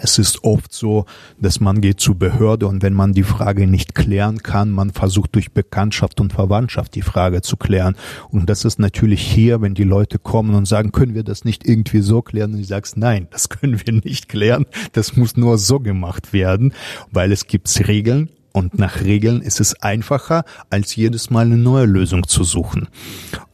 es 0.01 0.17
ist 0.17 0.43
oft 0.43 0.73
so, 0.73 1.05
dass 1.39 1.59
man 1.59 1.81
geht 1.81 1.99
zur 1.99 2.15
Behörde 2.15 2.67
und 2.67 2.81
wenn 2.81 2.93
man 2.93 3.13
die 3.13 3.23
Frage 3.23 3.67
nicht 3.67 3.95
klären 3.95 4.41
kann, 4.41 4.71
man 4.71 4.91
versucht 4.91 5.35
durch 5.35 5.51
Bekanntschaft 5.51 6.21
und 6.21 6.33
Verwandtschaft 6.33 6.95
die 6.95 7.01
Frage 7.01 7.41
zu 7.41 7.57
klären. 7.57 7.95
Und 8.29 8.49
das 8.49 8.65
ist 8.65 8.79
natürlich 8.79 9.21
hier, 9.21 9.61
wenn 9.61 9.73
die 9.73 9.83
Leute 9.83 10.17
kommen 10.17 10.55
und 10.55 10.67
sagen, 10.67 10.91
können 10.91 11.15
wir 11.15 11.23
das 11.23 11.43
nicht 11.43 11.67
irgendwie 11.67 12.01
so 12.01 12.21
klären? 12.21 12.53
Und 12.53 12.59
ich 12.59 12.67
sagst, 12.67 12.97
nein, 12.97 13.27
das 13.31 13.49
können 13.49 13.79
wir 13.85 13.93
nicht 13.93 14.29
klären. 14.29 14.65
Das 14.93 15.17
muss 15.17 15.35
nur 15.35 15.57
so 15.57 15.79
gemacht 15.79 16.33
werden, 16.33 16.73
weil 17.11 17.31
es 17.31 17.47
gibt 17.47 17.69
Regeln 17.87 18.29
und 18.59 18.77
nach 18.77 18.99
Regeln 18.99 19.41
ist 19.41 19.61
es 19.61 19.81
einfacher, 19.81 20.43
als 20.69 20.93
jedes 20.93 21.29
Mal 21.29 21.45
eine 21.45 21.55
neue 21.55 21.85
Lösung 21.85 22.27
zu 22.27 22.43
suchen. 22.43 22.89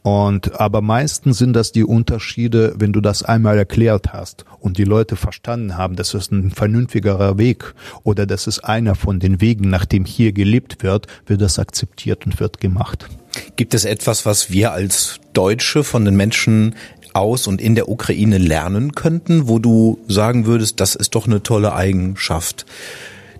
Und 0.02 0.60
aber 0.60 0.82
meistens 0.82 1.38
sind 1.38 1.52
das 1.52 1.70
die 1.70 1.84
Unterschiede, 1.84 2.74
wenn 2.76 2.92
du 2.92 3.00
das 3.00 3.22
einmal 3.22 3.56
erklärt 3.56 4.12
hast 4.12 4.44
und 4.58 4.78
die 4.78 4.84
Leute 4.84 5.14
verstanden 5.14 5.78
haben, 5.78 5.94
dass 5.94 6.12
es 6.14 6.32
ein 6.32 6.50
vernünftigerer 6.50 7.38
Weg 7.38 7.74
oder 8.02 8.26
dass 8.26 8.48
es 8.48 8.58
einer 8.58 8.96
von 8.96 9.20
den 9.20 9.40
Wegen, 9.40 9.70
nach 9.70 9.84
dem 9.84 10.04
hier 10.04 10.32
gelebt 10.32 10.82
wird, 10.82 11.06
wird 11.26 11.40
das 11.40 11.60
akzeptiert 11.60 12.26
und 12.26 12.40
wird 12.40 12.60
gemacht. 12.60 13.06
Gibt 13.54 13.74
es 13.74 13.84
etwas, 13.84 14.26
was 14.26 14.50
wir 14.50 14.72
als 14.72 15.20
Deutsche 15.34 15.84
von 15.84 16.04
den 16.04 16.16
Menschen 16.16 16.74
aus 17.12 17.46
und 17.46 17.60
in 17.60 17.76
der 17.76 17.88
Ukraine 17.88 18.38
lernen 18.38 18.92
könnten, 18.92 19.46
wo 19.46 19.60
du 19.60 20.00
sagen 20.08 20.46
würdest, 20.46 20.80
das 20.80 20.96
ist 20.96 21.14
doch 21.14 21.26
eine 21.26 21.44
tolle 21.44 21.74
Eigenschaft? 21.74 22.66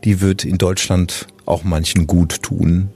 die 0.05 0.21
wird 0.21 0.45
in 0.45 0.57
Deutschland 0.57 1.27
auch 1.47 1.65
manchen 1.65 2.07
gut 2.07 2.43
tun. 2.43 2.91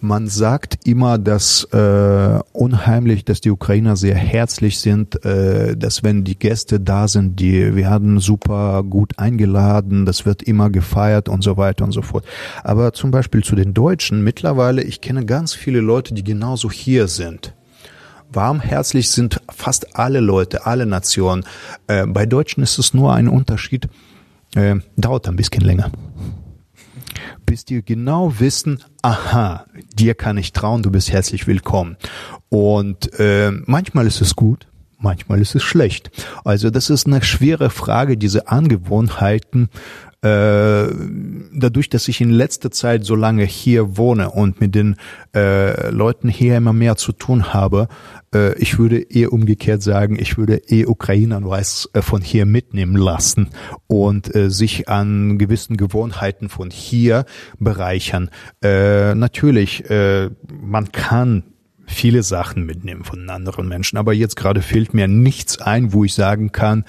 Man 0.00 0.26
sagt 0.26 0.86
immer, 0.86 1.18
dass 1.18 1.64
äh, 1.72 2.40
unheimlich, 2.52 3.24
dass 3.24 3.40
die 3.40 3.50
Ukrainer 3.50 3.96
sehr 3.96 4.14
herzlich 4.14 4.80
sind, 4.80 5.24
äh, 5.24 5.76
dass 5.76 6.02
wenn 6.02 6.24
die 6.24 6.38
Gäste 6.38 6.80
da 6.80 7.08
sind, 7.08 7.38
die 7.40 7.74
werden 7.74 8.18
super 8.18 8.82
gut 8.82 9.18
eingeladen, 9.18 10.06
das 10.06 10.26
wird 10.26 10.42
immer 10.42 10.70
gefeiert 10.70 11.28
und 11.28 11.42
so 11.42 11.56
weiter 11.56 11.84
und 11.84 11.92
so 11.92 12.02
fort. 12.02 12.24
Aber 12.62 12.92
zum 12.92 13.10
Beispiel 13.10 13.44
zu 13.44 13.54
den 13.54 13.74
Deutschen 13.74 14.22
mittlerweile, 14.24 14.82
ich 14.82 15.00
kenne 15.00 15.24
ganz 15.24 15.54
viele 15.54 15.80
Leute, 15.80 16.14
die 16.14 16.24
genauso 16.24 16.70
hier 16.70 17.08
sind. 17.08 17.54
Warmherzlich 18.32 19.10
sind 19.10 19.40
fast 19.48 19.96
alle 19.96 20.18
Leute, 20.18 20.66
alle 20.66 20.86
Nationen. 20.86 21.44
Äh, 21.86 22.06
bei 22.06 22.26
Deutschen 22.26 22.62
ist 22.62 22.78
es 22.78 22.92
nur 22.92 23.14
ein 23.14 23.28
Unterschied, 23.28 23.88
äh, 24.56 24.76
dauert 24.96 25.28
ein 25.28 25.36
bisschen 25.36 25.62
länger. 25.62 25.92
Bis 27.46 27.64
die 27.64 27.84
genau 27.84 28.38
wissen, 28.38 28.82
aha, 29.02 29.66
dir 29.94 30.14
kann 30.14 30.38
ich 30.38 30.52
trauen, 30.52 30.82
du 30.82 30.90
bist 30.90 31.12
herzlich 31.12 31.46
willkommen. 31.46 31.96
Und 32.48 33.18
äh, 33.18 33.50
manchmal 33.66 34.06
ist 34.06 34.20
es 34.20 34.34
gut, 34.34 34.66
manchmal 34.98 35.40
ist 35.40 35.54
es 35.54 35.62
schlecht. 35.62 36.10
Also 36.44 36.70
das 36.70 36.90
ist 36.90 37.06
eine 37.06 37.22
schwere 37.22 37.70
Frage, 37.70 38.16
diese 38.16 38.48
Angewohnheiten 38.48 39.68
dadurch, 40.24 41.88
dass 41.90 42.08
ich 42.08 42.20
in 42.20 42.30
letzter 42.30 42.70
Zeit 42.70 43.04
so 43.04 43.14
lange 43.14 43.44
hier 43.44 43.96
wohne 43.96 44.30
und 44.30 44.60
mit 44.60 44.74
den 44.74 44.96
äh, 45.34 45.90
Leuten 45.90 46.28
hier 46.28 46.56
immer 46.56 46.72
mehr 46.72 46.96
zu 46.96 47.12
tun 47.12 47.52
habe, 47.52 47.88
äh, 48.34 48.54
ich 48.58 48.78
würde 48.78 48.98
eher 48.98 49.32
umgekehrt 49.32 49.82
sagen, 49.82 50.18
ich 50.18 50.36
würde 50.36 50.56
eher 50.66 50.88
Ukrainer 50.88 51.44
weiß 51.44 51.90
äh, 51.92 52.02
von 52.02 52.22
hier 52.22 52.46
mitnehmen 52.46 52.96
lassen 52.96 53.50
und 53.86 54.34
äh, 54.34 54.50
sich 54.50 54.88
an 54.88 55.38
gewissen 55.38 55.76
Gewohnheiten 55.76 56.48
von 56.48 56.70
hier 56.70 57.24
bereichern. 57.58 58.30
Äh, 58.62 59.14
natürlich, 59.14 59.88
äh, 59.90 60.30
man 60.60 60.92
kann 60.92 61.44
viele 61.86 62.22
Sachen 62.22 62.64
mitnehmen 62.64 63.04
von 63.04 63.28
anderen 63.28 63.68
Menschen. 63.68 63.98
Aber 63.98 64.12
jetzt 64.12 64.36
gerade 64.36 64.62
fehlt 64.62 64.94
mir 64.94 65.06
nichts 65.06 65.60
ein, 65.60 65.92
wo 65.92 66.04
ich 66.04 66.14
sagen 66.14 66.50
kann, 66.50 66.84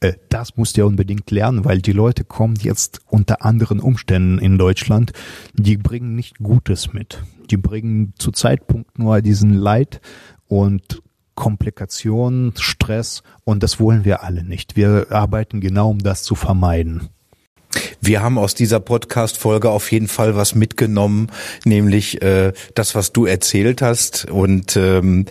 äh, 0.00 0.14
das 0.28 0.56
musst 0.56 0.76
ihr 0.76 0.86
unbedingt 0.86 1.30
lernen, 1.30 1.64
weil 1.64 1.80
die 1.80 1.92
Leute 1.92 2.24
kommen 2.24 2.56
jetzt 2.60 3.00
unter 3.08 3.44
anderen 3.44 3.80
Umständen 3.80 4.38
in 4.38 4.58
Deutschland, 4.58 5.12
die 5.54 5.76
bringen 5.76 6.14
nicht 6.14 6.38
Gutes 6.38 6.92
mit. 6.92 7.22
Die 7.50 7.56
bringen 7.56 8.12
zu 8.18 8.32
Zeitpunkt 8.32 8.98
nur 8.98 9.20
diesen 9.22 9.54
Leid 9.54 10.00
und 10.48 11.02
Komplikationen, 11.34 12.54
Stress 12.56 13.22
und 13.44 13.62
das 13.62 13.78
wollen 13.78 14.04
wir 14.04 14.22
alle 14.22 14.42
nicht. 14.42 14.74
Wir 14.76 15.06
arbeiten 15.10 15.60
genau, 15.60 15.90
um 15.90 15.98
das 15.98 16.22
zu 16.22 16.34
vermeiden. 16.34 17.10
Wir 18.00 18.22
haben 18.22 18.38
aus 18.38 18.54
dieser 18.54 18.80
Podcast-Folge 18.80 19.70
auf 19.70 19.92
jeden 19.92 20.08
Fall 20.08 20.34
was 20.34 20.54
mitgenommen, 20.54 21.28
nämlich 21.64 22.22
äh, 22.22 22.52
das, 22.74 22.94
was 22.94 23.12
du 23.12 23.26
erzählt 23.26 23.82
hast. 23.82 24.30
Und 24.30 24.76
ähm, 24.76 25.26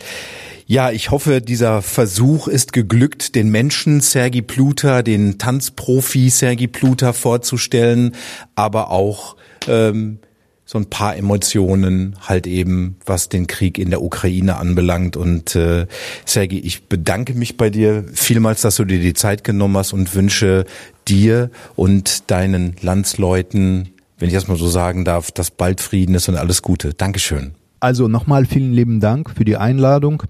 Ja, 0.68 0.89
ich 0.89 1.11
hoffe, 1.11 1.41
dieser 1.41 1.84
Versuch 1.84 2.47
ist 2.47 2.74
geglückt, 2.74 3.36
den 3.36 3.49
Menschen 3.49 4.01
Sergi 4.01 4.41
Pluter, 4.41 5.03
den 5.03 5.38
Tanzprofi 5.38 6.32
Sergi 6.32 6.66
Pluter 6.66 7.13
vorzustellen, 7.13 8.16
aber 8.55 8.89
auch 8.89 9.36
ähm, 9.68 10.18
so 10.66 10.80
ein 10.80 10.88
paar 10.88 11.16
Emotionen 11.16 12.16
halt 12.28 12.47
eben, 12.47 12.95
was 13.05 13.30
den 13.30 13.45
Krieg 13.45 13.78
in 13.78 13.91
der 13.91 14.01
Ukraine 14.01 14.57
anbelangt. 14.57 15.18
Und 15.18 15.55
äh, 15.55 15.86
Sergi, 16.26 16.57
ich 16.57 16.86
bedanke 16.88 17.36
mich 17.36 17.57
bei 17.57 17.70
dir 17.70 18.03
vielmals, 18.11 18.61
dass 18.61 18.78
du 18.78 18.86
dir 18.86 18.99
die 18.99 19.13
Zeit 19.13 19.43
genommen 19.43 19.78
hast 19.78 19.93
und 19.93 20.16
wünsche 20.16 20.66
dir 21.07 21.51
und 21.76 22.32
deinen 22.32 22.76
Landsleuten, 22.82 23.89
wenn 24.18 24.30
ich 24.30 24.34
das 24.34 24.47
mal 24.47 24.57
so 24.57 24.68
sagen 24.68 25.05
darf, 25.05 25.32
dass 25.32 25.51
bald 25.51 25.80
Frieden 25.80 26.16
ist 26.16 26.28
und 26.28 26.38
alles 26.38 26.63
Gute. 26.63 26.95
Dankeschön. 26.95 27.51
Also 27.80 28.07
nochmal 28.07 28.47
vielen 28.47 28.74
lieben 28.74 28.99
Dank 28.99 29.30
für 29.30 29.45
die 29.45 29.57
Einladung. 29.57 30.24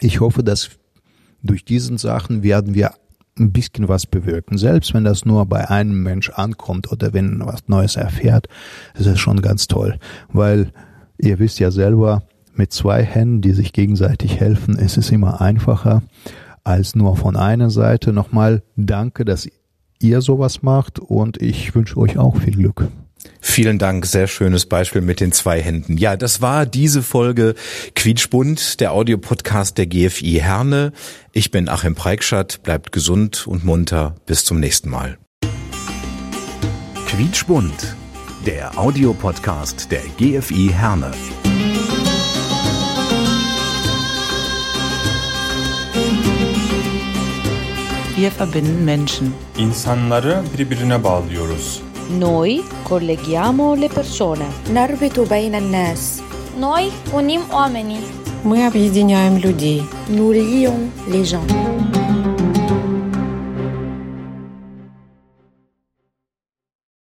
Ich 0.00 0.20
hoffe, 0.20 0.42
dass 0.42 0.70
durch 1.42 1.64
diesen 1.64 1.98
Sachen 1.98 2.42
werden 2.42 2.74
wir 2.74 2.92
ein 3.38 3.52
bisschen 3.52 3.88
was 3.88 4.06
bewirken. 4.06 4.58
Selbst 4.58 4.94
wenn 4.94 5.04
das 5.04 5.24
nur 5.24 5.46
bei 5.46 5.68
einem 5.68 6.02
Mensch 6.02 6.30
ankommt 6.30 6.90
oder 6.90 7.12
wenn 7.12 7.40
was 7.44 7.68
Neues 7.68 7.96
erfährt, 7.96 8.48
ist 8.94 9.06
es 9.06 9.18
schon 9.18 9.42
ganz 9.42 9.66
toll. 9.66 9.98
Weil 10.32 10.72
ihr 11.18 11.38
wisst 11.38 11.58
ja 11.58 11.70
selber, 11.70 12.22
mit 12.54 12.72
zwei 12.72 13.04
Händen, 13.04 13.42
die 13.42 13.52
sich 13.52 13.72
gegenseitig 13.72 14.40
helfen, 14.40 14.76
ist 14.78 14.96
es 14.96 15.10
immer 15.10 15.40
einfacher 15.40 16.02
als 16.64 16.94
nur 16.94 17.16
von 17.16 17.36
einer 17.36 17.70
Seite. 17.70 18.12
Nochmal 18.12 18.62
danke, 18.76 19.24
dass 19.24 19.48
ihr 20.00 20.20
sowas 20.20 20.62
macht 20.62 20.98
und 20.98 21.40
ich 21.40 21.74
wünsche 21.74 21.98
euch 21.98 22.18
auch 22.18 22.36
viel 22.36 22.56
Glück. 22.56 22.88
Vielen 23.40 23.78
Dank, 23.78 24.06
sehr 24.06 24.26
schönes 24.26 24.66
Beispiel 24.66 25.00
mit 25.00 25.20
den 25.20 25.32
zwei 25.32 25.60
Händen. 25.62 25.96
Ja, 25.96 26.16
das 26.16 26.40
war 26.40 26.66
diese 26.66 27.02
Folge 27.02 27.54
Quietschbund, 27.94 28.80
der 28.80 28.92
Audiopodcast 28.92 29.78
der 29.78 29.86
GFI 29.86 30.40
Herne. 30.42 30.92
Ich 31.32 31.50
bin 31.50 31.68
Achim 31.68 31.94
Preikschat, 31.94 32.62
bleibt 32.62 32.92
gesund 32.92 33.46
und 33.46 33.64
munter. 33.64 34.16
Bis 34.26 34.44
zum 34.44 34.60
nächsten 34.60 34.90
Mal. 34.90 35.18
Quietschbund, 37.06 37.96
der 38.46 38.78
Audiopodcast 38.78 39.90
der 39.90 40.02
GFI 40.18 40.70
Herne. 40.72 41.12
Wir 48.16 48.30
verbinden 48.30 48.84
Menschen. 48.84 49.34
İnsanları 49.58 50.42
birbirine 50.58 51.04
bağlıyoruz. 51.04 51.85
Noi 52.09 52.63
colleghiamo 52.83 53.75
le 53.75 53.89
persone. 53.89 54.45
نربط 54.73 55.19
بين 55.19 55.55
الناس 55.55 56.21
Noi 56.59 56.91
unim 57.13 57.41
oamenii. 57.51 58.03
Мы 58.43 58.65
объединяем 58.65 59.37
людей. 59.37 59.83
Nous 60.09 60.31
lions 60.31 60.89
les 61.07 61.23
gens. 61.23 61.94